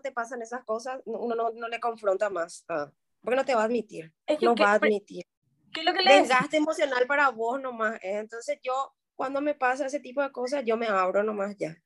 te 0.00 0.12
pasan 0.12 0.42
esas 0.42 0.64
cosas, 0.64 1.00
uno 1.04 1.34
no, 1.34 1.50
no 1.50 1.68
le 1.68 1.80
confronta 1.80 2.30
más. 2.30 2.64
Ah, 2.68 2.90
porque 3.22 3.36
no 3.36 3.44
te 3.44 3.54
va 3.54 3.62
a 3.62 3.64
admitir. 3.64 4.12
no 4.40 4.54
va 4.54 4.72
a 4.72 4.74
admitir. 4.74 5.24
¿Qué 5.72 5.80
es 5.80 5.86
lo 5.86 5.92
que 5.92 6.02
le 6.02 6.20
Desgaste 6.20 6.56
emocional 6.56 7.06
para 7.06 7.28
vos 7.30 7.60
nomás. 7.60 7.96
¿eh? 8.02 8.18
Entonces 8.18 8.58
yo, 8.62 8.92
cuando 9.14 9.40
me 9.40 9.54
pasa 9.54 9.86
ese 9.86 10.00
tipo 10.00 10.22
de 10.22 10.32
cosas, 10.32 10.64
yo 10.64 10.76
me 10.76 10.86
abro 10.86 11.22
nomás 11.22 11.56
ya. 11.56 11.76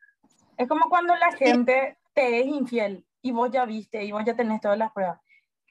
Es 0.57 0.69
como 0.69 0.89
cuando 0.89 1.15
la 1.17 1.33
gente 1.33 1.99
te 2.15 2.41
es 2.41 2.47
infiel 2.47 3.05
y 3.21 3.33
vos 3.33 3.51
ya 3.51 3.65
viste 3.65 4.05
y 4.05 4.13
vos 4.13 4.23
ya 4.25 4.37
tenés 4.37 4.61
todas 4.61 4.79
las 4.79 4.93
pruebas. 4.93 5.21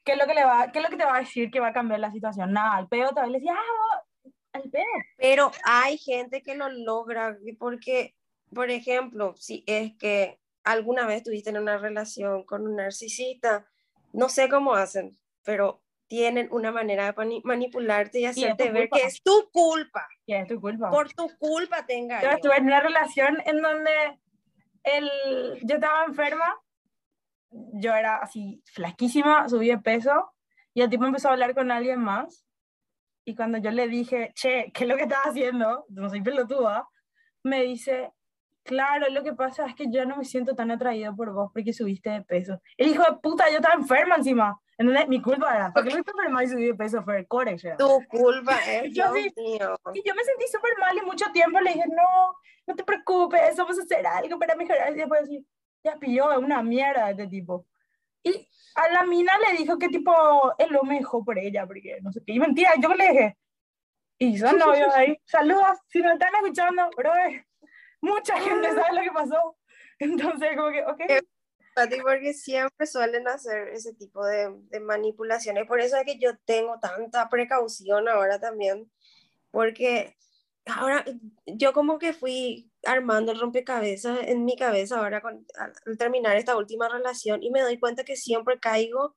¿Qué 0.03 0.13
es 0.13 0.17
lo 0.17 0.27
que, 0.27 0.33
le 0.33 0.43
va, 0.43 0.69
qué 0.71 0.79
es 0.79 0.83
lo 0.83 0.89
que 0.89 0.97
te 0.97 1.05
va 1.05 1.15
a 1.15 1.19
decir 1.21 1.49
que 1.49 1.61
va 1.61 1.69
a 1.69 1.73
cambiar 1.73 2.01
la 2.01 2.11
situación? 2.11 2.51
Nada, 2.51 2.75
al 2.75 2.89
pedo 2.89 3.11
te 3.11 3.21
a 3.21 3.27
decir, 3.27 3.49
ah, 3.49 4.03
al 4.51 4.63
pedo. 4.63 4.83
Pero 5.17 5.51
hay 5.63 5.97
gente 5.97 6.43
que 6.43 6.55
lo 6.55 6.67
logra 6.69 7.37
porque, 7.57 8.13
por 8.53 8.69
ejemplo, 8.69 9.33
si 9.37 9.63
es 9.65 9.95
que 9.97 10.39
alguna 10.63 11.05
vez 11.05 11.23
tuviste 11.23 11.49
en 11.49 11.57
una 11.57 11.77
relación 11.77 12.43
con 12.43 12.65
un 12.65 12.75
narcisista, 12.75 13.67
no 14.11 14.29
sé 14.29 14.49
cómo 14.49 14.75
hacen, 14.75 15.17
pero 15.43 15.83
tienen 16.07 16.47
una 16.51 16.71
manera 16.71 17.11
de 17.11 17.41
manipularte 17.43 18.19
y 18.19 18.25
hacerte 18.25 18.71
ver 18.71 18.89
que 18.89 19.01
es 19.01 19.21
tu 19.23 19.49
culpa. 19.51 20.07
Y 20.25 20.33
es 20.33 20.47
tu 20.47 20.61
culpa. 20.61 20.89
Por 20.89 21.11
tu 21.13 21.27
culpa 21.37 21.85
tenga. 21.85 22.21
Yo 22.21 22.29
estuve 22.29 22.57
en 22.57 22.65
una 22.65 22.81
relación 22.81 23.37
en 23.45 23.61
donde 23.61 24.19
el, 24.83 25.09
yo 25.63 25.75
estaba 25.75 26.05
enferma, 26.05 26.55
yo 27.49 27.93
era 27.95 28.17
así 28.17 28.61
flaquísima, 28.65 29.49
subí 29.49 29.69
de 29.69 29.77
peso 29.79 30.31
y 30.73 30.81
el 30.81 30.89
tipo 30.89 31.05
empezó 31.05 31.29
a 31.29 31.31
hablar 31.31 31.53
con 31.53 31.71
alguien 31.71 31.99
más. 31.99 32.45
Y 33.25 33.35
cuando 33.35 33.57
yo 33.57 33.71
le 33.71 33.87
dije, 33.87 34.33
che, 34.35 34.71
¿qué 34.73 34.83
es 34.83 34.89
lo 34.89 34.97
que 34.97 35.03
estás 35.03 35.23
haciendo? 35.25 35.85
No 35.89 36.09
soy 36.09 36.21
pelotuda. 36.21 36.87
Me 37.41 37.61
dice, 37.63 38.11
claro, 38.63 39.09
lo 39.09 39.23
que 39.23 39.33
pasa 39.33 39.65
es 39.67 39.75
que 39.75 39.85
yo 39.89 40.05
no 40.05 40.17
me 40.17 40.25
siento 40.25 40.55
tan 40.55 40.71
atraído 40.71 41.15
por 41.15 41.31
vos 41.33 41.51
porque 41.53 41.73
subiste 41.73 42.09
de 42.09 42.21
peso. 42.21 42.59
El 42.77 42.87
hijo 42.89 43.03
de 43.03 43.17
puta, 43.17 43.49
yo 43.49 43.57
estaba 43.57 43.75
enferma 43.75 44.15
encima. 44.15 44.59
Entonces, 44.77 45.07
mi 45.07 45.21
culpa 45.21 45.55
era, 45.55 45.71
¿por 45.71 45.83
qué 45.83 45.91
no 45.91 45.99
estaba 45.99 46.23
enferma 46.23 46.43
y 46.43 46.47
subí 46.47 46.65
de 46.65 46.73
peso? 46.73 47.03
Fue 47.03 47.19
el 47.19 47.27
core. 47.27 47.55
Tu 47.77 48.05
culpa 48.09 48.57
es, 48.67 48.83
yo, 48.93 49.15
Y 49.15 50.03
yo 50.03 50.15
me 50.15 50.23
sentí 50.23 50.47
súper 50.51 50.77
mal 50.79 50.97
y 50.97 51.05
mucho 51.05 51.25
tiempo 51.31 51.59
le 51.59 51.73
dije, 51.73 51.85
no, 51.87 52.35
no 52.65 52.75
te 52.75 52.83
preocupes, 52.83 53.55
vamos 53.57 53.77
a 53.77 53.83
hacer 53.83 54.05
algo 54.07 54.39
para 54.39 54.55
mejorar. 54.55 54.91
Y 54.91 54.95
después 54.95 55.21
así, 55.23 55.45
ya 55.83 55.97
pilló, 55.97 56.31
es 56.31 56.37
una 56.39 56.63
mierda 56.63 57.11
este 57.11 57.27
tipo. 57.27 57.67
Y 58.23 58.49
a 58.75 58.89
la 58.89 59.03
mina 59.03 59.33
le 59.37 59.57
dijo 59.57 59.77
que 59.77 59.89
tipo, 59.89 60.13
él 60.57 60.69
lo 60.71 60.83
me 60.83 60.97
dejó 60.97 61.23
por 61.23 61.37
ella, 61.37 61.67
porque 61.67 61.99
no 62.01 62.11
sé 62.11 62.21
qué. 62.25 62.33
Y 62.33 62.39
mentira, 62.39 62.71
yo 62.81 62.93
le 62.93 63.09
dije. 63.09 63.37
Y 64.17 64.37
son 64.37 64.57
novios 64.57 64.93
ahí. 64.93 65.17
Saludos, 65.25 65.77
si 65.87 66.01
me 66.01 66.13
están 66.13 66.33
escuchando, 66.35 66.89
bro. 66.95 67.11
Mucha 68.03 68.37
gente 68.37 68.67
sabe 68.67 68.95
lo 68.95 69.01
que 69.01 69.11
pasó. 69.11 69.57
Entonces, 69.99 70.49
como 70.57 70.71
que, 70.71 70.83
ok. 70.83 71.23
Porque 72.03 72.33
siempre 72.33 72.85
suelen 72.85 73.27
hacer 73.29 73.69
ese 73.69 73.93
tipo 73.93 74.25
de, 74.25 74.53
de 74.69 74.81
manipulaciones. 74.81 75.65
Por 75.65 75.79
eso 75.79 75.95
es 75.95 76.03
que 76.03 76.19
yo 76.19 76.37
tengo 76.45 76.79
tanta 76.79 77.29
precaución 77.29 78.09
ahora 78.09 78.39
también. 78.39 78.91
Porque 79.51 80.17
ahora 80.65 81.05
yo 81.45 81.71
como 81.71 81.97
que 81.97 82.11
fui 82.11 82.69
armando 82.85 83.31
el 83.31 83.39
rompecabezas 83.39 84.19
en 84.23 84.43
mi 84.43 84.57
cabeza 84.57 84.99
ahora 84.99 85.21
con, 85.21 85.45
al, 85.57 85.97
terminar 85.97 86.35
esta 86.35 86.57
última 86.57 86.89
relación 86.89 87.41
y 87.41 87.51
me 87.51 87.61
doy 87.61 87.79
cuenta 87.79 88.03
que 88.03 88.17
siempre 88.17 88.59
caigo 88.59 89.15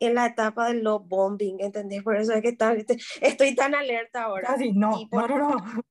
en 0.00 0.16
la 0.16 0.26
etapa 0.26 0.66
del 0.66 0.82
love 0.82 1.06
bombing, 1.06 1.60
¿entendés? 1.60 2.02
Por 2.02 2.16
eso 2.16 2.32
es 2.32 2.42
que 2.42 2.56
estoy 3.20 3.54
tan 3.54 3.74
alerta 3.76 4.24
ahora. 4.24 4.48
Casi, 4.48 4.72
no, 4.72 5.08
no, 5.12 5.28
no, 5.28 5.38
no. 5.38 5.84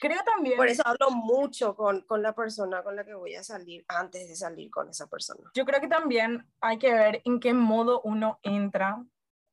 Creo 0.00 0.22
también. 0.24 0.56
Por 0.56 0.68
eso 0.68 0.82
hablo 0.84 1.10
mucho 1.10 1.76
con, 1.76 2.02
con 2.02 2.22
la 2.22 2.34
persona 2.34 2.82
con 2.82 2.96
la 2.96 3.04
que 3.04 3.14
voy 3.14 3.34
a 3.34 3.44
salir 3.44 3.84
antes 3.88 4.28
de 4.28 4.36
salir 4.36 4.70
con 4.70 4.88
esa 4.88 5.06
persona. 5.06 5.50
Yo 5.54 5.64
creo 5.64 5.80
que 5.80 5.88
también 5.88 6.46
hay 6.60 6.78
que 6.78 6.92
ver 6.92 7.22
en 7.24 7.40
qué 7.40 7.54
modo 7.54 8.00
uno 8.02 8.38
entra 8.42 9.04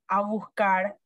a 0.07 0.21
buscar 0.21 0.97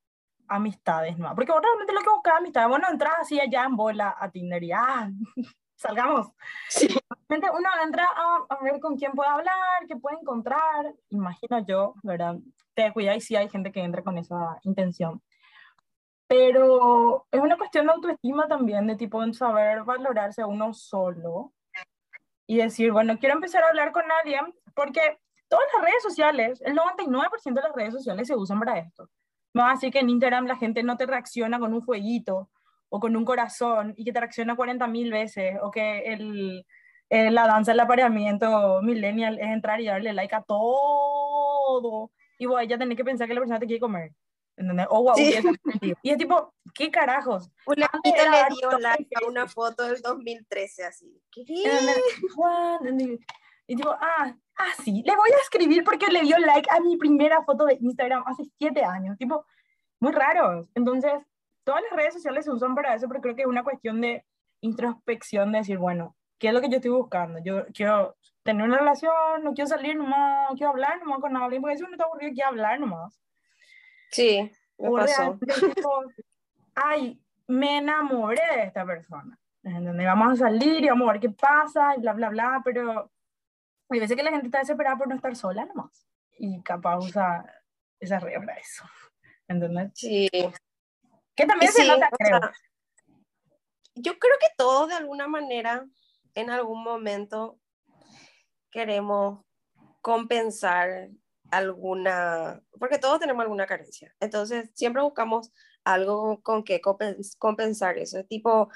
amistades 0.48 1.18
¿no? 1.18 1.34
Porque 1.36 1.52
realmente 1.52 1.94
lo 1.94 2.02
que 2.02 2.10
buscaba 2.10 2.38
amistades, 2.38 2.70
bueno, 2.70 2.88
entras 2.90 3.14
así 3.22 3.40
allá 3.40 3.66
en 3.66 3.76
bola 3.76 4.16
a 4.18 4.30
Tinder 4.30 4.64
y 4.64 4.72
ah, 4.72 5.10
salgamos. 5.76 6.28
Sí. 6.70 6.88
Uno 7.28 7.70
entra 7.84 8.06
a, 8.06 8.46
a, 8.50 8.64
ver 8.64 8.80
con 8.80 8.96
quién 8.96 9.14
puede 9.14 9.30
hablar, 9.30 9.56
qué 9.88 9.96
puede 9.96 10.18
encontrar, 10.22 10.94
imagino 11.10 11.66
yo, 11.66 11.96
¿verdad? 12.04 12.38
Te 12.76 12.94
cuida 12.94 13.16
y 13.16 13.22
sí 13.22 13.36
hay 13.36 13.50
gente 13.50 13.72
que 13.72 13.82
entra 13.82 14.04
con 14.04 14.18
esa 14.18 14.60
intención. 14.64 15.22
Pero 16.28 17.28
es 17.32 17.40
una 17.40 17.58
cuestión 17.58 17.86
de 17.86 17.94
autoestima 17.94 18.48
también, 18.48 18.88
de 18.88 18.96
tipo 18.96 19.24
en 19.24 19.34
saber 19.34 19.84
valorarse 19.84 20.42
a 20.42 20.48
uno 20.48 20.74
solo 20.74 21.54
y 22.48 22.58
decir, 22.58 22.92
bueno, 22.92 23.18
quiero 23.20 23.36
empezar 23.36 23.64
a 23.64 23.68
hablar 23.68 23.92
con 23.92 24.04
alguien, 24.12 24.54
porque 24.74 25.20
todas 25.48 25.66
las 25.74 25.84
redes 25.84 26.04
sociales, 26.04 26.62
el 26.66 26.76
99% 26.76 27.54
de 27.54 27.62
las 27.62 27.76
redes 27.76 27.94
sociales 27.94 28.28
se 28.28 28.36
usan 28.36 28.60
para 28.60 28.80
esto. 28.80 29.10
No 29.54 29.66
así 29.66 29.90
que 29.92 30.00
en 30.00 30.10
Instagram 30.10 30.48
la 30.48 30.58
gente 30.58 30.84
no 30.84 30.98
te 30.98 31.06
reacciona 31.06 31.60
con 31.60 31.74
un 31.74 31.82
fueguito 31.82 32.50
o 32.90 33.00
con 33.00 33.16
un 33.16 33.26
corazón 33.26 33.94
y 33.98 34.04
que 34.04 34.12
te 34.12 34.20
reacciona 34.20 34.56
40 34.56 34.88
mil 34.88 35.12
veces 35.12 35.58
o 35.62 35.72
que 35.72 36.00
el, 36.14 36.66
la 37.10 37.48
danza 37.48 37.72
del 37.72 37.80
apareamiento 37.80 38.82
millennial 38.82 39.40
es 39.40 39.48
entrar 39.48 39.80
y 39.80 39.86
darle 39.86 40.14
like 40.14 40.36
a 40.36 40.42
todo 40.42 42.12
y 42.38 42.46
vos 42.48 42.62
ya 42.68 42.78
tenés 42.78 42.98
que 42.98 43.06
pensar 43.06 43.28
que 43.28 43.34
la 43.34 43.40
persona 43.40 43.60
te 43.60 43.66
quiere 43.66 43.80
comer. 43.80 44.12
¿Entendés? 44.58 44.88
Oh, 44.90 45.04
wow, 45.04 45.16
y 45.18 46.10
es 46.10 46.18
tipo, 46.18 46.54
¿qué 46.74 46.90
carajos? 46.90 47.50
Una 47.66 47.90
amiga 47.92 48.48
le 48.50 48.56
dio 48.56 48.80
like 48.80 49.10
a 49.16 49.28
una 49.28 49.48
foto 49.48 49.84
del 49.84 50.02
2013 50.02 50.86
así. 50.86 51.22
¿Qué? 51.30 51.44
Y 53.68 53.76
tipo, 53.76 53.90
ah, 53.90 54.36
ah, 54.58 54.72
sí, 54.84 55.04
le 55.06 55.16
voy 55.16 55.30
a 55.32 55.42
escribir 55.42 55.84
porque 55.84 56.08
le 56.08 56.22
dio 56.22 56.38
like 56.38 56.70
a 56.72 56.80
mi 56.80 56.98
primera 56.98 57.44
foto 57.44 57.66
de 57.66 57.78
Instagram 57.82 58.24
hace 58.28 58.44
siete 58.58 58.84
años. 58.84 59.18
Tipo, 59.18 59.46
muy 60.00 60.12
raro. 60.12 60.68
Entonces, 60.76 61.14
todas 61.64 61.82
las 61.82 61.98
redes 61.98 62.14
sociales 62.14 62.46
se 62.46 62.52
usan 62.52 62.76
para 62.76 62.96
eso, 62.96 63.08
pero 63.08 63.22
creo 63.22 63.36
que 63.36 63.42
es 63.42 63.48
una 63.48 63.64
cuestión 63.64 64.02
de 64.02 64.24
introspección, 64.62 65.52
de 65.52 65.60
decir, 65.60 65.78
bueno, 65.78 66.16
¿qué 66.38 66.50
es 66.50 66.54
lo 66.54 66.62
que 66.62 66.70
yo 66.70 66.78
estoy 66.78 66.92
buscando? 66.92 67.40
Yo 67.44 67.66
quiero 67.74 68.16
tener 68.44 68.66
una 68.66 68.78
relación, 68.78 69.44
no 69.44 69.54
quiero 69.54 69.68
salir 69.68 69.96
nomás, 69.96 70.50
no 70.50 70.56
quiero 70.56 70.72
hablar 70.72 71.00
nomás 71.00 71.20
con 71.20 71.34
nadie, 71.34 71.60
porque 71.60 71.76
eso 71.76 71.86
no 71.86 71.92
está 71.92 72.06
aburrido, 72.06 72.34
quiero 72.34 72.50
hablar 72.50 72.80
nomás. 72.80 73.20
Sí, 74.12 74.52
me 74.78 74.92
pasó. 74.92 75.40
ay, 76.76 77.22
me 77.48 77.78
enamoré 77.78 78.42
de 78.56 78.64
esta 78.64 78.86
persona. 78.86 79.40
donde 79.62 80.06
Vamos 80.06 80.34
a 80.34 80.46
salir 80.48 80.84
y 80.84 80.90
vamos 80.90 81.10
a 81.10 81.14
ver 81.14 81.22
qué 81.22 81.30
pasa 81.30 81.96
y 81.96 82.02
bla, 82.02 82.14
bla, 82.14 82.30
bla, 82.30 82.62
pero 82.64 83.12
hay 83.90 84.00
veces 84.00 84.16
que 84.16 84.24
la 84.24 84.32
gente 84.32 84.48
está 84.48 84.60
desesperada 84.60 84.98
por 84.98 85.08
no 85.08 85.16
estar 85.16 85.36
sola 85.36 85.66
nomás. 85.66 86.08
Y 86.38 86.62
capaz 86.62 86.98
usa 86.98 87.46
esa 88.00 88.20
red 88.20 88.38
para 88.40 88.56
eso. 88.56 88.84
¿Entendés? 89.48 89.92
Sí. 89.96 90.30
Que 91.36 91.46
también 91.46 91.72
se 91.72 91.88
nota, 91.88 92.10
creo. 92.18 92.40
yo 93.96 94.18
creo 94.18 94.36
que 94.40 94.48
todos 94.58 94.90
de 94.90 94.96
alguna 94.96 95.28
manera, 95.28 95.86
en 96.34 96.50
algún 96.50 96.84
momento, 96.84 97.60
queremos 98.72 99.46
compensar 100.02 101.10
alguna, 101.52 102.62
porque 102.80 102.98
todos 102.98 103.20
tenemos 103.20 103.44
alguna 103.44 103.66
carencia. 103.66 104.14
Entonces, 104.20 104.70
siempre 104.74 105.02
buscamos 105.02 105.52
algo 105.84 106.42
con 106.42 106.64
que 106.64 106.82
compensar 107.38 107.98
eso. 107.98 108.24
Tipo, 108.26 108.70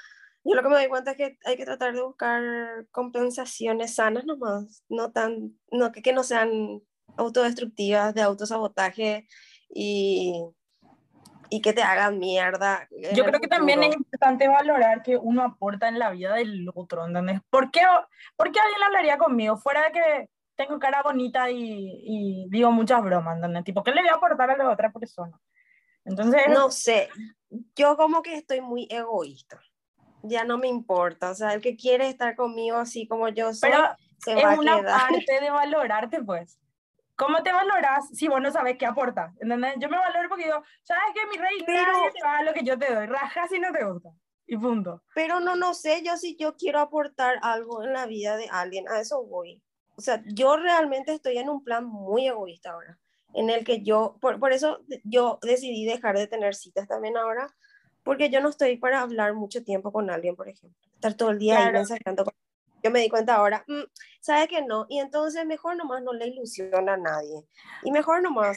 yo 0.44 0.54
lo 0.54 0.62
que 0.62 0.68
me 0.68 0.76
doy 0.76 0.88
cuenta 0.88 1.12
es 1.12 1.16
que 1.16 1.38
hay 1.44 1.56
que 1.56 1.64
tratar 1.64 1.94
de 1.94 2.02
buscar 2.02 2.42
compensaciones 2.90 3.96
sanas 3.96 4.24
nomás, 4.24 4.84
no 4.88 5.12
tan, 5.12 5.58
no, 5.70 5.92
que, 5.92 6.02
que 6.02 6.12
no 6.12 6.22
sean 6.22 6.80
autodestructivas, 7.16 8.14
de 8.14 8.22
autosabotaje 8.22 9.26
y, 9.68 10.42
y 11.50 11.60
que 11.60 11.72
te 11.72 11.82
hagan 11.82 12.18
mierda. 12.18 12.88
Yo 13.12 13.24
creo 13.24 13.40
que 13.40 13.48
también 13.48 13.82
es 13.82 13.94
importante 13.94 14.48
valorar 14.48 15.02
que 15.02 15.16
uno 15.16 15.42
aporta 15.42 15.88
en 15.88 15.98
la 15.98 16.10
vida 16.10 16.34
del 16.34 16.66
otro, 16.74 17.06
¿entendés? 17.06 17.40
¿Por 17.50 17.70
qué, 17.70 17.82
¿por 18.36 18.50
qué 18.52 18.60
alguien 18.60 18.82
hablaría 18.82 19.18
conmigo? 19.18 19.56
Fuera 19.58 19.82
de 19.84 19.92
que 19.92 20.30
tengo 20.60 20.78
cara 20.78 21.02
bonita 21.02 21.50
y, 21.50 22.02
y 22.04 22.46
digo 22.50 22.70
muchas 22.70 23.02
bromas, 23.02 23.36
¿entendés? 23.36 23.64
Tipo, 23.64 23.82
¿qué 23.82 23.92
le 23.92 24.02
voy 24.02 24.10
a 24.10 24.14
aportar 24.14 24.50
a 24.50 24.56
la 24.58 24.68
otra 24.68 24.92
persona? 24.92 25.40
Entonces... 26.04 26.42
No 26.48 26.70
sé, 26.70 27.08
yo 27.74 27.96
como 27.96 28.22
que 28.22 28.34
estoy 28.34 28.60
muy 28.60 28.86
egoísta. 28.90 29.58
Ya 30.22 30.44
no 30.44 30.58
me 30.58 30.68
importa, 30.68 31.30
o 31.30 31.34
sea, 31.34 31.54
el 31.54 31.62
que 31.62 31.76
quiere 31.76 32.08
estar 32.08 32.36
conmigo 32.36 32.76
así 32.76 33.08
como 33.08 33.28
yo 33.30 33.54
soy, 33.54 33.70
Pero 33.70 33.88
se 34.18 34.38
es 34.38 34.58
una 34.58 34.82
parte 34.82 35.40
de 35.40 35.50
valorarte, 35.50 36.22
pues. 36.22 36.58
¿Cómo 37.16 37.42
te 37.42 37.52
valoras 37.52 38.08
si 38.12 38.28
vos 38.28 38.40
no 38.40 38.50
sabes 38.50 38.76
qué 38.78 38.84
aporta? 38.84 39.32
¿Entendés? 39.40 39.76
Yo 39.78 39.88
me 39.88 39.96
valoro 39.96 40.28
porque 40.28 40.44
digo, 40.44 40.62
¿sabes 40.82 41.04
qué, 41.14 41.20
mi 41.26 41.36
rey? 41.42 41.62
Pero, 41.64 41.92
nadie 41.92 42.10
te 42.12 42.22
va 42.22 42.38
a 42.38 42.42
lo 42.42 42.52
que 42.52 42.64
yo 42.64 42.78
te 42.78 42.94
doy. 42.94 43.06
Raja 43.06 43.48
si 43.48 43.58
no 43.58 43.72
te 43.72 43.84
gusta. 43.84 44.10
Y 44.46 44.56
punto. 44.58 45.02
Pero 45.14 45.40
no, 45.40 45.56
no 45.56 45.74
sé 45.74 46.02
yo 46.02 46.16
si 46.16 46.36
yo 46.36 46.56
quiero 46.56 46.80
aportar 46.80 47.38
algo 47.42 47.82
en 47.82 47.92
la 47.92 48.06
vida 48.06 48.36
de 48.36 48.48
alguien. 48.50 48.88
A 48.88 49.00
eso 49.00 49.22
voy. 49.24 49.62
O 50.00 50.02
sea, 50.02 50.22
yo 50.24 50.56
realmente 50.56 51.12
estoy 51.12 51.36
en 51.36 51.50
un 51.50 51.62
plan 51.62 51.84
muy 51.84 52.26
egoísta 52.26 52.70
ahora. 52.70 52.98
En 53.34 53.50
el 53.50 53.66
que 53.66 53.82
yo, 53.82 54.16
por, 54.18 54.40
por 54.40 54.54
eso 54.54 54.80
yo 55.04 55.38
decidí 55.42 55.84
dejar 55.84 56.16
de 56.16 56.26
tener 56.26 56.54
citas 56.54 56.88
también 56.88 57.18
ahora. 57.18 57.54
Porque 58.02 58.30
yo 58.30 58.40
no 58.40 58.48
estoy 58.48 58.78
para 58.78 59.02
hablar 59.02 59.34
mucho 59.34 59.62
tiempo 59.62 59.92
con 59.92 60.08
alguien, 60.08 60.36
por 60.36 60.48
ejemplo. 60.48 60.80
Estar 60.94 61.12
todo 61.12 61.32
el 61.32 61.38
día 61.38 61.56
claro. 61.56 61.66
ahí 61.66 61.74
mensajando 61.74 62.24
con 62.24 62.32
yo 62.82 62.90
me 62.90 63.00
di 63.00 63.10
cuenta 63.10 63.34
ahora, 63.34 63.62
mm, 63.68 63.82
¿sabe 64.22 64.48
que 64.48 64.62
no? 64.62 64.86
Y 64.88 65.00
entonces 65.00 65.44
mejor 65.44 65.76
nomás 65.76 66.02
no 66.02 66.14
le 66.14 66.28
ilusiona 66.28 66.94
a 66.94 66.96
nadie. 66.96 67.44
Y 67.82 67.90
mejor 67.92 68.22
nomás. 68.22 68.56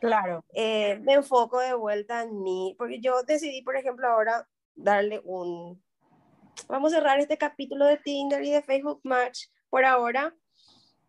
Claro. 0.00 0.44
Eh, 0.54 0.98
me 1.04 1.12
enfoco 1.12 1.60
de 1.60 1.74
vuelta 1.74 2.24
en 2.24 2.42
mí, 2.42 2.74
porque 2.76 2.98
yo 3.00 3.22
decidí, 3.22 3.62
por 3.62 3.76
ejemplo, 3.76 4.08
ahora 4.08 4.48
darle 4.74 5.20
un... 5.24 5.80
Vamos 6.66 6.92
a 6.92 6.96
cerrar 6.96 7.20
este 7.20 7.38
capítulo 7.38 7.84
de 7.84 7.98
Tinder 7.98 8.42
y 8.42 8.50
de 8.50 8.62
Facebook 8.62 9.00
Match 9.04 9.46
por 9.70 9.84
ahora 9.84 10.34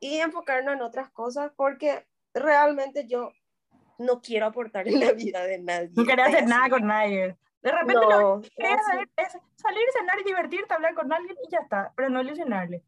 y 0.06 0.20
enfocarnos 0.20 0.76
en 0.76 0.82
otras 0.82 1.10
cosas 1.10 1.52
porque 1.56 2.06
realmente 2.34 3.08
yo 3.08 3.32
no 3.98 4.22
quiero 4.22 4.46
aportar 4.46 4.88
en 4.88 5.00
la 5.00 5.12
vida 5.14 5.44
de 5.44 5.60
nadie. 5.60 5.92
No 5.96 6.06
quería 6.06 6.26
hacer 6.26 6.46
nada 6.46 6.70
con 6.70 6.86
nadie. 6.86 7.36
De 7.62 7.72
repente 7.72 7.94
no, 7.94 8.20
lo 8.20 8.42
que 8.42 8.50
quieres 8.52 8.80
es 9.18 9.32
salir, 9.56 9.84
cenar 9.98 10.20
y 10.20 10.24
divertirte, 10.24 10.72
hablar 10.72 10.94
con 10.94 11.12
alguien 11.12 11.36
y 11.44 11.50
ya 11.50 11.60
está, 11.60 11.92
pero 11.96 12.10
no 12.10 12.22
ilusionarle. 12.22 12.84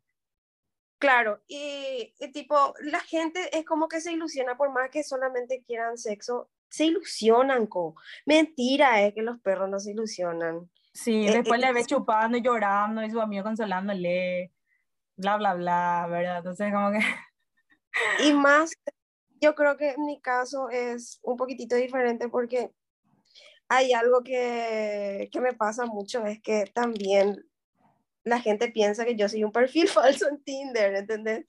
Claro, 0.99 1.41
y, 1.47 2.13
tipo, 2.34 2.74
la 2.82 2.99
gente 2.99 3.55
es 3.57 3.65
como 3.65 3.88
que 3.88 4.01
se 4.01 4.11
ilusiona 4.11 4.57
por 4.57 4.72
más 4.72 4.89
que 4.89 5.03
solamente 5.03 5.63
quieran 5.63 5.97
sexo, 5.97 6.49
se 6.70 6.86
ilusionan, 6.86 7.65
co. 7.65 7.95
Mentira 8.26 9.01
es 9.01 9.13
que 9.15 9.22
los 9.22 9.39
perros 9.39 9.70
no 9.70 9.80
se 9.80 9.91
ilusionan. 9.91 10.70
Sí, 10.93 11.28
eh, 11.28 11.32
después 11.32 11.59
le 11.59 11.74
ves 11.74 11.88
chupando 11.88 12.38
y 12.38 12.41
llorando 12.41 13.03
y 13.03 13.09
su 13.09 13.22
amigo 13.22 13.43
consolándole, 13.43 14.51
bla, 15.18 15.38
bla, 15.38 15.53
bla, 15.55 16.07
¿verdad? 16.09 16.38
Entonces, 16.38 16.72
como 16.72 16.91
que... 16.91 16.99
Y 18.24 18.34
más, 18.34 18.74
yo 19.41 19.55
creo 19.55 19.78
que 19.78 19.91
en 19.91 20.05
mi 20.05 20.22
caso 20.22 20.70
es 20.70 21.20
un 21.24 21.38
poquitito 21.38 21.76
diferente 21.76 22.30
porque 22.30 22.72
hay 23.68 23.91
algo 23.93 24.24
que, 24.24 25.30
que 25.32 25.41
me 25.41 25.53
pasa 25.53 25.86
mucho, 25.86 26.26
es 26.26 26.41
que 26.41 26.65
también 26.74 27.43
la 28.24 28.39
gente 28.39 28.72
piensa 28.72 29.05
que 29.05 29.15
yo 29.15 29.28
soy 29.28 29.43
un 29.43 29.51
perfil 29.51 29.88
falso 29.88 30.30
en 30.30 30.43
Tinder, 30.43 30.95
¿entendés? 30.95 31.45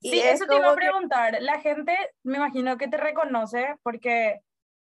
Y 0.00 0.12
sí, 0.12 0.20
eso 0.20 0.46
te 0.46 0.56
iba 0.56 0.70
a 0.70 0.74
preguntar. 0.74 1.36
La 1.42 1.60
gente, 1.60 1.94
me 2.22 2.38
imagino 2.38 2.78
que 2.78 2.88
te 2.88 2.96
reconoce 2.96 3.76
porque 3.82 4.40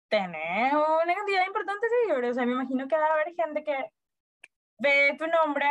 tenés 0.08 0.74
una 0.74 1.16
cantidad 1.16 1.46
importante 1.46 1.86
de 1.86 1.96
seguidores. 2.02 2.32
O 2.32 2.34
sea, 2.36 2.46
me 2.46 2.54
imagino 2.54 2.88
que 2.88 2.96
va 2.96 3.08
a 3.08 3.14
haber 3.14 3.36
gente 3.36 3.64
que 3.66 3.92
ve 4.80 5.16
tu 5.18 5.28
nombre 5.28 5.66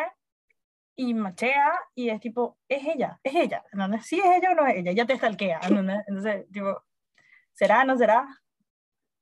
y 0.96 1.14
machea 1.14 1.72
y 1.94 2.10
es 2.10 2.20
tipo, 2.20 2.58
es 2.68 2.86
ella, 2.86 3.18
es 3.22 3.34
ella. 3.34 3.64
¿Entendés? 3.72 4.06
Sí 4.06 4.18
es 4.18 4.26
ella 4.36 4.52
o 4.52 4.54
no 4.54 4.66
es 4.66 4.76
ella, 4.76 4.92
ya 4.92 5.06
te 5.06 5.16
stalkea. 5.16 5.60
¿entendés? 5.62 6.04
Entonces, 6.06 6.46
tipo, 6.52 6.82
¿será, 7.52 7.84
no 7.84 7.96
será? 7.96 8.26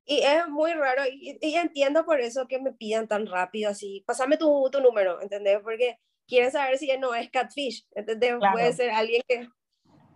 Y 0.05 0.23
es 0.23 0.49
muy 0.49 0.73
raro, 0.73 1.03
y, 1.07 1.39
y, 1.41 1.57
entiendo 1.57 2.07
por 2.07 2.19
eso 2.21 2.49
que 2.49 2.59
me 2.59 2.73
pidan 2.73 3.07
tan 3.07 3.27
rápido 3.27 3.71
así, 3.71 4.03
pásame 4.07 4.39
tu, 4.39 4.71
tu 4.73 4.81
número, 4.81 5.21
¿entendés? 5.21 5.61
Porque 5.63 5.99
quieren 6.27 6.51
saber 6.51 6.79
si 6.79 6.97
no 6.97 7.15
es 7.15 7.31
catfish, 7.31 7.87
¿entendés? 7.93 8.37
Claro. 8.39 8.55
Puede 8.55 8.73
ser 8.73 8.91
alguien 8.91 9.21
que, 9.29 9.49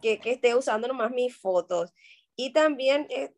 que, 0.01 0.19
que, 0.19 0.33
esté 0.33 0.55
usando 0.55 0.89
nomás 0.89 1.11
mis 1.11 1.37
fotos. 1.37 1.93
Y 2.37 2.55
también, 2.55 3.07
eh, 3.11 3.35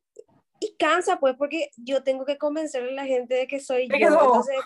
y 0.60 0.76
cansa 0.76 1.18
pues, 1.18 1.34
porque 1.36 1.70
yo 1.76 2.04
tengo 2.04 2.24
que 2.24 2.38
convencerle 2.38 2.90
a 2.92 3.02
la 3.02 3.04
gente 3.04 3.34
de 3.34 3.46
que 3.48 3.58
soy 3.58 3.88
yo. 3.88 3.96
Entonces, 3.96 4.56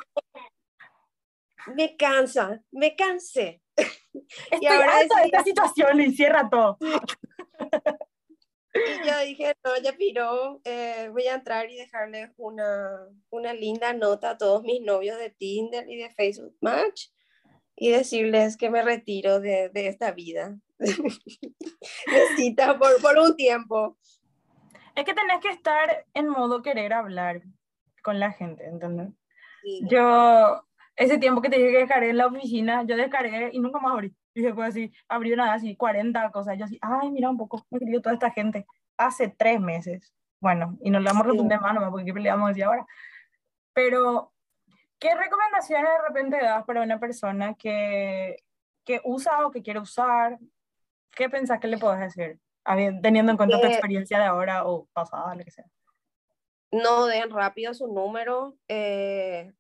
me 1.68 1.96
cansa, 1.96 2.62
me 2.70 2.96
cansé. 2.96 3.62
Estoy 3.76 4.58
y 4.60 4.66
ahora 4.66 4.98
de 4.98 5.08
esta 5.24 5.44
situación 5.44 6.00
y 6.00 6.12
cierra 6.12 6.48
todo. 6.50 6.78
Y 8.74 9.08
yo 9.08 9.18
dije, 9.24 9.54
no, 9.64 9.76
ya 9.82 9.92
piró, 9.92 10.60
eh, 10.64 11.08
voy 11.10 11.26
a 11.26 11.34
entrar 11.34 11.70
y 11.70 11.76
dejarles 11.76 12.30
una, 12.36 13.08
una 13.30 13.52
linda 13.52 13.92
nota 13.92 14.30
a 14.30 14.38
todos 14.38 14.62
mis 14.62 14.82
novios 14.82 15.18
de 15.18 15.30
Tinder 15.30 15.88
y 15.88 15.96
de 15.96 16.10
Facebook 16.10 16.56
Match 16.60 17.06
y 17.74 17.90
decirles 17.90 18.56
que 18.56 18.70
me 18.70 18.82
retiro 18.82 19.40
de, 19.40 19.70
de 19.70 19.88
esta 19.88 20.12
vida 20.12 20.58
de 20.78 21.02
cita 22.36 22.78
por, 22.78 23.00
por 23.00 23.18
un 23.18 23.36
tiempo. 23.36 23.96
Es 24.94 25.04
que 25.04 25.14
tenés 25.14 25.40
que 25.40 25.50
estar 25.50 26.06
en 26.14 26.28
modo 26.28 26.62
querer 26.62 26.92
hablar 26.92 27.42
con 28.02 28.18
la 28.18 28.32
gente, 28.32 28.66
¿entendés? 28.66 29.10
Sí. 29.62 29.80
Yo, 29.88 30.67
ese 30.98 31.16
tiempo 31.16 31.40
que 31.40 31.48
te 31.48 31.56
dije 31.56 31.70
que 31.70 31.78
descargué 31.78 32.10
en 32.10 32.16
la 32.16 32.26
oficina, 32.26 32.82
yo 32.82 32.96
descargué 32.96 33.50
y 33.52 33.60
nunca 33.60 33.78
más 33.78 33.92
abrí. 33.92 34.16
Y 34.34 34.42
después 34.42 34.70
así, 34.70 34.92
abrí 35.08 35.34
nada 35.36 35.54
así, 35.54 35.76
40 35.76 36.30
cosas. 36.32 36.58
Yo 36.58 36.64
así, 36.64 36.76
ay, 36.82 37.12
mira 37.12 37.30
un 37.30 37.36
poco, 37.36 37.64
me 37.70 37.78
querido 37.78 38.02
toda 38.02 38.14
esta 38.14 38.32
gente. 38.32 38.66
Hace 38.96 39.28
tres 39.28 39.60
meses. 39.60 40.12
Bueno, 40.40 40.76
y 40.82 40.90
nos 40.90 41.00
le 41.02 41.08
damos 41.08 41.24
sí. 41.30 41.48
de 41.48 41.58
mano, 41.58 41.88
porque 41.90 42.04
qué 42.04 42.12
peleamos 42.12 42.50
así 42.50 42.62
ahora. 42.62 42.84
Pero, 43.72 44.32
¿qué 44.98 45.14
recomendaciones 45.14 45.88
de 45.88 46.08
repente 46.08 46.42
das 46.42 46.64
para 46.64 46.82
una 46.82 46.98
persona 46.98 47.54
que, 47.54 48.42
que 48.84 49.00
usa 49.04 49.46
o 49.46 49.52
que 49.52 49.62
quiere 49.62 49.78
usar? 49.78 50.36
¿Qué 51.12 51.30
pensás 51.30 51.60
que 51.60 51.68
le 51.68 51.78
puedes 51.78 52.00
decir? 52.00 52.40
Teniendo 53.02 53.30
en 53.30 53.38
cuenta 53.38 53.58
eh, 53.58 53.60
tu 53.60 53.66
experiencia 53.68 54.18
de 54.18 54.24
ahora 54.24 54.66
o 54.66 54.88
pasada, 54.92 55.36
lo 55.36 55.44
que 55.44 55.52
sea. 55.52 55.64
No 56.72 57.06
den 57.06 57.30
rápido 57.30 57.72
su 57.72 57.86
número. 57.86 58.56
Eh, 58.66 59.52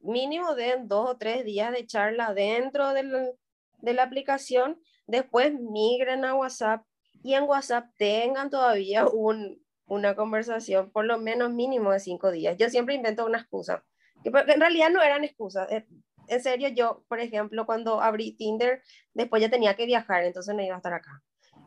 mínimo 0.00 0.54
den 0.54 0.88
dos 0.88 1.10
o 1.10 1.16
tres 1.16 1.44
días 1.44 1.72
de 1.72 1.86
charla 1.86 2.34
dentro 2.34 2.92
del, 2.92 3.32
de 3.78 3.94
la 3.94 4.02
aplicación, 4.02 4.80
después 5.06 5.52
migren 5.54 6.24
a 6.24 6.34
WhatsApp 6.34 6.84
y 7.22 7.34
en 7.34 7.44
WhatsApp 7.44 7.86
tengan 7.96 8.50
todavía 8.50 9.06
un, 9.06 9.62
una 9.86 10.14
conversación 10.14 10.90
por 10.90 11.04
lo 11.04 11.18
menos 11.18 11.50
mínimo 11.52 11.92
de 11.92 12.00
cinco 12.00 12.30
días. 12.30 12.56
Yo 12.58 12.70
siempre 12.70 12.94
invento 12.94 13.26
una 13.26 13.38
excusa, 13.38 13.84
que 14.22 14.30
en 14.30 14.60
realidad 14.60 14.90
no 14.90 15.02
eran 15.02 15.24
excusas. 15.24 15.70
Eh, 15.70 15.86
en 16.28 16.42
serio, 16.42 16.68
yo, 16.68 17.04
por 17.08 17.18
ejemplo, 17.18 17.66
cuando 17.66 18.00
abrí 18.00 18.32
Tinder, 18.32 18.82
después 19.14 19.42
ya 19.42 19.50
tenía 19.50 19.74
que 19.74 19.86
viajar, 19.86 20.24
entonces 20.24 20.54
no 20.54 20.62
iba 20.62 20.74
a 20.74 20.78
estar 20.78 20.94
acá. 20.94 21.22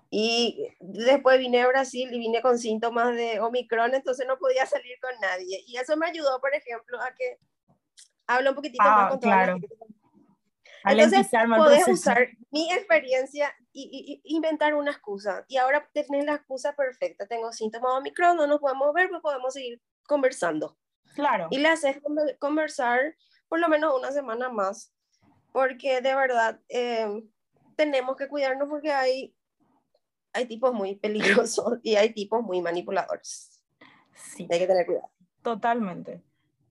Y 0.10 0.68
después 0.80 1.40
vine 1.40 1.62
a 1.62 1.68
Brasil 1.68 2.08
y 2.14 2.20
vine 2.20 2.42
con 2.42 2.58
síntomas 2.58 3.16
de 3.16 3.42
Omicron, 3.42 3.94
entonces 3.94 4.26
no 4.28 4.38
podía 4.38 4.66
salir 4.66 4.96
con 5.02 5.12
nadie. 5.20 5.64
Y 5.68 5.78
eso 5.78 5.98
me 5.98 6.08
ayudó, 6.08 6.40
por 6.40 6.54
ejemplo, 6.54 7.02
a 7.02 7.14
que 7.16 7.40
hablo 8.28 8.52
un 8.52 8.56
poquitito 8.56 8.84
ah, 8.84 8.96
más 8.96 9.12
con 9.12 9.20
toda 9.20 9.34
claro. 9.34 9.60
entonces, 10.86 11.28
podés 11.58 11.88
usar 11.88 12.28
mi 12.52 12.72
experiencia 12.72 13.54
y, 13.72 14.22
y, 14.24 14.36
inventar 14.36 14.76
una 14.76 14.92
excusa. 14.92 15.46
Y 15.48 15.58
ahora 15.58 15.88
tenés 15.94 16.26
la 16.26 16.36
excusa 16.36 16.74
perfecta. 16.74 17.28
Tengo 17.28 17.52
síntomas 17.52 17.94
de 17.94 17.98
Omicron, 18.00 18.38
no 18.38 18.48
nos 18.48 18.60
podemos 18.60 18.94
ver, 18.94 19.10
pues 19.10 19.22
podemos 19.22 19.54
seguir 19.54 19.82
conversando. 20.06 20.78
Claro. 21.16 21.48
Y 21.52 21.60
le 21.60 21.70
haces 21.70 22.02
conversar 22.40 23.16
por 23.48 23.60
lo 23.60 23.68
menos 23.70 23.98
una 23.98 24.12
semana 24.12 24.50
más. 24.50 24.94
Porque 25.52 26.02
de 26.02 26.16
verdad 26.16 26.60
eh, 26.70 27.08
tenemos 27.76 28.16
que 28.16 28.28
cuidarnos 28.28 28.68
porque 28.68 28.92
hay, 28.92 29.36
hay 30.34 30.48
tipos 30.48 30.74
muy 30.74 30.96
peligrosos 30.96 31.80
y 31.84 31.96
hay 31.96 32.14
tipos 32.14 32.42
muy 32.42 32.62
manipuladores. 32.62 33.64
Sí. 34.16 34.48
Hay 34.52 34.60
que 34.60 34.68
tener 34.68 34.86
cuidado. 34.86 35.12
Totalmente. 35.42 36.24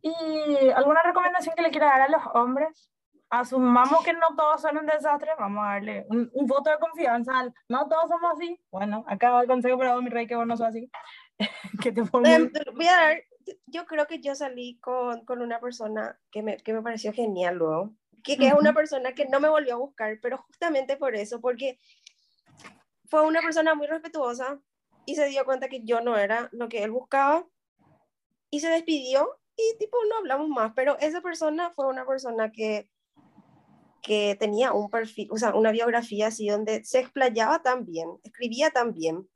¿Y 0.02 0.70
alguna 0.70 1.02
recomendación 1.02 1.54
que 1.56 1.62
le 1.62 1.70
quiera 1.70 1.86
dar 1.86 2.02
a 2.02 2.08
los 2.08 2.22
hombres? 2.34 2.92
asumamos 3.32 4.04
que 4.04 4.12
no 4.12 4.36
todos 4.36 4.60
son 4.60 4.76
un 4.76 4.84
desastre, 4.84 5.30
vamos 5.38 5.64
a 5.64 5.68
darle 5.72 6.04
un, 6.10 6.30
un 6.34 6.46
voto 6.46 6.68
de 6.68 6.78
confianza 6.78 7.38
al, 7.38 7.54
no 7.66 7.88
todos 7.88 8.10
somos 8.10 8.34
así, 8.34 8.60
bueno, 8.70 9.06
acá 9.08 9.30
va 9.30 9.40
el 9.40 9.48
consejo 9.48 9.78
para 9.78 9.98
mi 10.02 10.10
rey 10.10 10.26
que 10.26 10.36
vos 10.36 10.46
no 10.46 10.54
sos 10.54 10.66
así. 10.66 10.90
que 11.82 11.92
te 11.92 12.04
pongo... 12.04 12.28
Voy 12.74 12.86
a 12.86 12.92
dar, 12.94 13.22
yo 13.66 13.86
creo 13.86 14.06
que 14.06 14.20
yo 14.20 14.34
salí 14.34 14.78
con, 14.80 15.24
con 15.24 15.40
una 15.40 15.60
persona 15.60 16.20
que 16.30 16.42
me, 16.42 16.58
que 16.58 16.74
me 16.74 16.82
pareció 16.82 17.14
genial 17.14 17.56
luego, 17.56 17.94
que, 18.22 18.36
que 18.36 18.48
es 18.48 18.54
una 18.54 18.74
persona 18.74 19.14
que 19.14 19.26
no 19.26 19.40
me 19.40 19.48
volvió 19.48 19.74
a 19.76 19.78
buscar, 19.78 20.18
pero 20.20 20.36
justamente 20.36 20.98
por 20.98 21.16
eso, 21.16 21.40
porque 21.40 21.78
fue 23.06 23.26
una 23.26 23.40
persona 23.40 23.74
muy 23.74 23.86
respetuosa 23.86 24.60
y 25.06 25.14
se 25.14 25.28
dio 25.28 25.46
cuenta 25.46 25.70
que 25.70 25.82
yo 25.82 26.02
no 26.02 26.18
era 26.18 26.50
lo 26.52 26.68
que 26.68 26.84
él 26.84 26.90
buscaba 26.90 27.46
y 28.50 28.60
se 28.60 28.68
despidió 28.68 29.38
y 29.56 29.78
tipo 29.78 29.96
no 30.08 30.16
hablamos 30.18 30.48
más, 30.48 30.72
pero 30.74 30.98
esa 30.98 31.20
persona 31.20 31.70
fue 31.70 31.86
una 31.86 32.06
persona 32.06 32.50
que 32.50 32.88
que 34.02 34.36
tenía 34.38 34.72
un 34.72 34.90
perfil, 34.90 35.28
o 35.30 35.36
sea, 35.38 35.54
una 35.54 35.70
biografía 35.70 36.26
así 36.26 36.48
donde 36.48 36.84
se 36.84 36.98
explayaba 36.98 37.62
tan 37.62 37.86
bien, 37.86 38.08
escribía 38.24 38.70
tan 38.70 38.92
bien, 38.92 39.28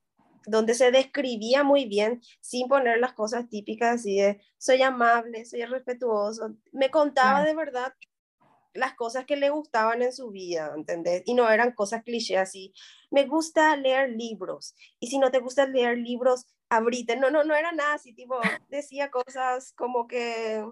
donde 0.44 0.74
se 0.74 0.90
describía 0.90 1.62
muy 1.62 1.86
bien 1.86 2.20
sin 2.40 2.68
poner 2.68 2.98
las 2.98 3.12
cosas 3.12 3.48
típicas 3.48 4.00
así 4.00 4.16
de 4.16 4.40
soy 4.58 4.82
amable, 4.82 5.44
soy 5.44 5.64
respetuoso, 5.64 6.56
me 6.72 6.90
contaba 6.90 7.44
de 7.44 7.54
verdad 7.54 7.92
las 8.74 8.94
cosas 8.94 9.24
que 9.24 9.36
le 9.36 9.50
gustaban 9.50 10.02
en 10.02 10.12
su 10.12 10.30
vida, 10.30 10.72
¿entendés? 10.76 11.22
Y 11.24 11.34
no 11.34 11.48
eran 11.48 11.72
cosas 11.72 12.02
clichés 12.02 12.36
así. 12.36 12.74
Me 13.10 13.24
gusta 13.24 13.74
leer 13.76 14.10
libros. 14.10 14.74
Y 15.00 15.06
si 15.06 15.18
no 15.18 15.30
te 15.30 15.38
gusta 15.38 15.66
leer 15.66 15.96
libros, 15.96 16.44
abrite. 16.68 17.16
No, 17.16 17.30
no, 17.30 17.44
no 17.44 17.54
era 17.54 17.72
nada 17.72 17.94
así, 17.94 18.12
tipo, 18.12 18.40
decía 18.68 19.10
cosas 19.10 19.72
como 19.72 20.06
que 20.06 20.64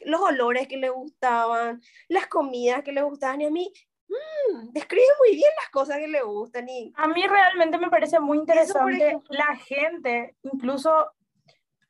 los 0.00 0.20
olores 0.20 0.68
que 0.68 0.76
le 0.76 0.90
gustaban, 0.90 1.80
las 2.08 2.26
comidas 2.26 2.82
que 2.82 2.92
le 2.92 3.02
gustaban, 3.02 3.40
y 3.40 3.46
a 3.46 3.50
mí 3.50 3.72
mmm, 4.08 4.70
describe 4.70 5.06
muy 5.18 5.36
bien 5.36 5.50
las 5.56 5.70
cosas 5.70 5.98
que 5.98 6.08
le 6.08 6.22
gustan. 6.22 6.68
Y... 6.68 6.92
A 6.96 7.08
mí 7.08 7.26
realmente 7.26 7.78
me 7.78 7.90
parece 7.90 8.20
muy 8.20 8.38
interesante 8.38 9.18
la 9.28 9.56
gente, 9.56 10.36
incluso 10.42 10.92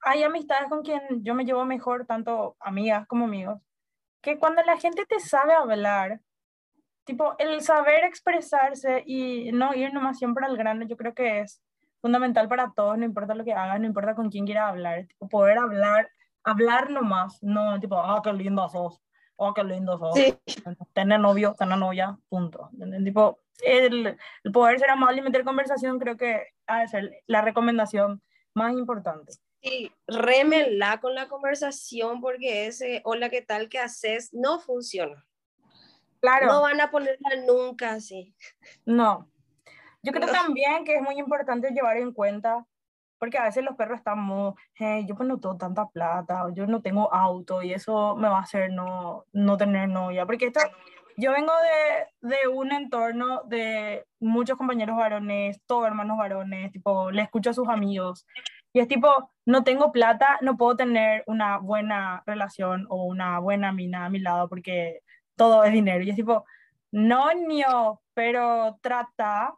hay 0.01 0.23
amistades 0.23 0.69
con 0.69 0.83
quien 0.83 1.03
yo 1.23 1.35
me 1.35 1.45
llevo 1.45 1.65
mejor, 1.65 2.07
tanto 2.07 2.57
amigas 2.61 3.07
como 3.07 3.25
amigos, 3.25 3.61
que 4.21 4.39
cuando 4.39 4.63
la 4.63 4.79
gente 4.79 5.05
te 5.07 5.21
sabe 5.21 5.55
hablar, 5.55 6.21
tipo, 7.05 7.35
el 7.39 7.63
saber 7.63 8.05
expresarse 8.05 9.03
y 9.07 9.51
no 9.53 9.75
ir 9.75 9.93
nomás 9.93 10.19
siempre 10.19 10.47
al 10.47 10.57
grano, 10.57 10.87
yo 10.87 10.97
creo 10.97 11.15
que 11.15 11.41
es 11.41 11.63
fundamental 12.01 12.49
para 12.49 12.73
todos, 12.75 12.99
no 12.99 13.05
importa 13.05 13.35
lo 13.35 13.45
que 13.45 13.53
hagas, 13.53 13.81
no 13.81 13.87
importa 13.87 14.15
con 14.15 14.31
quién 14.31 14.45
quieras 14.47 14.71
hablar, 14.71 15.07
tipo, 15.07 15.29
poder 15.29 15.59
hablar 15.59 16.09
hablar 16.49 16.91
nomás, 16.91 17.43
no 17.43 17.79
tipo, 17.81 17.99
ah, 17.99 18.21
qué 18.23 18.33
lindo 18.33 18.69
sos, 18.69 19.01
oh, 19.37 19.53
qué 19.55 19.65
lindo 19.65 19.99
sos. 19.99 20.15
Sí. 20.15 20.35
Tener 20.93 21.21
novio, 21.21 21.55
tener 21.59 21.79
novia, 21.79 22.19
punto. 22.29 22.71
Tipo, 23.05 23.41
el, 23.65 24.19
el, 24.45 24.53
poder 24.53 24.79
ser 24.79 24.91
amable 24.91 25.21
y 25.21 25.25
meter 25.25 25.45
conversación 25.45 25.99
creo 25.99 26.17
que 26.17 26.43
ha 26.67 26.81
de 26.81 26.89
ser 26.89 27.23
la 27.27 27.43
recomendación 27.43 28.23
más 28.55 28.73
importante. 28.73 29.33
Sí, 29.63 29.93
remela 30.07 31.01
con 31.01 31.15
la 31.15 31.29
conversación 31.29 32.21
porque 32.21 32.67
ese 32.67 33.03
hola, 33.05 33.29
¿qué 33.29 33.43
tal? 33.43 33.69
¿Qué 33.69 33.79
haces? 33.79 34.33
No 34.33 34.61
funciona. 34.61 35.27
Claro. 36.21 36.47
No 36.47 36.63
van 36.63 36.81
a 36.81 36.91
ponerla 36.91 37.31
nunca 37.47 37.93
así. 37.93 38.35
No. 38.85 39.29
Yo 40.09 40.13
creo 40.13 40.33
también 40.33 40.85
que 40.85 40.97
es 40.97 41.03
muy 41.03 41.19
importante 41.19 41.71
llevar 41.71 41.99
en 41.99 42.13
cuenta 42.13 42.65
porque 43.19 43.37
a 43.37 43.45
veces 43.45 43.65
los 43.65 43.77
perros 43.77 43.99
están 43.99 44.21
muy, 44.21 44.55
hey, 44.75 45.05
yo 45.07 45.15
pues 45.15 45.29
no 45.29 45.39
tengo 45.39 45.57
tanta 45.57 45.87
plata, 45.87 46.47
yo 46.55 46.67
no 46.67 46.81
tengo 46.81 47.13
auto 47.13 47.63
y 47.63 47.73
eso 47.73 48.17
me 48.17 48.29
va 48.29 48.39
a 48.39 48.43
hacer 48.43 48.73
no, 48.73 49.25
no 49.33 49.57
tener 49.57 49.89
novia. 49.89 50.25
Porque 50.25 50.47
esto, 50.47 50.61
yo 51.17 51.33
vengo 51.33 51.53
de, 52.23 52.29
de 52.29 52.49
un 52.49 52.73
entorno 52.73 53.43
de 53.43 54.07
muchos 54.21 54.57
compañeros 54.57 54.97
varones, 54.97 55.61
todos 55.67 55.87
hermanos 55.87 56.17
varones, 56.17 56.73
tipo, 56.73 57.11
le 57.11 57.23
escucho 57.23 57.51
a 57.51 57.55
sus 57.55 57.69
amigos. 57.69 58.25
Y 58.73 58.81
es 58.81 58.89
tipo, 58.89 59.31
no 59.45 59.65
tengo 59.65 59.93
plata, 59.93 60.39
no 60.41 60.57
puedo 60.57 60.77
tener 60.77 61.25
una 61.27 61.59
buena 61.59 62.23
relación 62.25 62.87
o 62.89 63.05
una 63.05 63.41
buena 63.41 63.73
mina 63.73 64.07
a 64.07 64.11
mi 64.11 64.21
lado 64.21 64.49
porque 64.49 65.01
todo 65.37 65.65
es 65.65 65.73
dinero. 65.73 66.05
Y 66.05 66.11
es 66.11 66.17
tipo, 66.17 66.45
no, 66.93 67.31
no, 67.35 68.01
pero 68.15 68.79
trata 68.81 69.55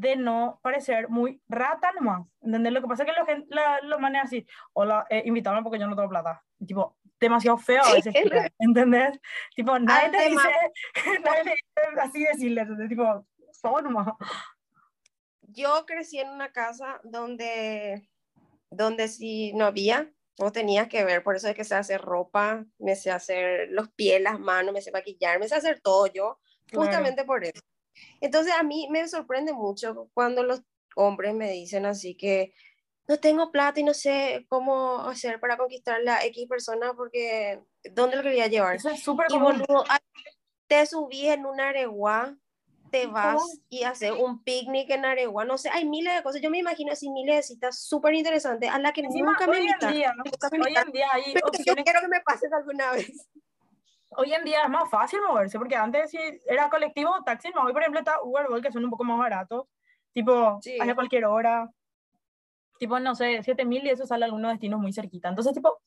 de 0.00 0.16
no 0.16 0.58
parecer 0.62 1.08
muy 1.08 1.42
rata 1.48 1.92
nomás. 1.92 2.26
¿Entendés? 2.40 2.72
Lo 2.72 2.80
que 2.80 2.88
pasa 2.88 3.04
es 3.04 3.10
que 3.10 3.34
lo, 3.34 3.44
la, 3.48 3.80
lo 3.82 3.98
maneja 3.98 4.24
así, 4.24 4.46
hola, 4.72 5.06
eh, 5.10 5.22
invítame 5.26 5.62
porque 5.62 5.78
yo 5.78 5.86
no 5.86 5.94
tengo 5.94 6.08
plata. 6.08 6.42
Y, 6.58 6.66
tipo, 6.66 6.96
demasiado 7.20 7.58
feo 7.58 7.82
a 7.84 7.92
veces, 7.92 8.14
¿entendés? 8.58 9.20
Tipo, 9.54 9.78
nadie 9.78 10.10
te 10.10 10.30
dice, 10.30 10.48
nadie 11.24 11.44
te 11.44 11.50
dice 11.50 12.00
así 12.00 12.24
decirle, 12.24 12.62
¿entendés? 12.62 12.88
Tipo, 12.88 13.26
nomás. 13.82 14.14
Yo 15.42 15.84
crecí 15.86 16.18
en 16.18 16.30
una 16.30 16.50
casa 16.50 17.00
donde, 17.04 18.08
donde 18.70 19.08
si 19.08 19.52
no 19.52 19.66
había, 19.66 20.10
vos 20.38 20.52
tenías 20.52 20.88
que 20.88 21.04
ver, 21.04 21.22
por 21.22 21.36
eso 21.36 21.48
es 21.48 21.54
que 21.54 21.64
sé 21.64 21.74
hacer 21.74 22.00
ropa, 22.00 22.64
me 22.78 22.96
sé 22.96 23.10
hacer 23.10 23.68
los 23.70 23.90
pies, 23.90 24.22
las 24.22 24.40
manos, 24.40 24.72
me 24.72 24.80
sé 24.80 24.92
maquillar, 24.92 25.38
me 25.38 25.48
sé 25.48 25.56
hacer 25.56 25.80
todo 25.80 26.06
yo, 26.06 26.38
justamente 26.72 27.24
por 27.24 27.44
eso. 27.44 27.60
Entonces 28.20 28.52
a 28.58 28.62
mí 28.62 28.88
me 28.90 29.06
sorprende 29.08 29.52
mucho 29.52 30.08
cuando 30.14 30.42
los 30.42 30.62
hombres 30.96 31.34
me 31.34 31.50
dicen 31.50 31.86
así 31.86 32.16
que 32.16 32.52
no 33.08 33.18
tengo 33.18 33.50
plata 33.50 33.80
y 33.80 33.84
no 33.84 33.94
sé 33.94 34.46
cómo 34.48 35.00
hacer 35.00 35.40
para 35.40 35.56
conquistar 35.56 36.00
la 36.02 36.24
X 36.26 36.46
persona 36.48 36.94
porque 36.94 37.60
¿dónde 37.92 38.16
lo 38.16 38.22
quería 38.22 38.46
llevar? 38.46 38.76
Eso 38.76 38.88
es 38.88 39.02
súper 39.02 39.26
común. 39.28 39.64
te 40.68 40.86
subí 40.86 41.26
en 41.26 41.44
un 41.44 41.60
aregua, 41.60 42.36
te 42.90 43.06
vas 43.06 43.42
y 43.68 43.82
haces 43.82 44.12
un 44.12 44.42
picnic 44.44 44.90
en 44.90 45.04
aregua, 45.04 45.44
no 45.44 45.58
sé, 45.58 45.70
hay 45.70 45.88
miles 45.88 46.14
de 46.14 46.22
cosas. 46.22 46.40
Yo 46.40 46.50
me 46.50 46.58
imagino 46.58 46.92
así 46.92 47.10
miles 47.10 47.36
de 47.36 47.42
citas 47.42 47.80
súper 47.80 48.14
interesantes 48.14 48.70
a 48.70 48.78
las 48.78 48.92
que 48.92 49.02
nunca 49.02 49.46
me 49.48 49.58
invitan. 49.58 49.90
Hoy 49.90 50.74
en 50.76 50.92
día 50.92 51.08
hay 51.12 51.34
Yo 51.34 51.74
quiero 51.74 52.00
que 52.00 52.08
me 52.08 52.20
pases 52.20 52.52
alguna 52.52 52.92
vez 52.92 53.28
hoy 54.10 54.32
en 54.32 54.44
día 54.44 54.62
es 54.64 54.70
más 54.70 54.88
fácil 54.90 55.20
moverse, 55.26 55.58
porque 55.58 55.76
antes 55.76 56.10
si 56.10 56.18
era 56.46 56.68
colectivo 56.68 57.22
taxi, 57.24 57.50
no, 57.50 57.62
hoy 57.62 57.72
por 57.72 57.82
ejemplo 57.82 58.00
está 58.00 58.22
Uber, 58.22 58.46
que 58.62 58.72
son 58.72 58.84
un 58.84 58.90
poco 58.90 59.04
más 59.04 59.18
baratos, 59.18 59.66
tipo, 60.12 60.58
sí. 60.62 60.78
a 60.80 60.94
cualquier 60.94 61.24
hora, 61.26 61.70
tipo, 62.78 62.98
no 62.98 63.14
sé, 63.14 63.42
7000 63.42 63.86
y 63.86 63.90
eso 63.90 64.06
sale 64.06 64.24
a 64.24 64.26
algunos 64.26 64.50
destinos 64.52 64.80
muy 64.80 64.92
cerquita. 64.92 65.28
Entonces, 65.28 65.52
tipo, 65.52 65.80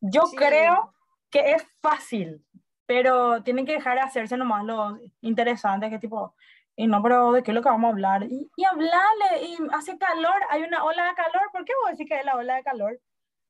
yo 0.00 0.22
creo 0.36 0.94
que 1.30 1.52
es 1.52 1.66
fácil, 1.80 2.44
pero 2.86 3.42
tienen 3.42 3.66
que 3.66 3.72
dejar 3.72 3.96
de 3.96 4.02
hacerse 4.02 4.36
nomás 4.36 4.64
lo 4.64 4.98
interesante, 5.22 5.90
que 5.90 5.98
tipo, 5.98 6.34
y 6.76 6.86
no, 6.86 7.02
pero 7.02 7.32
¿de 7.32 7.42
qué 7.42 7.50
es 7.50 7.54
lo 7.54 7.62
que 7.62 7.68
vamos 7.68 7.88
a 7.88 7.92
hablar? 7.92 8.24
Y, 8.24 8.50
y 8.56 8.64
hablarle, 8.64 9.42
y 9.42 9.56
hace 9.72 9.96
calor, 9.96 10.40
hay 10.50 10.62
una 10.62 10.84
ola 10.84 11.08
de 11.08 11.14
calor, 11.14 11.50
¿por 11.52 11.64
qué 11.64 11.72
vos 11.82 11.92
decís 11.92 12.08
que 12.08 12.18
es 12.18 12.24
la 12.24 12.36
ola 12.36 12.56
de 12.56 12.62
calor? 12.62 13.00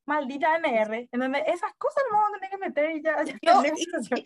Maldita 0.07 0.59
MR, 0.59 1.09
en 1.11 1.21
donde 1.21 1.41
esas 1.47 1.73
cosas 1.75 2.05
no 2.11 2.19
vamos 2.19 2.33
a 2.37 2.41
tener 2.41 2.51
que 2.51 2.59
meter 2.59 2.97
y 2.97 3.03
ya, 3.03 3.17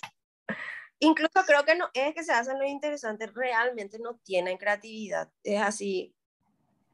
Incluso 1.01 1.45
creo 1.47 1.65
que 1.65 1.77
no 1.77 1.89
es 1.95 2.13
que 2.13 2.25
se 2.25 2.33
hacen 2.33 2.59
lo 2.59 2.65
interesante, 2.65 3.29
realmente 3.29 3.99
no 4.01 4.17
tienen 4.17 4.59
creatividad. 4.59 5.31
Es 5.45 5.61
así, 5.63 6.13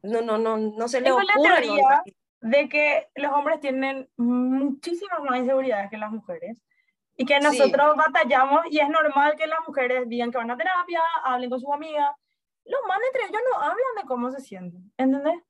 no, 0.03 0.21
no, 0.21 0.37
no, 0.37 0.57
no 0.57 0.87
se 0.87 1.01
le 1.01 1.11
ocurre. 1.11 1.25
la 1.35 1.41
teoría 1.41 2.03
de 2.41 2.69
que 2.69 3.07
los 3.15 3.31
hombres 3.31 3.59
tienen 3.59 4.07
muchísimas 4.17 5.19
más 5.21 5.39
inseguridades 5.39 5.89
que 5.89 5.97
las 5.97 6.11
mujeres 6.11 6.61
y 7.17 7.25
que 7.25 7.39
nosotros 7.39 7.95
batallamos 7.95 8.61
y 8.69 8.79
es 8.79 8.89
normal 8.89 9.35
que 9.35 9.47
las 9.47 9.59
mujeres 9.67 10.07
digan 10.07 10.31
que 10.31 10.37
van 10.37 10.51
a 10.51 10.57
terapia, 10.57 11.01
hablen 11.23 11.49
con 11.49 11.59
sus 11.59 11.71
amigas. 11.71 12.11
Los 12.65 12.81
manes 12.87 13.07
entre 13.07 13.29
ellos 13.29 13.41
no 13.51 13.61
hablan 13.61 13.95
de 13.97 14.07
cómo 14.07 14.29
se 14.29 14.41
sienten, 14.41 14.91
¿entendés? 14.97 15.41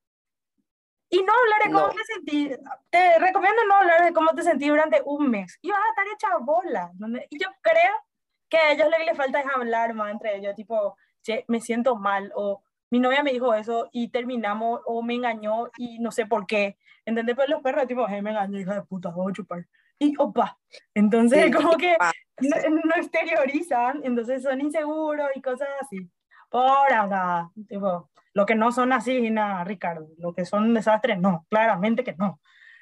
Y 1.10 1.22
no 1.24 1.34
hablar 1.34 1.64
de 1.64 1.72
cómo 1.72 1.90
te 1.90 2.04
sentí. 2.04 2.52
Te 2.90 3.20
recomiendo 3.20 3.62
no 3.68 3.76
hablar 3.76 4.04
de 4.04 4.14
cómo 4.14 4.34
te 4.34 4.44
sentí 4.44 4.68
durante 4.68 5.02
un 5.06 5.30
mes. 5.30 5.58
Y 5.62 5.70
vas 5.70 5.80
a 5.80 5.90
estar 5.90 6.06
hecha 6.14 6.38
bola. 6.40 6.92
Y 7.30 7.40
yo 7.40 7.50
creo 7.62 7.94
que 8.50 8.58
a 8.58 8.72
ellos 8.72 8.90
lo 8.90 8.98
que 8.98 9.06
les 9.06 9.18
falta 9.18 9.40
es 9.40 9.46
hablar 9.54 9.94
más 9.94 10.12
entre 10.12 10.38
ellos. 10.38 10.56
Tipo, 10.56 10.98
che, 11.22 11.46
me 11.48 11.62
siento 11.62 11.96
mal. 11.96 12.32
O 12.36 12.64
mi 12.90 13.00
novia 13.00 13.24
me 13.24 13.32
dijo 13.32 13.54
eso 13.54 13.90
y 13.92 14.10
terminamos. 14.10 14.82
O 14.86 15.04
me 15.04 15.14
engañó 15.14 15.70
y 15.78 16.00
no 16.00 16.12
sé 16.12 16.26
por 16.26 16.48
qué. 16.48 16.78
¿Entendés? 17.06 17.36
Pero 17.36 17.50
los 17.50 17.62
perros, 17.62 17.88
tipo, 17.88 18.06
hey, 18.10 18.22
me 18.22 18.32
engañó, 18.32 18.60
hija 18.60 18.74
de 18.74 18.82
puta, 18.82 19.10
voy 19.10 19.32
a 19.32 19.34
chupar. 19.34 19.66
Y 20.00 20.14
opa. 20.18 20.58
Entonces, 20.94 21.56
como 21.56 21.78
que 21.78 21.96
no, 22.42 22.82
no, 22.84 22.96
exteriorizan. 22.96 24.02
Entonces 24.04 24.44
son 24.44 24.60
inseguros 24.60 25.30
y 25.36 25.42
cosas 25.42 25.70
así. 25.82 26.10
Por 26.56 26.94
acá. 26.94 27.52
Tipo, 27.68 28.10
lo 28.34 28.46
que 28.46 28.56
no 28.56 28.72
son 28.72 28.94
así, 28.94 29.30
nada, 29.30 29.66
Ricardo. 29.66 30.08
Lo 30.18 30.34
que 30.34 30.46
son 30.46 30.74
desastres, 30.74 31.20
no. 31.20 31.46
Claramente 31.50 32.02
que 32.06 32.14
no. 32.14 32.40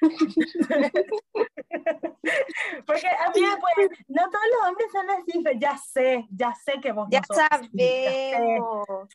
Porque 2.86 3.08
a 3.08 3.30
mí 3.34 3.40
pues, 3.60 3.90
no 4.06 4.30
todos 4.30 4.44
los 4.52 4.68
hombres 4.68 4.92
son 4.92 5.10
así, 5.10 5.44
ya 5.58 5.76
sé, 5.76 6.24
ya 6.30 6.54
sé 6.54 6.80
que 6.80 6.92
vos 6.92 7.08
ya 7.10 7.20
no 7.28 7.34
sabemos. 7.34 9.08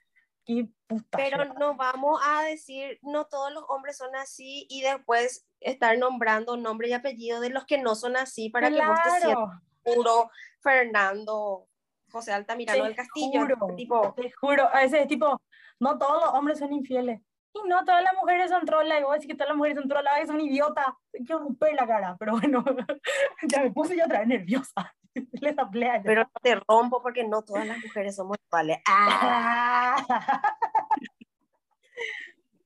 Pero 1.11 1.45
no 1.53 1.77
vamos 1.77 2.19
a 2.25 2.43
decir, 2.43 2.99
no 3.01 3.27
todos 3.27 3.53
los 3.53 3.63
hombres 3.69 3.95
son 3.95 4.13
así 4.15 4.67
y 4.69 4.81
después 4.81 5.47
estar 5.61 5.97
nombrando 5.97 6.57
nombre 6.57 6.89
y 6.89 6.93
apellido 6.93 7.39
de 7.39 7.51
los 7.51 7.65
que 7.65 7.77
no 7.77 7.95
son 7.95 8.17
así 8.17 8.49
para 8.49 8.69
que 8.69 8.85
vos 8.85 8.99
te 9.03 9.11
sientas 9.21 9.61
puro 9.83 10.29
Fernando, 10.61 11.68
José 12.11 12.33
Altamirano 12.33 12.83
del 12.83 12.95
Castillo. 12.95 13.47
tipo, 13.75 14.13
te 14.13 14.31
juro, 14.31 14.67
a 14.67 14.81
veces 14.81 15.01
es 15.01 15.07
tipo, 15.07 15.41
no 15.79 15.97
todos 15.97 16.23
los 16.23 16.33
hombres 16.33 16.59
son 16.59 16.73
infieles. 16.73 17.21
Y 17.53 17.67
no 17.67 17.83
todas 17.83 18.03
las 18.03 18.13
mujeres 18.13 18.51
son 18.51 18.65
trolas. 18.65 18.99
Y 18.99 19.03
vos 19.03 19.13
decís 19.13 19.27
que 19.27 19.35
todas 19.35 19.49
las 19.49 19.57
mujeres 19.57 19.77
son 19.77 19.87
trolas, 19.87 20.13
y 20.23 20.27
son 20.27 20.39
idiotas. 20.39 20.85
Quiero 21.11 21.39
romper 21.39 21.73
la 21.73 21.87
cara, 21.87 22.15
pero 22.19 22.33
bueno, 22.33 22.63
ya 23.47 23.63
me 23.63 23.71
puse 23.71 23.97
yo 23.97 24.05
otra 24.05 24.19
vez 24.19 24.27
nerviosa. 24.27 24.95
Les 25.41 25.57
aplea. 25.57 26.01
Pero 26.03 26.29
te 26.41 26.55
rompo 26.67 27.01
porque 27.01 27.27
no 27.27 27.41
todas 27.41 27.65
las 27.65 27.77
mujeres 27.79 28.15
somos 28.15 28.37
iguales. 28.47 28.79
¡Ah! 28.87 29.95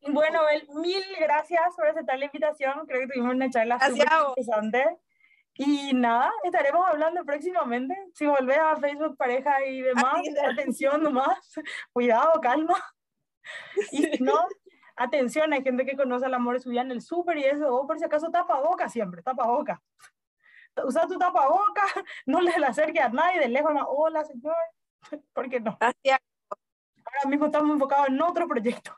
Bueno, 0.06 0.42
Bel, 0.44 0.68
mil 0.82 1.04
gracias 1.18 1.76
por 1.78 1.88
aceptar 1.88 2.20
la 2.20 2.26
invitación. 2.26 2.86
Creo 2.86 3.02
que 3.02 3.08
tuvimos 3.08 3.36
una 3.36 3.50
charla 3.50 3.80
súper 3.80 4.08
interesante. 4.30 4.98
Y 5.56 5.94
nada, 5.94 6.32
estaremos 6.44 6.88
hablando 6.88 7.24
próximamente. 7.24 7.96
Si 8.14 8.26
volvés 8.26 8.58
a 8.58 8.76
Facebook 8.78 9.16
Pareja 9.18 9.64
y 9.66 9.82
demás, 9.82 10.22
atención 10.52 11.04
nomás, 11.04 11.38
cuidado, 11.94 12.40
calma. 12.42 12.76
Y 13.92 14.04
si 14.04 14.24
no, 14.24 14.40
atención, 14.96 15.52
hay 15.52 15.62
gente 15.64 15.86
que 15.86 15.98
conoce 15.98 16.26
el 16.28 16.34
amor 16.34 16.56
de 16.56 16.62
su 16.62 16.70
vida 16.70 16.82
en 16.82 16.92
el 16.92 17.02
súper 17.02 17.38
y 17.38 17.44
eso, 17.44 17.76
o 17.76 17.86
por 17.86 18.00
si 18.00 18.06
acaso 18.06 18.32
tapa 18.32 18.62
boca 18.62 18.88
siempre, 18.88 19.22
tapa 19.22 19.46
boca. 19.46 19.82
Usa 20.86 21.06
tu 21.08 21.18
tapa 21.18 21.48
boca, 21.50 21.84
no 22.26 22.42
le 22.42 22.52
acerque 22.52 23.00
a 23.02 23.10
nadie 23.10 23.42
de 23.42 23.50
lejos, 23.50 23.74
hola 23.88 24.24
señor, 24.24 24.56
¿por 25.34 25.50
qué 25.50 25.60
no? 25.60 25.78
Ahora 25.80 27.30
mismo 27.30 27.48
estamos 27.48 27.72
enfocados 27.72 28.08
en 28.08 28.22
otro 28.22 28.48
proyecto. 28.48 28.98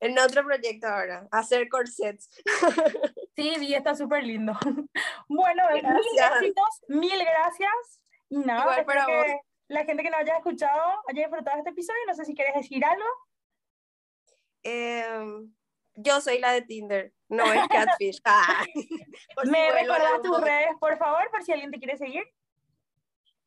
En 0.00 0.18
otro 0.18 0.44
proyecto 0.44 0.86
ahora, 0.86 1.26
hacer 1.30 1.68
corsets. 1.68 2.28
Sí, 3.36 3.52
vi, 3.58 3.74
está 3.74 3.94
súper 3.94 4.24
lindo. 4.24 4.52
Bueno, 5.28 5.62
mil 5.74 5.84
éxitos, 5.84 6.82
mil 6.88 7.18
gracias. 7.18 8.00
Y 8.30 8.38
nada, 8.38 8.62
Igual 8.62 8.84
para 8.86 9.06
vos. 9.06 9.26
la 9.68 9.84
gente 9.84 10.02
que 10.02 10.08
no 10.10 10.16
haya 10.16 10.36
escuchado 10.38 11.02
haya 11.08 11.26
disfrutado 11.26 11.58
este 11.58 11.70
episodio, 11.70 12.00
no 12.06 12.14
sé 12.14 12.24
si 12.24 12.34
quieres 12.34 12.54
decir 12.54 12.82
algo. 12.84 13.04
Em, 14.62 15.52
yo 15.94 16.20
soy 16.20 16.38
la 16.38 16.52
de 16.52 16.62
Tinder, 16.62 17.12
no 17.28 17.44
es 17.52 17.68
Catfish. 17.68 18.20
Ah, 18.24 18.64
¿Me 19.44 19.70
recuerdas 19.72 20.22
tus 20.22 20.40
redes, 20.40 20.70
por 20.80 20.96
favor, 20.98 21.30
por 21.30 21.42
si 21.42 21.52
alguien 21.52 21.70
te 21.70 21.78
quiere 21.78 21.96
seguir? 21.98 22.24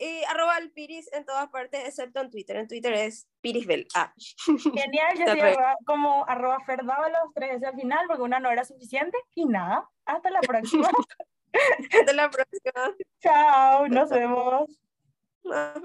Y 0.02 0.24
arroba 0.30 0.58
el 0.58 0.72
Piris 0.72 1.12
en 1.12 1.26
todas 1.26 1.50
partes, 1.50 1.86
excepto 1.86 2.22
en 2.22 2.30
Twitter. 2.30 2.56
En 2.56 2.70
Twitter 2.70 2.93
es 2.93 3.28
Pirisbel. 3.41 3.86
Ah. 3.93 4.14
Genial, 4.45 5.18
yo 5.18 5.26
estoy 5.26 5.56
como 5.86 6.26
arroba 6.26 6.62
Ferdávalos, 6.66 7.34
tres 7.36 7.62
al 7.64 7.76
final, 7.76 8.08
porque 8.08 8.24
una 8.24 8.39
no 8.39 8.50
era 8.50 8.64
suficiente. 8.64 9.18
Y 9.36 9.45
nada, 9.45 9.89
hasta 10.06 10.30
la 10.30 10.39
próxima. 10.39 10.89
hasta 12.00 12.14
la 12.14 12.30
próxima. 12.30 12.95
Chao, 13.22 13.89
nos 13.89 14.10
vemos. 14.10 14.80
Nos 15.43 15.74
vemos. 15.74 15.84